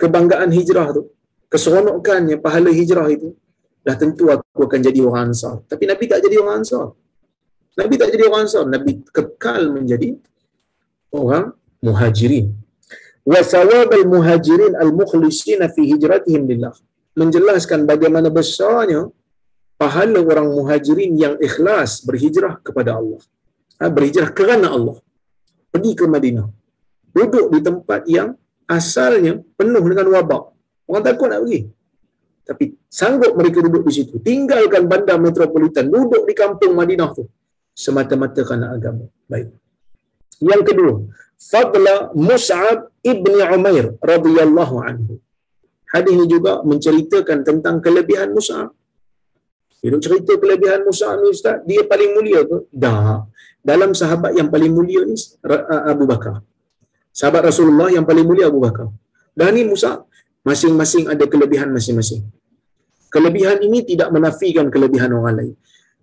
kebanggaan 0.00 0.48
hijrah 0.48 0.96
tu, 0.96 1.12
keseronokannya 1.52 2.40
pahala 2.40 2.72
hijrah 2.72 3.04
itu, 3.12 3.36
dah 3.84 3.96
tentu 4.00 4.32
aku 4.32 4.64
akan 4.64 4.80
jadi 4.80 4.98
orang 5.04 5.28
ansar. 5.28 5.60
Tapi 5.68 5.84
Nabi 5.84 6.04
tak 6.08 6.24
jadi 6.24 6.36
orang 6.40 6.64
ansar. 6.64 6.96
Nabi 7.76 7.94
tak 8.00 8.08
jadi 8.16 8.22
orang 8.28 8.42
ansar. 8.48 8.64
Nabi 8.64 8.92
kekal 9.12 9.62
menjadi 9.76 10.08
orang 11.12 11.52
muhajirin. 11.84 12.46
Wa 13.28 13.40
al 13.40 14.08
muhajirin 14.08 14.72
al-mukhlisin 14.84 15.60
fi 15.68 15.82
hijratihim 15.92 16.48
lillah. 16.48 16.72
Menjelaskan 17.20 17.84
bagaimana 17.84 18.32
besarnya 18.32 19.04
pahala 19.76 20.18
orang 20.24 20.48
muhajirin 20.48 21.12
yang 21.16 21.34
ikhlas 21.40 22.00
berhijrah 22.08 22.56
kepada 22.64 22.96
Allah. 23.00 23.20
Ha, 23.80 23.90
berhijrah 23.90 24.30
kerana 24.30 24.70
Allah. 24.76 24.96
Pergi 25.72 25.92
ke 25.98 26.04
Madinah. 26.06 26.46
Duduk 27.14 27.46
di 27.54 27.60
tempat 27.62 28.06
yang 28.06 28.34
asalnya 28.70 29.38
penuh 29.58 29.84
dengan 29.90 30.06
wabak. 30.14 30.42
Orang 30.86 31.02
takut 31.02 31.28
nak 31.30 31.42
pergi. 31.42 31.60
Tapi 32.44 32.64
sanggup 32.86 33.32
mereka 33.38 33.58
duduk 33.64 33.82
di 33.88 33.92
situ. 33.92 34.20
Tinggalkan 34.20 34.84
bandar 34.84 35.16
metropolitan. 35.18 35.88
Duduk 35.88 36.28
di 36.28 36.34
kampung 36.36 36.76
Madinah 36.76 37.10
tu. 37.16 37.24
Semata-mata 37.74 38.40
kerana 38.46 38.76
agama. 38.76 39.08
Baik. 39.26 39.50
Yang 40.38 40.62
kedua. 40.68 40.94
Fadla 41.34 42.14
Mus'ab 42.14 42.94
ibni 43.02 43.42
Umair 43.42 43.98
radhiyallahu 44.00 44.74
anhu. 44.80 45.18
Hadis 45.90 46.12
ini 46.14 46.26
juga 46.26 46.62
menceritakan 46.62 47.46
tentang 47.46 47.78
kelebihan 47.78 48.34
Mus'ab. 48.34 48.70
Hidup 49.84 50.00
cerita 50.00 50.32
kelebihan 50.40 50.80
Mus'ab 50.86 51.20
ni 51.20 51.28
Ustaz, 51.28 51.60
dia 51.68 51.84
paling 51.84 52.16
mulia 52.16 52.40
ke? 52.42 52.66
Dah. 52.72 53.28
Dalam 53.64 53.90
sahabat 54.00 54.36
yang 54.38 54.48
paling 54.52 54.72
mulia 54.76 55.02
ni 55.08 55.16
Abu 55.92 56.04
Bakar. 56.04 56.44
Sahabat 57.20 57.48
Rasulullah 57.48 57.88
yang 57.96 58.04
paling 58.04 58.26
mulia 58.28 58.52
Abu 58.52 58.60
Bakar. 58.60 58.92
Dan 59.32 59.56
ni 59.56 59.64
Musa 59.64 60.04
masing-masing 60.44 61.08
ada 61.12 61.24
kelebihan 61.32 61.72
masing-masing. 61.76 62.22
Kelebihan 63.14 63.58
ini 63.66 63.80
tidak 63.90 64.12
menafikan 64.12 64.68
kelebihan 64.74 65.16
orang 65.16 65.36
lain. 65.40 65.54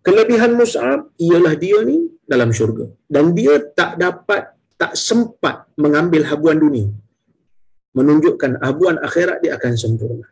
Kelebihan 0.01 0.57
Mus'ab 0.57 1.13
ialah 1.21 1.53
dia 1.63 1.85
ni 1.85 1.97
dalam 2.25 2.49
syurga. 2.49 2.89
Dan 3.05 3.37
dia 3.37 3.61
tak 3.79 4.01
dapat, 4.01 4.57
tak 4.81 4.97
sempat 4.97 5.69
mengambil 5.77 6.25
habuan 6.25 6.57
dunia. 6.57 6.89
Menunjukkan 7.93 8.57
habuan 8.65 8.97
akhirat 9.07 9.45
dia 9.45 9.59
akan 9.59 9.73
sempurna. 9.77 10.27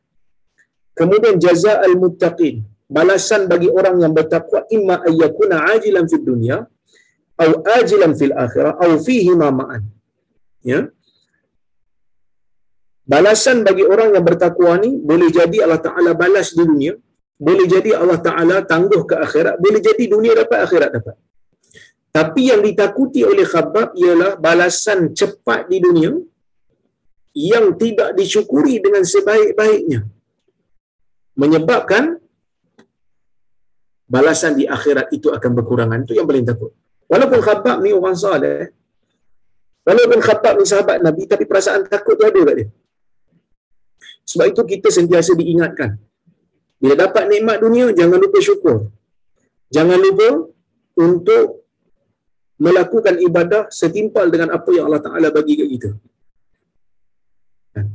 Kemudian 0.97 1.37
jaza 1.37 1.77
al-muttaqin. 1.85 2.65
Balasan 2.89 3.45
bagi 3.45 3.69
orang 3.69 4.01
yang 4.01 4.13
bertakwa 4.17 4.65
imma 4.73 5.05
ayyakuna 5.05 5.77
ajilan 5.77 6.09
fid 6.09 6.25
dunia 6.25 6.65
atau 7.39 7.63
ajilan 7.79 8.11
fil 8.19 8.35
akhirah 8.35 8.75
atau 8.75 8.99
fihi 8.99 9.31
ma 9.41 9.47
ma'an. 9.59 9.83
Ya. 10.59 10.91
Balasan 13.09 13.63
bagi 13.67 13.87
orang 13.87 14.13
yang 14.13 14.25
bertakwa 14.27 14.75
ni 14.83 14.99
boleh 14.99 15.31
jadi 15.31 15.65
Allah 15.65 15.81
Taala 15.81 16.11
balas 16.13 16.51
di 16.53 16.61
dunia, 16.61 16.93
boleh 17.39 17.65
jadi 17.65 17.97
Allah 17.97 18.19
Taala 18.19 18.55
tangguh 18.71 19.01
ke 19.09 19.15
akhirat, 19.25 19.55
boleh 19.63 19.81
jadi 19.81 20.03
dunia 20.13 20.35
dapat 20.35 20.59
akhirat 20.67 20.89
dapat. 20.99 21.15
Tapi 22.09 22.41
yang 22.51 22.61
ditakuti 22.65 23.21
oleh 23.23 23.45
khabab 23.47 23.95
ialah 23.95 24.35
balasan 24.35 25.15
cepat 25.15 25.69
di 25.71 25.77
dunia 25.79 26.11
yang 27.37 27.77
tidak 27.77 28.17
disyukuri 28.17 28.81
dengan 28.81 29.05
sebaik-baiknya. 29.05 30.03
Menyebabkan 31.39 32.19
balasan 34.09 34.57
di 34.59 34.65
akhirat 34.65 35.13
itu 35.13 35.29
akan 35.29 35.51
berkurangan. 35.53 36.03
Itu 36.03 36.17
yang 36.17 36.27
paling 36.27 36.43
takut. 36.43 36.73
Walaupun 37.09 37.39
khabab 37.41 37.77
ni 37.81 37.89
orang 37.89 38.13
salih, 38.13 38.69
walaupun 39.81 40.19
khabab 40.21 40.53
ni 40.61 40.65
sahabat 40.69 40.97
Nabi, 41.01 41.25
tapi 41.25 41.43
perasaan 41.49 41.89
takut 41.89 42.13
tu 42.13 42.25
ada 42.29 42.37
kat 42.37 42.55
dia. 42.59 42.67
Sebab 44.29 44.45
itu 44.53 44.61
kita 44.61 44.93
sentiasa 44.93 45.33
diingatkan. 45.33 45.97
Bila 46.77 46.93
dapat 46.93 47.25
nikmat 47.33 47.57
dunia, 47.65 47.89
jangan 47.97 48.21
lupa 48.21 48.37
syukur. 48.37 48.77
Jangan 49.73 49.97
lupa 49.97 50.29
untuk 51.01 51.65
melakukan 52.61 53.15
ibadah 53.23 53.61
setimpal 53.73 54.29
dengan 54.29 54.53
apa 54.53 54.69
yang 54.69 54.85
Allah 54.85 55.01
Ta'ala 55.01 55.27
bagi 55.33 55.57
ke 55.57 55.65
kita. 55.65 55.91
Kan? 57.73 57.87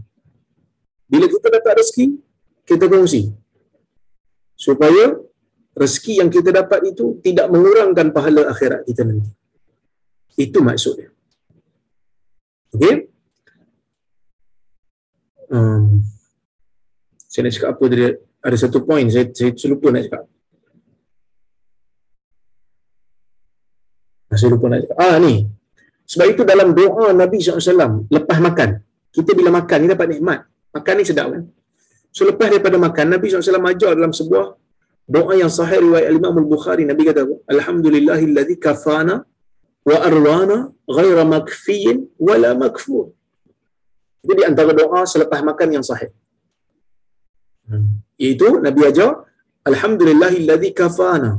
Bila 1.06 1.26
kita 1.30 1.46
dapat 1.54 1.72
rezeki, 1.84 2.06
kita 2.66 2.84
kongsi. 2.90 3.30
Supaya 4.58 5.14
rezeki 5.74 6.22
yang 6.22 6.30
kita 6.30 6.54
dapat 6.54 6.94
itu 6.94 7.18
tidak 7.20 7.50
mengurangkan 7.50 8.14
pahala 8.14 8.50
akhirat 8.50 8.86
kita 8.86 9.02
nanti. 9.02 9.30
Itu 10.38 10.62
maksudnya. 10.62 11.10
Okey? 12.74 13.10
Um, 15.50 16.02
saya 17.30 17.46
nak 17.46 17.52
cakap 17.54 17.70
apa 17.74 17.84
tadi? 17.90 18.02
Ada 18.44 18.56
satu 18.66 18.78
poin 18.82 19.06
saya, 19.10 19.30
saya 19.34 19.68
lupa 19.70 19.90
nak 19.90 20.02
cakap. 20.06 20.22
Saya 24.34 24.50
lupa 24.50 24.66
nak 24.70 24.80
cakap. 24.86 24.96
Ah 24.98 25.16
ni. 25.22 25.46
Sebab 26.04 26.26
itu 26.28 26.42
dalam 26.44 26.76
doa 26.76 27.14
Nabi 27.14 27.40
SAW 27.40 28.10
lepas 28.10 28.38
makan. 28.38 28.82
Kita 29.14 29.30
bila 29.32 29.50
makan 29.62 29.78
ni 29.82 29.86
dapat 29.90 30.06
nikmat. 30.10 30.38
Makan 30.74 30.94
ni 30.98 31.04
sedap 31.06 31.30
kan? 31.30 31.42
So 32.14 32.22
lepas 32.26 32.46
daripada 32.46 32.78
makan, 32.78 33.18
Nabi 33.18 33.26
SAW 33.26 33.62
ajar 33.74 33.98
dalam 33.98 34.14
sebuah 34.14 34.54
doa 35.04 35.32
yang 35.36 35.52
sahih 35.52 35.78
riwayat 35.84 36.10
Imam 36.20 36.36
Al-Bukhari 36.42 36.84
Nabi 36.90 37.02
kata 37.08 37.22
alhamdulillahillazi 37.54 38.56
kafana 38.66 39.14
wa 39.88 39.96
arwana 40.08 40.56
ghaira 40.96 41.24
makfiyin 41.28 42.08
wala 42.28 42.50
makfur. 42.56 43.12
Jadi 44.24 44.42
antara 44.48 44.72
doa 44.72 45.04
selepas 45.04 45.40
makan 45.44 45.70
yang 45.76 45.86
sahih. 45.90 46.10
Hmm. 47.64 48.04
iaitu 48.20 48.48
Nabi 48.66 48.80
ajar 48.90 49.10
alhamdulillahillazi 49.70 50.70
kafana. 50.80 51.30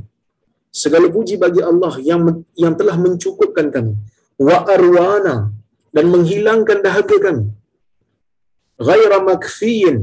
Segala 0.81 1.07
puji 1.15 1.35
bagi 1.43 1.61
Allah 1.71 1.93
yang 2.09 2.21
yang 2.63 2.73
telah 2.79 2.97
mencukupkan 2.99 3.67
kami. 3.75 3.93
Wa 4.47 4.57
arwana 4.75 5.35
dan 5.95 6.05
menghilangkan 6.13 6.79
dahaga 6.85 7.17
kami. 7.25 7.45
Ghaira 8.87 9.19
makfiyin. 9.29 9.97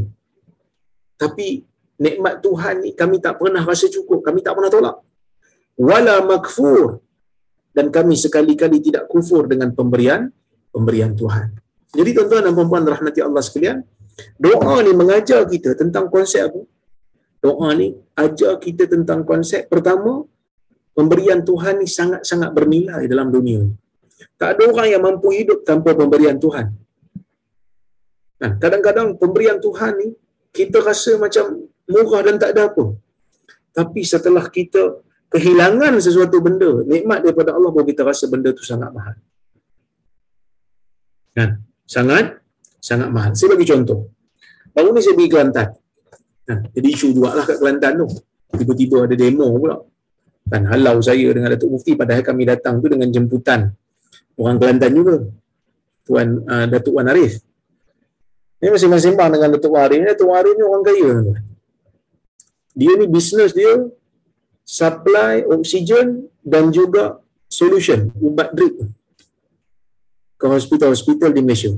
Tapi 1.23 1.49
nikmat 1.99 2.41
Tuhan 2.41 2.85
ni 2.85 2.91
kami 2.97 3.19
tak 3.19 3.41
pernah 3.41 3.61
rasa 3.65 3.91
cukup, 3.91 4.25
kami 4.25 4.41
tak 4.41 4.57
pernah 4.57 4.71
tolak. 4.73 4.97
Wala 5.77 6.21
makfur 6.25 7.01
dan 7.73 7.89
kami 7.89 8.15
sekali-kali 8.15 8.85
tidak 8.85 9.09
kufur 9.09 9.49
dengan 9.49 9.73
pemberian 9.73 10.29
pemberian 10.73 11.13
Tuhan. 11.13 11.53
Jadi 11.93 12.11
tuan-tuan 12.17 12.49
dan 12.49 12.53
puan-puan 12.57 12.85
rahmati 12.89 13.21
Allah 13.21 13.45
sekalian, 13.45 13.85
doa 14.41 14.81
ni 14.81 14.93
mengajar 14.97 15.45
kita 15.45 15.77
tentang 15.77 16.09
konsep 16.09 16.49
apa? 16.49 16.61
Doa 17.43 17.69
ni 17.77 17.93
ajar 18.17 18.57
kita 18.63 18.87
tentang 18.89 19.27
konsep 19.27 19.69
pertama, 19.69 20.25
pemberian 20.97 21.43
Tuhan 21.45 21.83
ni 21.83 21.89
sangat-sangat 21.91 22.55
bernilai 22.55 23.05
dalam 23.11 23.29
dunia 23.29 23.67
ni. 23.67 23.75
Tak 24.39 24.57
ada 24.57 24.71
orang 24.71 24.89
yang 24.89 25.03
mampu 25.03 25.35
hidup 25.35 25.67
tanpa 25.67 25.93
pemberian 25.93 26.39
Tuhan. 26.39 26.71
Nah, 28.43 28.51
kadang-kadang 28.63 29.19
pemberian 29.19 29.59
Tuhan 29.59 29.93
ni 29.99 30.09
kita 30.55 30.83
rasa 30.83 31.19
macam 31.19 31.67
murah 31.89 32.23
dan 32.27 32.37
tak 32.39 32.55
ada 32.55 32.71
apa. 32.71 32.85
Tapi 33.73 34.01
setelah 34.05 34.45
kita 34.53 35.01
kehilangan 35.33 35.97
sesuatu 35.97 36.45
benda, 36.45 36.85
nikmat 36.85 37.25
daripada 37.25 37.57
Allah 37.57 37.73
baru 37.73 37.89
kita 37.89 38.05
rasa 38.05 38.29
benda 38.29 38.53
tu 38.53 38.61
sangat 38.63 38.93
mahal. 38.93 39.17
Kan? 41.33 41.65
Sangat 41.89 42.45
sangat 42.79 43.09
mahal. 43.09 43.33
Saya 43.33 43.57
bagi 43.57 43.65
contoh. 43.65 44.13
Baru 44.77 44.93
ni 44.93 45.01
saya 45.01 45.17
pergi 45.17 45.31
Kelantan. 45.33 45.69
Kan? 46.45 46.59
Jadi 46.73 46.89
isu 46.93 47.17
juga 47.17 47.33
lah 47.33 47.45
kat 47.49 47.57
Kelantan 47.61 48.05
tu. 48.05 48.07
Tiba-tiba 48.53 49.09
ada 49.09 49.15
demo 49.17 49.49
pula. 49.57 49.81
Kan 50.53 50.69
halau 50.69 51.01
saya 51.01 51.25
dengan 51.33 51.49
Datuk 51.49 51.73
Mufti 51.73 51.97
padahal 51.97 52.21
kami 52.21 52.45
datang 52.45 52.83
tu 52.83 52.91
dengan 52.93 53.09
jemputan 53.09 53.73
orang 54.37 54.57
Kelantan 54.61 54.93
juga. 54.93 55.17
Tuan 56.05 56.45
uh, 56.45 56.67
Datuk 56.69 56.99
Wan 56.99 57.09
Arif. 57.09 57.41
Ini 58.61 58.69
masing-masing 58.69 59.17
bang 59.17 59.31
dengan 59.33 59.49
Datuk 59.57 59.73
Wan 59.73 59.89
Arif. 59.89 60.05
Datuk 60.05 60.29
Wan 60.29 60.39
Arif 60.45 60.55
ni 60.61 60.65
orang 60.67 60.85
kaya. 60.85 61.13
Dia 62.73 62.93
ni 62.97 63.07
bisnes 63.09 63.53
dia 63.53 63.85
supply 64.65 65.45
oksigen 65.45 66.29
dan 66.41 66.73
juga 66.73 67.21
solution 67.51 68.09
ubat 68.17 68.57
drip 68.57 68.81
ke 70.41 70.47
hospital-hospital 70.49 71.31
di 71.31 71.41
Malaysia. 71.45 71.71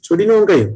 So 0.00 0.16
dia 0.16 0.26
ni 0.26 0.34
orang 0.34 0.48
kaya. 0.48 0.66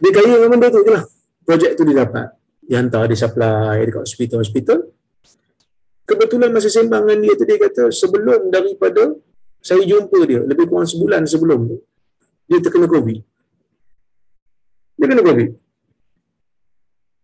Dia 0.00 0.10
kaya 0.12 0.32
dengan 0.38 0.50
benda 0.56 0.68
tu 0.70 0.80
je 0.86 0.92
lah. 0.94 1.04
Projek 1.44 1.76
tu 1.76 1.82
dia 1.84 2.06
dapat. 2.06 2.32
Dia 2.66 2.82
hantar, 2.82 3.06
dia 3.06 3.18
supply 3.18 3.82
dekat 3.86 4.02
hospital-hospital. 4.06 4.78
Kebetulan 6.06 6.50
masa 6.54 6.70
sembang 6.70 7.02
dengan 7.02 7.18
dia 7.18 7.34
tu, 7.34 7.44
dia 7.46 7.58
kata 7.58 7.90
sebelum 7.90 8.50
daripada 8.50 9.14
saya 9.58 9.82
jumpa 9.82 10.18
dia, 10.22 10.46
lebih 10.46 10.70
kurang 10.70 10.86
sebulan 10.86 11.26
sebelum 11.26 11.66
tu, 11.66 11.76
dia 12.46 12.62
terkena 12.62 12.86
COVID. 12.86 13.18
Dia 15.02 15.06
kena 15.10 15.22
COVID. 15.26 15.50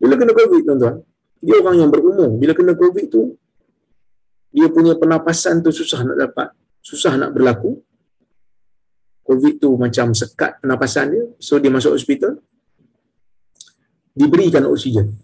Bila 0.02 0.18
kena 0.18 0.34
COVID, 0.34 0.60
tuan-tuan, 0.66 0.96
dia 1.38 1.54
orang 1.62 1.76
yang 1.78 1.90
berumur. 1.94 2.34
Bila 2.34 2.52
kena 2.58 2.74
COVID 2.74 3.06
tu, 3.06 3.38
dia 4.50 4.66
punya 4.66 4.98
pernafasan 4.98 5.62
tu 5.62 5.70
susah 5.70 6.02
nak 6.02 6.18
dapat. 6.18 6.50
Susah 6.82 7.14
nak 7.14 7.30
berlaku. 7.30 7.78
COVID 9.22 9.62
tu 9.62 9.78
macam 9.78 10.10
sekat 10.10 10.58
pernafasan 10.58 11.14
dia. 11.14 11.24
So, 11.38 11.62
dia 11.62 11.70
masuk 11.70 11.94
hospital. 11.94 12.42
Diberikan 14.12 14.66
oksigen. 14.66 15.14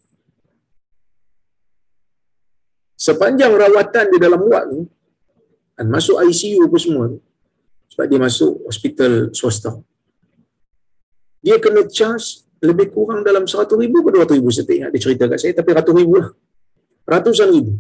Sepanjang 2.94 3.50
rawatan 3.54 4.06
di 4.14 4.18
dalam 4.22 4.42
wad 4.46 4.64
ni, 4.70 4.82
dan 5.78 5.86
masuk 5.86 6.18
ICU 6.18 6.66
apa 6.66 6.78
semua 6.82 7.06
sebab 7.94 8.06
dia 8.10 8.18
masuk 8.18 8.66
hospital 8.66 9.30
swasta. 9.30 9.78
Dia 11.38 11.62
kena 11.62 11.86
charge 11.86 12.42
lebih 12.58 12.90
kurang 12.90 13.22
dalam 13.22 13.46
100 13.46 13.70
ribu 13.78 14.02
ke 14.02 14.10
200 14.18 14.38
ribu 14.38 14.50
saya 14.50 14.66
ingat 14.66 14.90
dia 14.90 15.00
cerita 15.02 15.24
kat 15.30 15.38
saya 15.38 15.52
tapi 15.54 15.70
ratus 15.74 15.94
ribu 15.94 16.12
lah. 16.18 16.28
Ratusan 17.08 17.48
ribu. 17.54 17.72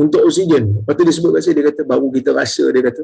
Untuk 0.00 0.24
oksigen. 0.24 0.82
Lepas 0.82 0.94
tu 0.96 1.02
dia 1.04 1.14
sebut 1.14 1.30
kat 1.36 1.42
saya 1.44 1.54
dia 1.60 1.64
kata 1.68 1.82
baru 1.84 2.08
kita 2.08 2.30
rasa 2.32 2.64
dia 2.72 2.82
kata. 2.82 3.02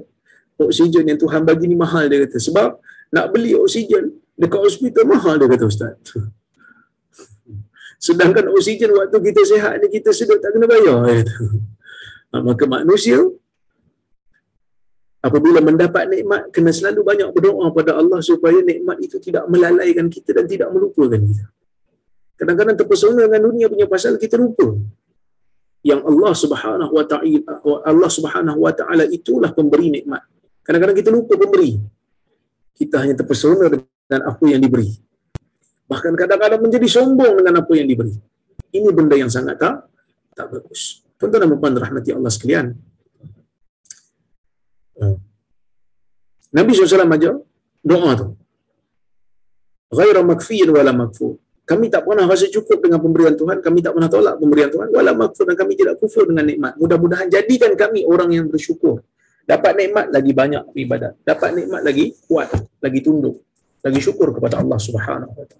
Oksigen 0.58 1.04
yang 1.06 1.18
Tuhan 1.20 1.46
bagi 1.46 1.70
ni 1.70 1.76
mahal 1.76 2.08
dia 2.08 2.24
kata. 2.24 2.40
Sebab 2.40 2.68
nak 3.12 3.26
beli 3.30 3.52
oksigen 3.54 4.10
dekat 4.34 4.60
hospital 4.64 5.04
mahal 5.04 5.36
dia 5.36 5.48
kata 5.52 5.64
ustaz. 5.68 5.94
Sedangkan 8.08 8.48
oksigen 8.54 8.90
waktu 8.94 9.18
kita 9.20 9.40
sihat 9.44 9.78
ni 9.84 9.86
kita 10.00 10.10
sedut 10.16 10.40
tak 10.40 10.56
kena 10.56 10.64
bayar 10.64 10.96
dia 11.04 11.14
kata. 11.22 11.36
Maka 12.40 12.64
manusia 12.64 13.20
apabila 15.18 15.58
mendapat 15.58 16.06
nikmat 16.06 16.50
kena 16.54 16.70
selalu 16.70 17.02
banyak 17.02 17.28
berdoa 17.34 17.70
pada 17.74 17.98
Allah 17.98 18.22
supaya 18.22 18.62
nikmat 18.62 19.02
itu 19.02 19.18
tidak 19.18 19.46
melalaikan 19.50 20.06
kita 20.06 20.34
dan 20.34 20.46
tidak 20.46 20.68
melupakan 20.70 21.18
kita. 21.18 21.46
Kadang-kadang 22.38 22.76
terpesona 22.78 23.26
dengan 23.26 23.50
dunia 23.50 23.66
punya 23.66 23.90
pasal 23.90 24.14
kita 24.14 24.38
lupa 24.38 24.78
yang 25.82 26.02
Allah 26.06 26.32
Subhanahu 26.34 26.92
wa 26.94 27.04
taala 27.06 27.40
Allah 27.86 28.10
Subhanahu 28.10 28.58
wa 28.62 28.72
taala 28.74 29.04
itulah 29.10 29.50
pemberi 29.50 29.90
nikmat. 29.90 30.22
Kadang-kadang 30.62 30.96
kita 30.98 31.10
lupa 31.10 31.34
pemberi. 31.34 31.78
Kita 32.78 33.02
hanya 33.02 33.18
terpesona 33.18 33.66
dengan 33.66 34.20
apa 34.22 34.44
yang 34.46 34.62
diberi. 34.62 34.94
Bahkan 35.88 36.12
kadang-kadang 36.14 36.60
menjadi 36.62 36.86
sombong 36.86 37.42
dengan 37.42 37.64
apa 37.64 37.72
yang 37.74 37.90
diberi. 37.90 38.14
Ini 38.70 38.88
benda 38.94 39.16
yang 39.18 39.32
sangat 39.32 39.58
tak 39.58 39.88
tak 40.36 40.46
bagus. 40.54 41.02
Tuan-tuan 41.18 41.50
dan 41.50 41.58
puan 41.58 41.74
rahmati 41.74 42.14
Allah 42.14 42.30
sekalian, 42.30 42.70
Nabi 46.54 46.70
SAW 46.72 47.04
ajar 47.04 47.34
doa 47.84 48.10
tu. 48.16 48.26
Ghaira 49.92 50.20
makfiin 50.20 50.68
wala 50.68 50.92
makfur. 50.92 51.40
Kami 51.68 51.92
tak 51.92 52.08
pernah 52.08 52.24
rasa 52.24 52.48
cukup 52.48 52.80
dengan 52.80 52.96
pemberian 52.96 53.36
Tuhan. 53.36 53.60
Kami 53.60 53.84
tak 53.84 53.92
pernah 53.92 54.08
tolak 54.08 54.40
pemberian 54.40 54.72
Tuhan. 54.72 54.88
Wala 54.88 55.12
makfur 55.12 55.44
dan 55.44 55.56
kami 55.56 55.76
tidak 55.76 56.00
kufur 56.00 56.24
dengan 56.24 56.48
nikmat. 56.48 56.80
Mudah-mudahan 56.80 57.28
jadikan 57.28 57.76
kami 57.76 58.08
orang 58.08 58.32
yang 58.32 58.48
bersyukur. 58.48 59.04
Dapat 59.44 59.72
nikmat 59.76 60.06
lagi 60.12 60.32
banyak 60.32 60.64
ibadat. 60.76 61.20
Dapat 61.24 61.50
nikmat 61.56 61.80
lagi 61.84 62.16
kuat. 62.24 62.52
Lagi 62.80 63.00
tunduk. 63.04 63.44
Lagi 63.84 64.00
syukur 64.00 64.32
kepada 64.32 64.60
Allah 64.64 64.80
Subhanahu 64.80 65.32
SWT. 65.32 65.56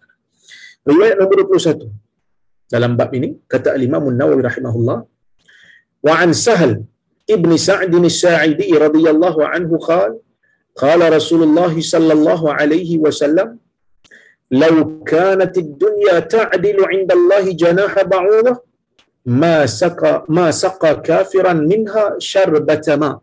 Riwayat 0.89 1.17
nombor 1.21 1.45
21. 1.45 1.89
Dalam 2.69 2.97
bab 2.97 3.13
ini, 3.17 3.33
kata 3.49 3.77
Al-Imam 3.77 4.09
Nawawi 4.13 4.45
rahimahullah. 4.45 4.99
Wa 6.05 6.15
an 6.21 6.37
sahal 6.37 6.85
ibn 7.29 7.51
Sa'd 7.57 7.89
bin 7.93 8.05
Sa'idi 8.09 8.73
radhiyallahu 8.73 9.41
anhu 9.45 9.77
qala 9.81 10.17
قال 10.83 11.01
رسول 11.17 11.43
الله 11.49 11.75
صلى 11.95 12.13
الله 12.19 12.43
عليه 12.59 12.91
وسلم 13.05 13.49
لو 14.63 14.75
كانت 15.13 15.55
الدنيا 15.65 16.17
تعدل 16.35 16.79
عند 16.93 17.11
الله 17.19 17.45
جناح 17.63 18.03
بعوضة 18.13 18.55
ما 19.27 19.67
سقى 19.67 20.15
ما 20.29 20.47
سقى 20.63 20.93
كافرا 21.09 21.53
منها 21.53 22.05
شربة 22.33 22.87
ماء 23.03 23.19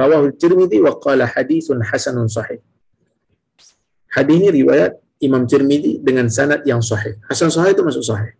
رواه 0.00 0.24
الترمذي 0.32 0.78
وقال 0.86 1.20
حديث 1.34 1.66
حسن 1.90 2.16
صحيح 2.38 2.60
حديث 4.16 4.42
روايات 4.60 4.94
Imam 5.26 5.44
Tirmidhi 5.44 6.00
dengan 6.00 6.26
sanad 6.32 6.64
yang 6.70 6.80
sahih. 6.80 7.14
Hasan 7.28 7.52
sahih 7.52 7.76
itu 7.76 7.84
maksud 7.84 8.04
sahih. 8.10 8.32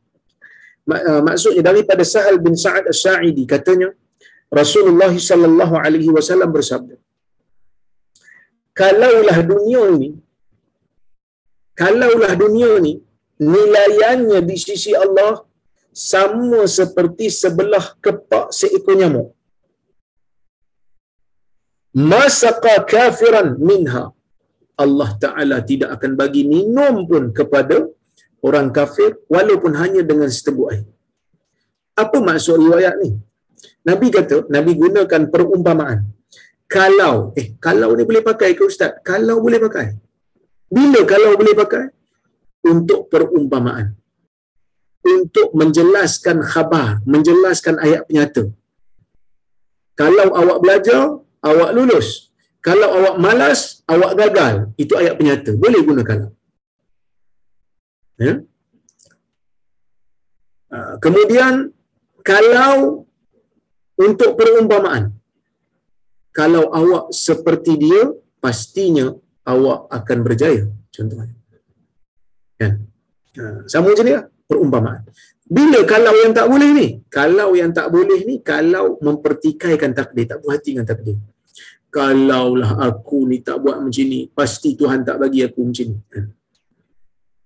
Uh, 0.88 1.20
maksudnya 1.28 1.62
daripada 1.70 2.02
Sahal 2.12 2.40
bin 2.40 2.56
Sa'ad 2.56 2.88
As-Sa'idi 2.92 3.44
katanya 3.44 3.92
Rasulullah 4.60 5.12
sallallahu 5.12 5.74
alaihi 5.76 6.10
wasallam 6.16 6.50
bersabda 6.56 6.96
Kalaulah 8.78 9.38
dunia 9.50 9.82
ini 9.96 10.10
kalaulah 11.80 12.32
dunia 12.42 12.70
ni 12.84 12.92
nilaiannya 13.52 14.38
di 14.48 14.56
sisi 14.66 14.92
Allah 15.04 15.32
sama 16.12 16.62
seperti 16.78 17.26
sebelah 17.40 17.84
kepak 18.04 18.46
seekor 18.58 18.96
nyamuk 19.00 19.28
masaka 22.12 22.74
kafiran 22.92 23.48
minha 23.68 24.04
Allah 24.82 25.10
Ta'ala 25.22 25.56
tidak 25.70 25.90
akan 25.96 26.12
bagi 26.20 26.42
minum 26.52 26.94
pun 27.10 27.24
kepada 27.38 27.78
orang 28.48 28.68
kafir 28.76 29.10
walaupun 29.34 29.72
hanya 29.80 30.00
dengan 30.10 30.30
setebuk 30.36 30.72
air. 30.72 30.86
Apa 32.02 32.16
maksud 32.28 32.56
riwayat 32.56 32.96
ni? 33.02 33.10
Nabi 33.84 34.06
kata, 34.08 34.48
Nabi 34.48 34.72
gunakan 34.82 35.22
perumpamaan. 35.32 35.98
Kalau, 36.70 37.34
eh, 37.34 37.58
kalau 37.58 37.98
ni 37.98 38.06
boleh 38.06 38.22
pakai 38.22 38.54
ke 38.54 38.62
Ustaz? 38.62 39.02
Kalau 39.02 39.42
boleh 39.42 39.58
pakai. 39.58 39.90
Bila 40.70 41.02
kalau 41.02 41.34
boleh 41.34 41.54
pakai? 41.58 41.90
Untuk 42.62 43.10
perumpamaan. 43.10 43.98
Untuk 45.02 45.50
menjelaskan 45.50 46.46
khabar, 46.46 47.02
menjelaskan 47.10 47.74
ayat 47.82 48.06
penyata. 48.06 48.54
Kalau 49.98 50.30
awak 50.30 50.58
belajar, 50.62 51.18
awak 51.42 51.70
lulus. 51.74 52.30
Kalau 52.62 52.86
awak 52.86 53.16
malas, 53.18 53.82
awak 53.90 54.14
gagal. 54.14 54.70
Itu 54.78 54.94
ayat 54.94 55.18
penyata. 55.18 55.58
Boleh 55.58 55.80
guna 55.82 56.06
kalau. 56.06 56.30
Ya? 58.14 58.46
Ah, 60.70 60.94
kemudian, 61.02 61.74
kalau 62.22 63.02
untuk 63.98 64.38
perumpamaan. 64.38 65.19
Kalau 66.30 66.70
awak 66.70 67.10
seperti 67.10 67.74
dia, 67.74 68.10
pastinya 68.38 69.10
awak 69.46 69.90
akan 69.90 70.18
berjaya. 70.22 70.64
Contohnya. 70.94 71.34
Kan? 72.54 72.86
Ha, 73.38 73.66
sama 73.66 73.90
ni 73.94 74.12
lah, 74.14 74.26
perumpamaan. 74.46 75.06
Bila 75.50 75.82
kalau 75.82 76.14
yang 76.22 76.30
tak 76.30 76.46
boleh 76.46 76.70
ni? 76.70 76.88
Kalau 77.10 77.58
yang 77.58 77.74
tak 77.74 77.90
boleh 77.90 78.22
ni, 78.22 78.38
kalau 78.38 78.94
mempertikaikan 79.02 79.90
takdir, 79.90 80.30
tak 80.30 80.38
puas 80.38 80.62
hati 80.62 80.78
dengan 80.78 80.86
takdir. 80.86 81.18
Kalaulah 81.90 82.78
aku 82.86 83.26
ni 83.26 83.42
tak 83.42 83.58
buat 83.58 83.82
macam 83.82 84.06
ni, 84.06 84.30
pasti 84.30 84.78
Tuhan 84.78 85.02
tak 85.02 85.18
bagi 85.18 85.42
aku 85.42 85.66
macam 85.66 85.90
ni. 85.90 85.98
Kan? 86.06 86.24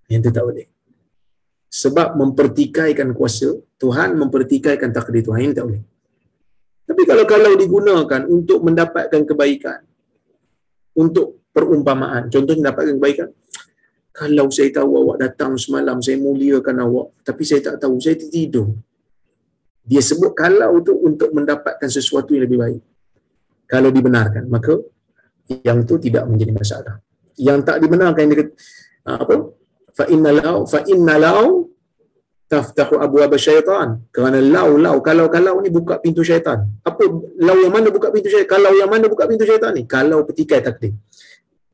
Yang 0.05 0.21
tu 0.29 0.31
tak 0.37 0.45
boleh. 0.45 0.67
Sebab 1.65 2.07
mempertikaikan 2.13 3.09
kuasa, 3.17 3.57
Tuhan 3.81 4.13
mempertikaikan 4.21 4.93
takdir 4.93 5.25
Tuhan. 5.25 5.49
Ini 5.49 5.57
tak 5.57 5.65
boleh. 5.65 5.81
Tapi 6.85 7.01
kalau 7.03 7.25
kalau 7.25 7.51
digunakan 7.57 8.21
untuk 8.29 8.61
mendapatkan 8.61 9.21
kebaikan, 9.25 9.81
untuk 10.95 11.49
perumpamaan, 11.49 12.29
contohnya 12.29 12.69
mendapatkan 12.69 12.95
kebaikan, 13.01 13.29
kalau 14.15 14.47
saya 14.47 14.71
tahu 14.71 14.95
awak 14.95 15.17
datang 15.27 15.59
semalam, 15.59 15.99
saya 15.99 16.15
muliakan 16.21 16.87
awak, 16.87 17.19
tapi 17.25 17.43
saya 17.43 17.59
tak 17.59 17.83
tahu, 17.83 17.99
saya 17.99 18.15
tidur. 18.15 18.71
Dia 19.85 20.01
sebut 20.01 20.31
kalau 20.31 20.79
tu 20.81 20.95
untuk 21.03 21.35
mendapatkan 21.35 21.89
sesuatu 21.89 22.31
yang 22.31 22.47
lebih 22.47 22.57
baik. 22.57 22.81
Kalau 23.65 23.89
dibenarkan, 23.89 24.45
maka 24.47 24.77
yang 25.49 25.85
tu 25.85 25.97
tidak 26.01 26.25
menjadi 26.25 26.53
masalah. 26.53 26.95
Yang 27.35 27.59
tak 27.67 27.77
dibenarkan 27.81 28.23
dia 28.29 28.37
kata, 28.39 28.53
apa? 29.05 29.35
Fa 29.95 30.05
inna 30.11 30.31
lau 30.33 30.65
fa 30.67 30.79
inna 30.89 31.15
lau 31.21 31.69
taftahu 32.51 33.01
abwab 33.01 33.33
syaitan. 33.37 34.05
Kerana 34.13 34.39
lau 34.41 34.77
lau 34.77 34.97
kalau 35.01 35.25
kalau 35.29 35.59
ni 35.61 35.69
buka 35.73 35.97
pintu 36.01 36.21
syaitan. 36.21 36.65
Apa 36.85 37.03
lau 37.41 37.57
yang 37.61 37.73
mana 37.73 37.89
buka 37.89 38.13
pintu 38.13 38.29
syaitan? 38.29 38.49
Kalau 38.59 38.71
yang 38.73 38.89
mana 38.89 39.05
buka 39.09 39.25
pintu 39.25 39.43
syaitan 39.45 39.71
ni? 39.73 39.83
Kalau 39.89 40.21
petikai 40.27 40.61
takdir. 40.61 40.93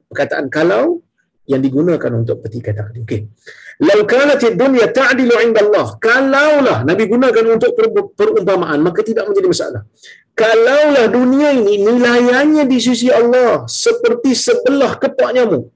Perkataan 0.07 0.47
kalau 0.51 1.03
yang 1.47 1.59
digunakan 1.59 2.11
untuk 2.15 2.43
petikai 2.43 2.73
takdir. 2.75 3.03
Okey. 3.03 3.21
Lau 3.81 4.05
kanat 4.05 4.45
dunya 4.53 4.93
ta'dilu 4.93 5.41
'inda 5.41 5.65
Allah 5.65 5.97
kalaulah 5.97 6.85
nabi 6.85 7.09
gunakan 7.09 7.57
untuk 7.57 7.73
perumpamaan 8.13 8.77
maka 8.77 9.01
tidak 9.01 9.25
menjadi 9.25 9.47
masalah. 9.49 9.81
Kalaulah 10.37 11.09
dunia 11.11 11.51
ini 11.51 11.81
nilaiannya 11.81 12.63
di 12.69 12.77
sisi 12.77 13.11
Allah 13.11 13.65
seperti 13.67 14.31
sebelah 14.37 14.95
kepak 15.01 15.33
nyamuk. 15.33 15.73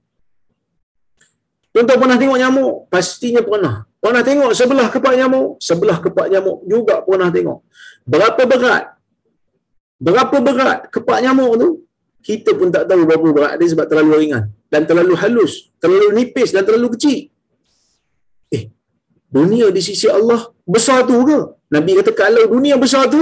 Tuan-tuan 1.76 2.00
pernah 2.00 2.16
tengok 2.16 2.40
nyamuk? 2.40 2.74
Pastinya 2.88 3.44
pernah. 3.44 3.84
Pernah 4.06 4.22
tengok 4.22 4.52
sebelah 4.54 4.88
kepak 4.94 5.18
nyamuk? 5.18 5.58
Sebelah 5.58 5.98
kepak 5.98 6.30
nyamuk 6.30 6.62
juga 6.70 7.02
pernah 7.02 7.34
tengok. 7.34 7.66
Berapa 8.06 8.42
berat? 8.46 8.84
Berapa 9.98 10.38
berat 10.46 10.80
kepak 10.94 11.26
nyamuk 11.26 11.52
tu? 11.58 11.70
Kita 12.22 12.54
pun 12.54 12.70
tak 12.70 12.86
tahu 12.86 13.02
berapa 13.10 13.26
berat 13.34 13.54
dia 13.58 13.66
sebab 13.74 13.90
terlalu 13.90 14.30
ringan. 14.30 14.54
Dan 14.70 14.86
terlalu 14.86 15.18
halus. 15.18 15.74
Terlalu 15.82 16.22
nipis 16.22 16.54
dan 16.54 16.70
terlalu 16.70 16.94
kecil. 16.94 17.34
Eh, 18.54 18.70
dunia 19.26 19.74
di 19.74 19.82
sisi 19.82 20.06
Allah 20.06 20.54
besar 20.70 21.10
tu 21.10 21.26
ke? 21.26 21.66
Nabi 21.74 21.98
kata 21.98 22.14
kalau 22.14 22.46
dunia 22.46 22.78
besar 22.78 23.10
tu, 23.10 23.18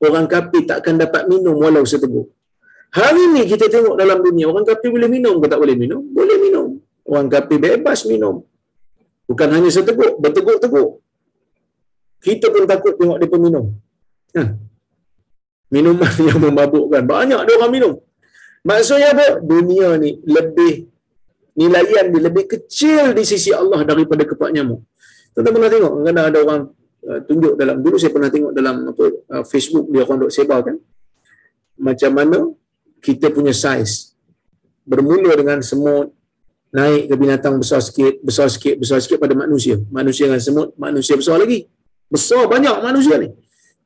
orang 0.00 0.24
kafir 0.24 0.64
takkan 0.64 0.96
dapat 0.96 1.28
minum 1.28 1.52
walau 1.60 1.84
seteguk. 1.84 2.32
Hari 2.96 3.28
ni 3.28 3.44
kita 3.44 3.68
tengok 3.68 4.00
dalam 4.00 4.24
dunia, 4.24 4.48
orang 4.48 4.64
kafir 4.64 4.88
boleh 4.88 5.04
minum 5.04 5.36
ke 5.36 5.52
tak 5.52 5.60
boleh 5.60 5.76
minum? 5.76 6.00
Boleh 6.00 6.40
minum. 6.40 6.80
Orang 7.04 7.28
kafir 7.28 7.60
bebas 7.60 8.08
minum. 8.08 8.40
Bukan 9.24 9.48
hanya 9.54 9.70
seteguk, 9.72 10.20
berteguk-teguk. 10.20 11.00
Kita 12.20 12.46
pun 12.52 12.64
takut 12.64 12.94
tengok 12.96 13.18
dia 13.20 13.38
minum. 13.40 13.66
Ha. 14.36 14.42
Minuman 15.72 16.14
yang 16.28 16.40
memabukkan. 16.40 17.02
Banyak 17.04 17.40
dia 17.44 17.54
orang 17.60 17.72
minum. 17.72 17.92
Maksudnya 18.64 19.12
apa? 19.12 19.44
Dunia 19.44 20.00
ni 20.00 20.20
lebih 20.24 20.88
nilaian 21.54 22.10
dia 22.10 22.20
lebih 22.20 22.44
kecil 22.48 23.12
di 23.14 23.22
sisi 23.22 23.52
Allah 23.52 23.84
daripada 23.84 24.24
kepak 24.24 24.50
nyamuk. 24.50 24.82
Tuan 25.34 25.50
pernah 25.50 25.70
tengok 25.70 25.92
kadang 26.06 26.26
ada 26.30 26.38
orang 26.40 26.60
uh, 27.10 27.20
tunjuk 27.26 27.54
dalam 27.58 27.76
dulu 27.82 27.96
saya 27.98 28.12
pernah 28.14 28.30
tengok 28.30 28.52
dalam 28.54 28.76
apa 28.90 29.04
uh, 29.34 29.44
Facebook 29.44 29.90
dia 29.90 30.02
orang 30.06 30.18
duk 30.24 30.32
sebarkan 30.32 30.76
macam 31.74 32.10
mana 32.14 32.38
kita 33.02 33.34
punya 33.34 33.50
saiz 33.50 34.14
bermula 34.86 35.34
dengan 35.34 35.58
semut 35.60 36.14
naik 36.74 37.06
ke 37.06 37.14
binatang 37.14 37.54
besar 37.62 37.78
sikit, 37.78 38.18
besar 38.26 38.50
sikit, 38.50 38.74
besar 38.82 38.98
sikit 38.98 39.22
pada 39.22 39.38
manusia. 39.38 39.78
Manusia 39.94 40.26
dengan 40.26 40.42
semut, 40.42 40.68
manusia 40.74 41.14
besar 41.14 41.38
lagi. 41.38 41.70
Besar 42.10 42.50
banyak 42.50 42.82
manusia 42.82 43.14
ni. 43.22 43.30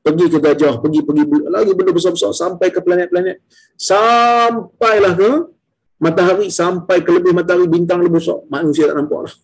Pergi 0.00 0.26
ke 0.32 0.38
gajah, 0.40 0.80
pergi 0.80 1.04
pergi 1.04 1.22
lagi 1.52 1.72
benda 1.76 1.92
besar-besar 1.92 2.32
sampai 2.32 2.72
ke 2.72 2.80
planet-planet. 2.80 3.44
Sampailah 3.76 5.12
ke 5.20 5.30
matahari, 6.00 6.48
sampai 6.48 7.04
ke 7.04 7.10
lebih 7.12 7.36
matahari 7.36 7.68
bintang 7.68 8.00
lebih 8.00 8.24
besar. 8.24 8.40
Manusia 8.48 8.88
tak 8.88 8.96
nampak 9.04 9.20
lah. 9.28 9.34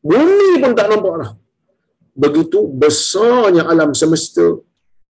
Bumi 0.00 0.50
pun 0.62 0.72
tak 0.72 0.88
nampak 0.88 1.14
lah. 1.20 1.30
Begitu 2.16 2.64
besarnya 2.72 3.68
alam 3.68 3.92
semesta 3.92 4.56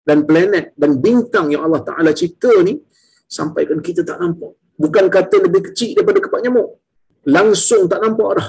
dan 0.08 0.24
planet 0.24 0.72
dan 0.80 0.96
bintang 1.04 1.52
yang 1.52 1.68
Allah 1.68 1.84
Ta'ala 1.84 2.16
cipta 2.16 2.52
ni 2.64 2.80
sampaikan 3.28 3.84
kita 3.84 4.08
tak 4.08 4.16
nampak. 4.24 4.56
Bukan 4.80 5.12
kata 5.12 5.44
lebih 5.44 5.68
kecil 5.68 6.00
daripada 6.00 6.24
kepak 6.24 6.40
nyamuk. 6.40 6.83
Langsung 7.24 7.88
tak 7.88 8.04
nampak 8.04 8.32
dah. 8.40 8.48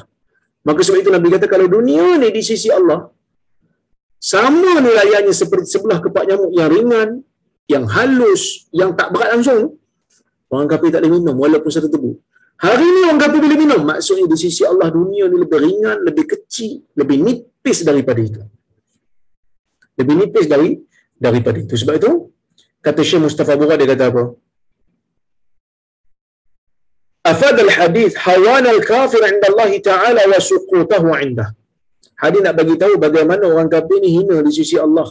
Maka 0.65 0.81
sebab 0.81 0.99
itu 1.05 1.11
Nabi 1.13 1.29
kata 1.29 1.47
kalau 1.47 1.69
dunia 1.69 2.17
ni 2.17 2.33
di 2.33 2.41
sisi 2.41 2.73
Allah 2.73 3.13
sama 4.17 4.81
nilaiannya 4.81 5.35
seperti 5.37 5.77
sebelah 5.77 6.01
kepak 6.01 6.25
nyamuk 6.25 6.51
yang 6.57 6.69
ringan, 6.73 7.09
yang 7.69 7.85
halus, 7.85 8.65
yang 8.73 8.97
tak 8.97 9.13
berat 9.13 9.37
langsung. 9.37 9.77
Orang 10.49 10.65
kafir 10.65 10.89
tak 10.89 11.05
boleh 11.05 11.21
minum 11.21 11.37
walaupun 11.37 11.69
satu 11.69 11.93
tebu. 11.93 12.17
Hari 12.57 12.87
ni 12.87 13.01
orang 13.05 13.21
kafir 13.21 13.41
boleh 13.45 13.59
minum. 13.61 13.81
Maksudnya 13.85 14.25
di 14.25 14.39
sisi 14.41 14.65
Allah 14.65 14.89
dunia 14.89 15.29
ni 15.29 15.37
lebih 15.37 15.59
ringan, 15.61 16.01
lebih 16.09 16.25
kecil, 16.25 16.81
lebih 16.97 17.21
nipis 17.21 17.85
daripada 17.85 18.21
itu. 18.25 18.41
Lebih 20.01 20.15
nipis 20.25 20.47
dari 20.49 20.81
daripada 21.21 21.61
itu. 21.61 21.75
Sebab 21.77 21.95
itu, 22.01 22.11
kata 22.81 23.01
Syekh 23.05 23.29
Mustafa 23.29 23.61
Bura, 23.61 23.77
dia 23.77 23.93
kata 23.93 24.09
apa? 24.09 24.23
Afad 27.25 27.57
al-hadith 27.57 28.15
hawan 28.21 28.65
al-kafir 28.69 29.25
inda 29.25 29.49
Allah 29.49 29.73
Ta'ala 29.81 30.23
wa 30.29 30.39
suqutahu 30.51 31.09
indah. 31.25 31.57
Hadis 32.21 32.41
nak 32.45 32.55
bagi 32.61 32.77
tahu 32.77 33.01
bagaimana 33.01 33.49
orang 33.49 33.69
kafir 33.73 33.97
ni 34.05 34.13
hina 34.13 34.45
di 34.45 34.53
sisi 34.53 34.77
Allah. 34.77 35.09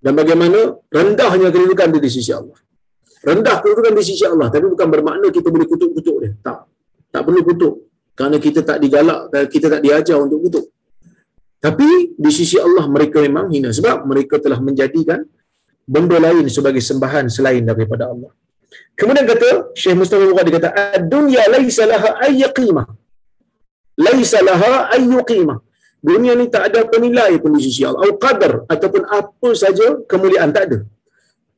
Dan 0.00 0.16
bagaimana 0.16 0.72
rendahnya 0.88 1.52
kedudukan 1.52 1.88
dia 1.92 2.00
di 2.00 2.10
sisi 2.16 2.32
Allah. 2.32 2.56
Rendah 3.28 3.56
kedudukan 3.60 3.92
di 3.92 4.04
sisi 4.08 4.24
Allah. 4.24 4.48
Tapi 4.48 4.66
bukan 4.72 4.88
bermakna 4.88 5.28
kita 5.28 5.48
boleh 5.52 5.68
kutuk-kutuk 5.68 6.16
dia. 6.24 6.32
Tak. 6.40 6.58
Tak 7.12 7.22
perlu 7.28 7.40
kutuk. 7.44 7.74
Kerana 8.16 8.36
kita 8.40 8.64
tak 8.64 8.80
digalak, 8.80 9.28
kita 9.52 9.66
tak 9.68 9.80
diajar 9.84 10.16
untuk 10.16 10.48
kutuk. 10.48 10.66
Tapi 11.60 12.16
di 12.16 12.30
sisi 12.32 12.56
Allah 12.56 12.88
mereka 12.88 13.20
memang 13.20 13.52
hina. 13.52 13.68
Sebab 13.68 14.08
mereka 14.08 14.40
telah 14.40 14.64
menjadikan 14.64 15.20
benda 15.84 16.16
lain 16.16 16.48
sebagai 16.48 16.80
sembahan 16.80 17.28
selain 17.28 17.68
daripada 17.68 18.08
Allah. 18.08 18.32
Kemudian 18.98 19.26
kata 19.28 19.48
Syekh 19.80 19.96
Mustafa 20.00 20.24
Bukhari 20.24 20.50
dia 20.52 20.56
kata 20.58 20.70
ad-dunya 20.96 21.42
laisa 21.54 21.84
laha 21.92 22.10
ayy 22.26 22.44
qimah. 22.58 22.86
Laisa 24.06 24.40
laha 24.48 24.72
ayy 24.96 25.12
qimah. 25.30 25.58
Dunia 26.08 26.32
ni 26.40 26.46
tak 26.54 26.62
ada 26.70 26.78
apa 26.86 26.96
nilai 27.04 27.32
pun 27.42 27.52
di 27.56 27.60
sisi 27.66 27.82
Allah. 27.84 28.00
Au 28.06 28.12
qadar 28.24 28.52
ataupun 28.74 29.02
apa 29.18 29.48
saja 29.62 29.86
kemuliaan 30.10 30.50
tak 30.56 30.64
ada. 30.68 30.78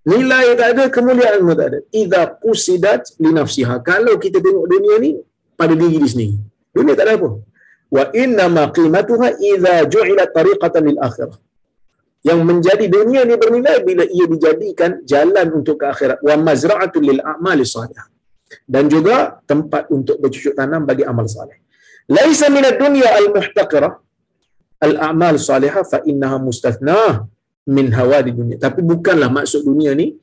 Nilai 0.09 0.57
tak 0.61 0.69
ada, 0.73 0.85
kemuliaan 0.97 1.41
pun 1.47 1.55
tak 1.61 1.69
ada. 1.71 1.79
Idza 2.01 2.23
qusidat 2.45 3.03
li 3.23 3.31
nafsiha. 3.39 3.75
Kalau 3.91 4.15
kita 4.23 4.39
tengok 4.45 4.67
dunia 4.75 4.97
ni 5.05 5.11
pada 5.59 5.75
diri 5.81 5.97
dia 6.03 6.11
sendiri. 6.13 6.37
Dunia 6.75 6.95
tak 6.99 7.07
ada 7.07 7.13
apa. 7.21 7.31
Wa 7.97 8.05
inna 8.23 8.45
ma 8.57 8.65
qimatuha 8.77 9.29
idza 9.51 9.75
ju'ilat 9.93 10.31
tariqatan 10.33 10.83
lil 10.91 10.99
akhirah 11.09 11.37
yang 12.27 12.43
menjadi 12.43 12.87
dunia 12.91 13.23
ni 13.23 13.35
bernilai 13.39 13.79
bila 13.87 14.03
ia 14.07 14.27
dijadikan 14.27 15.03
jalan 15.07 15.47
untuk 15.55 15.79
ke 15.81 15.87
akhirat. 15.87 16.19
Wa 16.25 16.35
mazra'atul 16.35 17.05
lil 17.11 17.21
a'mali 17.23 17.63
salih 17.63 17.95
dan 18.65 18.89
juga 18.89 19.39
tempat 19.45 19.93
untuk 19.93 20.17
bercucuk 20.19 20.57
tanam 20.57 20.83
bagi 20.89 21.05
amal 21.05 21.29
saleh. 21.29 21.61
Laisa 22.09 22.49
min 22.49 22.65
ad-dunya 22.65 23.09
al-muhtaqirah. 23.21 23.93
Al-a'mal 24.79 25.37
salihah 25.43 25.83
fa 25.83 25.99
innaha 26.07 26.39
mustathnah 26.39 27.27
min 27.69 27.91
hawadi 27.93 28.31
dunia 28.31 28.57
tapi 28.57 28.81
bukanlah 28.81 29.29
maksud 29.29 29.67
dunia 29.67 29.93
ni 29.93 30.17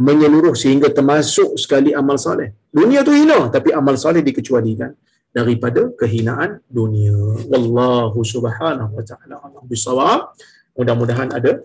menyeluruh 0.00 0.56
sehingga 0.56 0.88
termasuk 0.90 1.54
sekali 1.60 1.90
amal 1.92 2.16
saleh. 2.16 2.56
Dunia 2.72 3.04
tu 3.04 3.12
hina 3.12 3.52
tapi 3.52 3.70
amal 3.80 4.00
saleh 4.00 4.22
dikecualikan 4.24 4.90
daripada 5.28 5.92
kehinaan 6.00 6.64
dunia. 6.66 7.14
Wallahu 7.52 8.18
subhanahu 8.24 8.92
wa 8.96 9.04
ta'ala 9.04 9.36
bisawab 9.68 10.32
mudah-mudahan 10.78 11.34
ada 11.34 11.58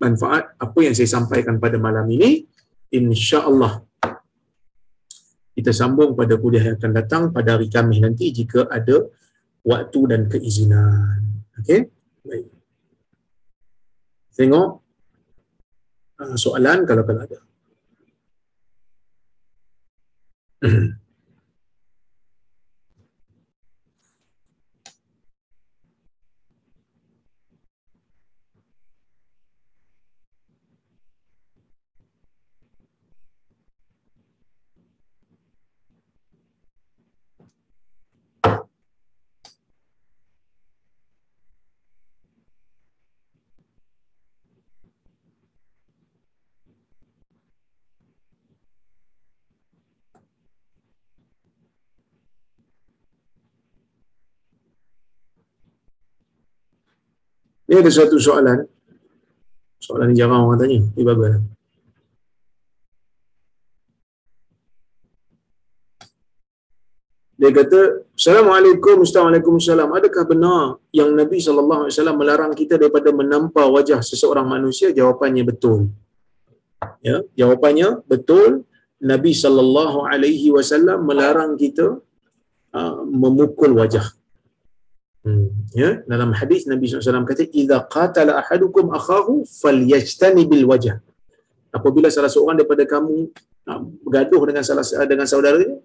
manfaat 0.00 0.56
apa 0.56 0.78
yang 0.80 0.96
saya 0.96 1.08
sampaikan 1.08 1.60
pada 1.60 1.76
malam 1.76 2.08
ini. 2.08 2.48
insya-Allah 2.86 3.82
kita 5.56 5.72
sambung 5.72 6.14
pada 6.14 6.36
kuliah 6.36 6.70
yang 6.70 6.76
akan 6.78 6.92
datang 6.94 7.22
pada 7.34 7.56
hari 7.58 7.66
Khamis 7.72 7.98
nanti 7.98 8.28
jika 8.28 8.68
ada 8.68 9.08
waktu 9.64 10.00
dan 10.06 10.28
keizinan. 10.28 11.48
Okey? 11.58 11.90
Baik. 12.22 12.46
Tengok 14.36 14.68
uh, 16.20 16.36
soalan 16.36 16.84
kalau 16.84 17.02
kalau 17.08 17.24
ada 17.24 17.38
Ini 57.66 57.82
ada 57.82 57.90
satu 57.90 58.14
soalan. 58.16 58.62
Soalan 59.82 60.14
yang 60.14 60.30
jarang 60.30 60.46
orang 60.46 60.58
tanya. 60.62 60.80
Ini 60.94 61.02
bagus. 61.02 61.42
Dia 67.36 67.52
kata, 67.52 68.08
Assalamualaikum, 68.16 69.04
Assalamualaikum, 69.04 69.60
Adakah 69.60 70.24
benar 70.24 70.80
yang 70.88 71.12
Nabi 71.12 71.36
SAW 71.36 71.92
melarang 72.16 72.56
kita 72.56 72.80
daripada 72.80 73.12
menampar 73.12 73.68
wajah 73.68 74.00
seseorang 74.00 74.48
manusia? 74.48 74.88
Jawapannya 74.88 75.44
betul. 75.44 75.92
Ya, 77.04 77.20
jawapannya 77.36 78.08
betul. 78.08 78.64
Nabi 79.04 79.36
SAW 79.36 80.96
melarang 81.04 81.60
kita 81.60 82.00
uh, 82.72 82.98
memukul 83.04 83.76
wajah. 83.76 84.16
Hmm. 85.26 85.50
Ya, 85.74 86.06
dalam 86.06 86.30
hadis 86.38 86.70
Nabi 86.70 86.86
SAW 86.86 87.26
kata, 87.26 87.50
"Idza 87.50 87.82
qatala 87.90 88.38
ahadukum 88.38 88.94
akhahu 88.94 89.42
falyajtani 89.42 90.46
bil 90.46 90.70
wajh." 90.70 91.02
Apabila 91.74 92.06
salah 92.14 92.30
seorang 92.30 92.62
daripada 92.62 92.86
kamu 92.86 93.34
bergaduh 94.06 94.42
dengan 94.46 94.62
salah 94.62 94.86
dengan 95.10 95.26
saudaranya, 95.26 95.82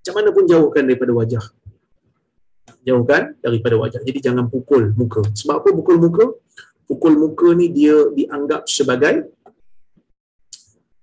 macam 0.00 0.14
mana 0.16 0.28
pun 0.36 0.44
jauhkan 0.44 0.84
daripada 0.84 1.12
wajah. 1.16 1.44
jauhkan 2.80 3.36
daripada 3.44 3.76
wajah. 3.76 4.00
Jadi 4.00 4.24
jangan 4.24 4.48
pukul 4.48 4.96
muka. 4.96 5.20
Sebab 5.36 5.60
apa 5.60 5.68
pukul 5.68 6.00
muka? 6.00 6.32
Pukul 6.88 7.12
muka 7.20 7.52
ni 7.52 7.68
dia 7.68 8.08
dianggap 8.16 8.64
sebagai 8.64 9.28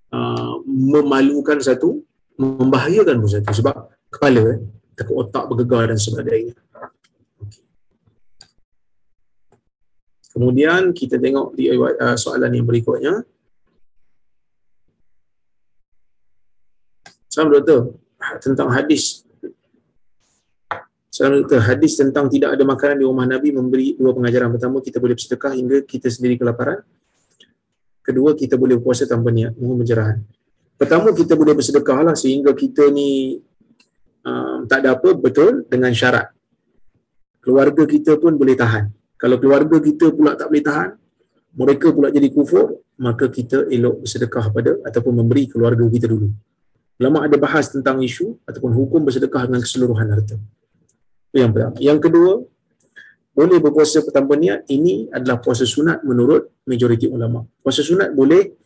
uh, 0.10 0.58
memalukan 0.66 1.62
satu, 1.62 2.02
membahayakan 2.42 3.22
satu. 3.30 3.54
Sebab 3.62 3.94
kepala, 4.10 4.58
eh, 4.58 4.58
takut 4.98 5.22
otak 5.22 5.46
bergegar 5.54 5.86
dan 5.94 6.02
sebagainya. 6.02 6.58
Kemudian 10.38 10.94
kita 10.94 11.18
tengok 11.18 11.58
di 11.58 11.74
uh, 11.74 12.14
soalan 12.14 12.54
yang 12.54 12.62
berikutnya. 12.62 13.26
Salam 17.26 17.50
doktor, 17.50 17.98
tentang 18.38 18.70
hadis 18.70 19.26
Salam 21.10 21.42
doktor, 21.42 21.66
hadis 21.66 21.98
tentang 21.98 22.30
tidak 22.30 22.54
ada 22.54 22.62
makanan 22.62 23.02
di 23.02 23.06
rumah 23.10 23.26
Nabi 23.26 23.50
memberi 23.50 23.98
dua 23.98 24.14
pengajaran. 24.14 24.54
Pertama, 24.54 24.78
kita 24.78 25.02
boleh 25.02 25.18
bersedekah 25.18 25.58
hingga 25.58 25.82
kita 25.82 26.14
sendiri 26.14 26.38
kelaparan. 26.38 26.86
Kedua, 28.06 28.38
kita 28.38 28.62
boleh 28.62 28.78
berpuasa 28.78 29.10
tanpa 29.10 29.34
niat, 29.34 29.58
mohon 29.58 29.82
pencerahan. 29.82 30.22
Pertama, 30.78 31.10
kita 31.18 31.34
boleh 31.34 31.58
bersedekah 31.58 32.06
lah 32.06 32.14
sehingga 32.14 32.54
kita 32.54 32.94
ni 32.94 33.42
um, 34.22 34.70
tak 34.70 34.86
ada 34.86 35.02
apa, 35.02 35.18
betul, 35.18 35.66
dengan 35.66 35.90
syarat. 35.90 36.30
Keluarga 37.42 37.90
kita 37.90 38.22
pun 38.22 38.38
boleh 38.38 38.54
tahan. 38.54 38.94
Kalau 39.18 39.38
keluarga 39.42 39.78
kita 39.82 40.14
pula 40.14 40.38
tak 40.38 40.54
boleh 40.54 40.64
tahan, 40.66 40.90
mereka 41.58 41.90
pula 41.90 42.14
jadi 42.14 42.30
kufur, 42.30 42.86
maka 43.02 43.26
kita 43.34 43.66
elok 43.74 44.06
bersedekah 44.06 44.46
pada 44.54 44.78
ataupun 44.86 45.14
memberi 45.26 45.50
keluarga 45.50 45.82
kita 45.90 46.06
dulu. 46.06 46.30
Lama 47.02 47.26
ada 47.26 47.38
bahas 47.38 47.70
tentang 47.70 48.02
isu 48.02 48.42
ataupun 48.46 48.74
hukum 48.74 49.02
bersedekah 49.06 49.50
dengan 49.50 49.62
keseluruhan 49.62 50.08
harta. 50.10 50.38
Yang 51.34 51.50
pertama. 51.54 51.76
Yang 51.78 52.00
kedua, 52.10 52.32
boleh 53.38 53.58
berpuasa 53.62 54.02
pertama 54.02 54.34
niat, 54.34 54.66
ini 54.70 55.06
adalah 55.14 55.38
puasa 55.38 55.62
sunat 55.62 56.02
menurut 56.02 56.58
majoriti 56.66 57.06
ulama. 57.06 57.46
Puasa 57.62 57.86
sunat 57.86 58.10
boleh 58.18 58.58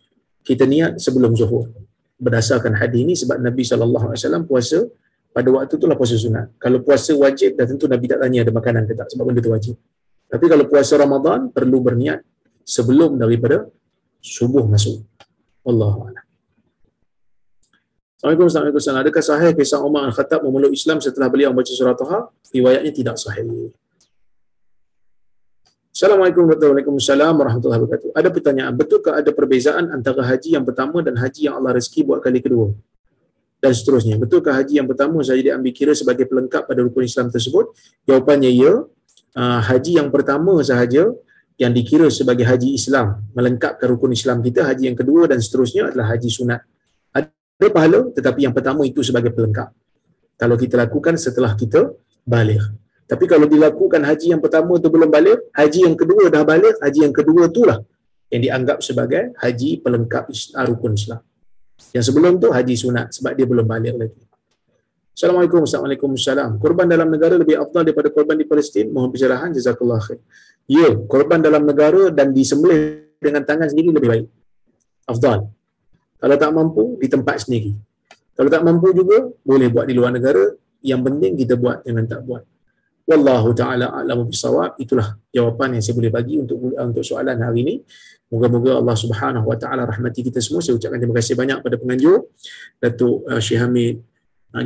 kita 0.47 0.63
niat 0.63 0.95
sebelum 0.95 1.35
zuhur. 1.35 1.67
Berdasarkan 2.15 2.79
hadis 2.79 2.99
ini 3.03 3.13
sebab 3.19 3.43
Nabi 3.43 3.67
SAW 3.67 4.47
puasa 4.47 4.79
pada 5.35 5.47
waktu 5.51 5.75
itulah 5.75 5.99
puasa 5.99 6.15
sunat. 6.15 6.55
Kalau 6.55 6.79
puasa 6.83 7.11
wajib, 7.19 7.59
dah 7.59 7.67
tentu 7.67 7.87
Nabi 7.91 8.07
tak 8.07 8.23
tanya 8.23 8.47
ada 8.47 8.51
makanan 8.55 8.83
ke 8.87 8.95
tak 8.95 9.11
sebab 9.11 9.27
benda 9.27 9.43
itu 9.43 9.51
wajib. 9.51 9.75
Tapi 10.32 10.45
kalau 10.47 10.63
puasa 10.63 10.95
Ramadan, 10.95 11.51
perlu 11.51 11.84
berniat 11.84 12.23
sebelum 12.63 13.19
daripada 13.19 13.67
subuh 14.23 14.63
masuk. 14.63 15.03
Allah 15.67 15.91
Assalamualaikum 18.21 18.47
warahmatullahi 18.47 18.77
wabarakatuh. 18.77 19.01
Adakah 19.01 19.23
sahih 19.25 19.51
kisah 19.57 19.82
Umar 19.82 20.05
Al-Khattab 20.07 20.45
memeluk 20.45 20.71
Islam 20.77 21.01
setelah 21.01 21.25
beliau 21.25 21.49
membaca 21.49 21.73
surah 21.73 21.97
Taha? 21.97 22.29
Riwayatnya 22.53 22.93
tidak 22.93 23.15
sahih. 23.17 23.73
Assalamualaikum 25.89 26.47
warahmatullahi 26.47 27.82
wabarakatuh. 27.82 28.13
Ada 28.13 28.29
pertanyaan, 28.29 28.73
betulkah 28.77 29.17
ada 29.19 29.34
perbezaan 29.34 29.89
antara 29.89 30.21
haji 30.21 30.53
yang 30.53 30.63
pertama 30.63 31.01
dan 31.01 31.17
haji 31.17 31.49
yang 31.49 31.57
Allah 31.59 31.75
rezeki 31.75 32.07
buat 32.07 32.21
kali 32.21 32.39
kedua? 32.45 32.71
Dan 33.57 33.73
seterusnya. 33.73 34.21
Betulkah 34.21 34.53
haji 34.53 34.79
yang 34.79 34.88
pertama 34.88 35.17
saja 35.25 35.41
diambil 35.41 35.73
kira 35.73 35.97
sebagai 35.97 36.29
pelengkap 36.29 36.69
pada 36.69 36.79
rukun 36.86 37.09
Islam 37.09 37.34
tersebut? 37.34 37.73
Jawapannya 38.05 38.53
ya. 38.53 38.86
Uh, 39.32 39.63
haji 39.63 39.95
yang 39.95 40.11
pertama 40.11 40.59
sahaja 40.59 41.07
yang 41.55 41.71
dikira 41.71 42.11
sebagai 42.11 42.43
haji 42.43 42.75
Islam 42.75 43.23
melengkapkan 43.32 43.88
rukun 43.88 44.11
Islam 44.11 44.43
kita. 44.43 44.67
Haji 44.67 44.91
yang 44.91 44.97
kedua 44.97 45.29
dan 45.32 45.39
seterusnya 45.39 45.88
adalah 45.88 46.11
haji 46.11 46.27
sunat. 46.27 46.61
Ada 47.15 47.67
pahala 47.71 48.11
tetapi 48.11 48.43
yang 48.43 48.51
pertama 48.51 48.84
itu 48.84 48.99
sebagai 49.05 49.32
pelengkap. 49.32 49.71
Kalau 50.36 50.57
kita 50.57 50.75
lakukan 50.75 51.15
setelah 51.15 51.55
kita 51.55 51.95
balik. 52.27 52.59
Tapi 53.07 53.27
kalau 53.27 53.47
dilakukan 53.47 54.01
haji 54.03 54.36
yang 54.36 54.41
pertama 54.41 54.79
tu 54.84 54.88
belum 54.88 55.07
balik 55.11 55.51
haji 55.55 55.79
yang 55.88 55.95
kedua 55.95 56.32
dah 56.32 56.43
balik 56.47 56.79
haji 56.79 56.99
yang 57.07 57.15
kedua 57.15 57.51
itulah 57.51 57.79
yang 58.32 58.41
dianggap 58.41 58.79
sebagai 58.79 59.36
haji 59.38 59.84
pelengkap 59.84 60.27
rukun 60.67 60.95
Islam. 60.97 61.21
Yang 61.95 62.03
sebelum 62.09 62.39
tu 62.39 62.49
haji 62.51 62.75
sunat 62.75 63.15
sebab 63.15 63.32
dia 63.36 63.45
belum 63.47 63.67
balik 63.67 63.95
lagi 63.95 64.30
Assalamualaikum 65.22 65.69
Assalamualaikum 65.69 66.09
Assalam. 66.17 66.57
Korban 66.57 66.89
dalam 66.89 67.05
negara 67.13 67.38
lebih 67.38 67.53
afdal 67.53 67.86
daripada 67.86 68.09
korban 68.09 68.34
di 68.34 68.41
Palestin. 68.41 68.89
Mohon 68.89 69.13
pencerahan. 69.13 69.53
Jazakallah 69.53 70.01
khair. 70.01 70.17
Ya, 70.65 70.97
korban 71.05 71.38
dalam 71.38 71.61
negara 71.61 72.09
dan 72.09 72.34
disembelih 72.34 73.05
dengan 73.22 73.45
tangan 73.45 73.69
sendiri 73.69 73.93
lebih 73.93 74.09
baik. 74.09 74.26
Afdal. 75.05 75.45
Kalau 76.17 76.36
tak 76.41 76.49
mampu, 76.57 76.97
di 76.97 77.05
tempat 77.05 77.45
sendiri. 77.45 77.69
Kalau 78.34 78.49
tak 78.49 78.65
mampu 78.65 78.97
juga, 78.97 79.30
boleh 79.45 79.69
buat 79.69 79.86
di 79.86 79.93
luar 79.93 80.09
negara. 80.09 80.57
Yang 80.82 81.01
penting 81.05 81.32
kita 81.38 81.53
buat, 81.53 81.86
jangan 81.86 82.05
tak 82.09 82.26
buat. 82.26 82.41
Wallahu 83.05 83.53
ta'ala 83.53 83.93
a'lamu 84.01 84.26
bisawab. 84.26 84.74
Itulah 84.82 85.22
jawapan 85.30 85.78
yang 85.78 85.86
saya 85.86 86.01
boleh 86.01 86.09
bagi 86.09 86.41
untuk 86.41 86.57
untuk 86.74 87.05
soalan 87.05 87.38
hari 87.45 87.61
ini. 87.61 87.76
Moga-moga 88.34 88.82
Allah 88.82 88.97
Subhanahu 88.97 89.45
wa 89.45 89.57
taala 89.59 89.86
rahmati 89.86 90.26
kita 90.26 90.41
semua. 90.41 90.65
Saya 90.65 90.82
ucapkan 90.82 90.97
terima 90.97 91.13
kasih 91.22 91.38
banyak 91.38 91.61
pada 91.61 91.78
penganjur 91.78 92.26
Datuk 92.82 93.28
uh, 93.30 93.38
Syekh 93.38 93.61
Hamid, 93.61 94.01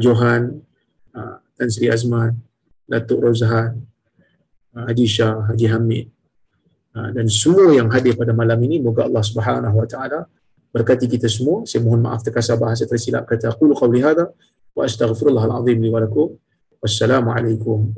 Johan, 0.02 0.66
uh, 1.14 1.38
Tan 1.54 1.70
Sri 1.70 1.94
Azman, 1.94 2.42
Datuk 2.90 3.22
Rozhan, 3.22 3.86
uh, 4.74 4.90
Haji 4.90 5.06
Shah, 5.06 5.46
Haji 5.46 5.70
Hamid 5.70 6.10
uh, 6.98 7.10
dan 7.14 7.30
semua 7.30 7.70
yang 7.76 7.92
hadir 7.94 8.18
pada 8.18 8.34
malam 8.34 8.58
ini. 8.66 8.82
Moga 8.82 9.06
Allah 9.06 9.22
Subhanahu 9.22 9.76
wa 9.78 9.86
taala 9.86 10.26
berkati 10.74 11.06
kita 11.06 11.30
semua. 11.30 11.68
Saya 11.70 11.86
mohon 11.86 12.02
maaf 12.02 12.26
terkasar 12.26 12.58
bahasa 12.58 12.90
tersilap 12.90 13.30
kata 13.30 13.54
aku 13.54 13.76
qawli 13.78 14.02
hadha 14.02 14.34
wa 14.74 14.82
astaghfirullahal 14.82 15.62
azim 15.62 15.78
li 15.78 15.94
wa 15.94 16.02
lakum. 16.02 16.34
Wassalamualaikum 16.82 17.94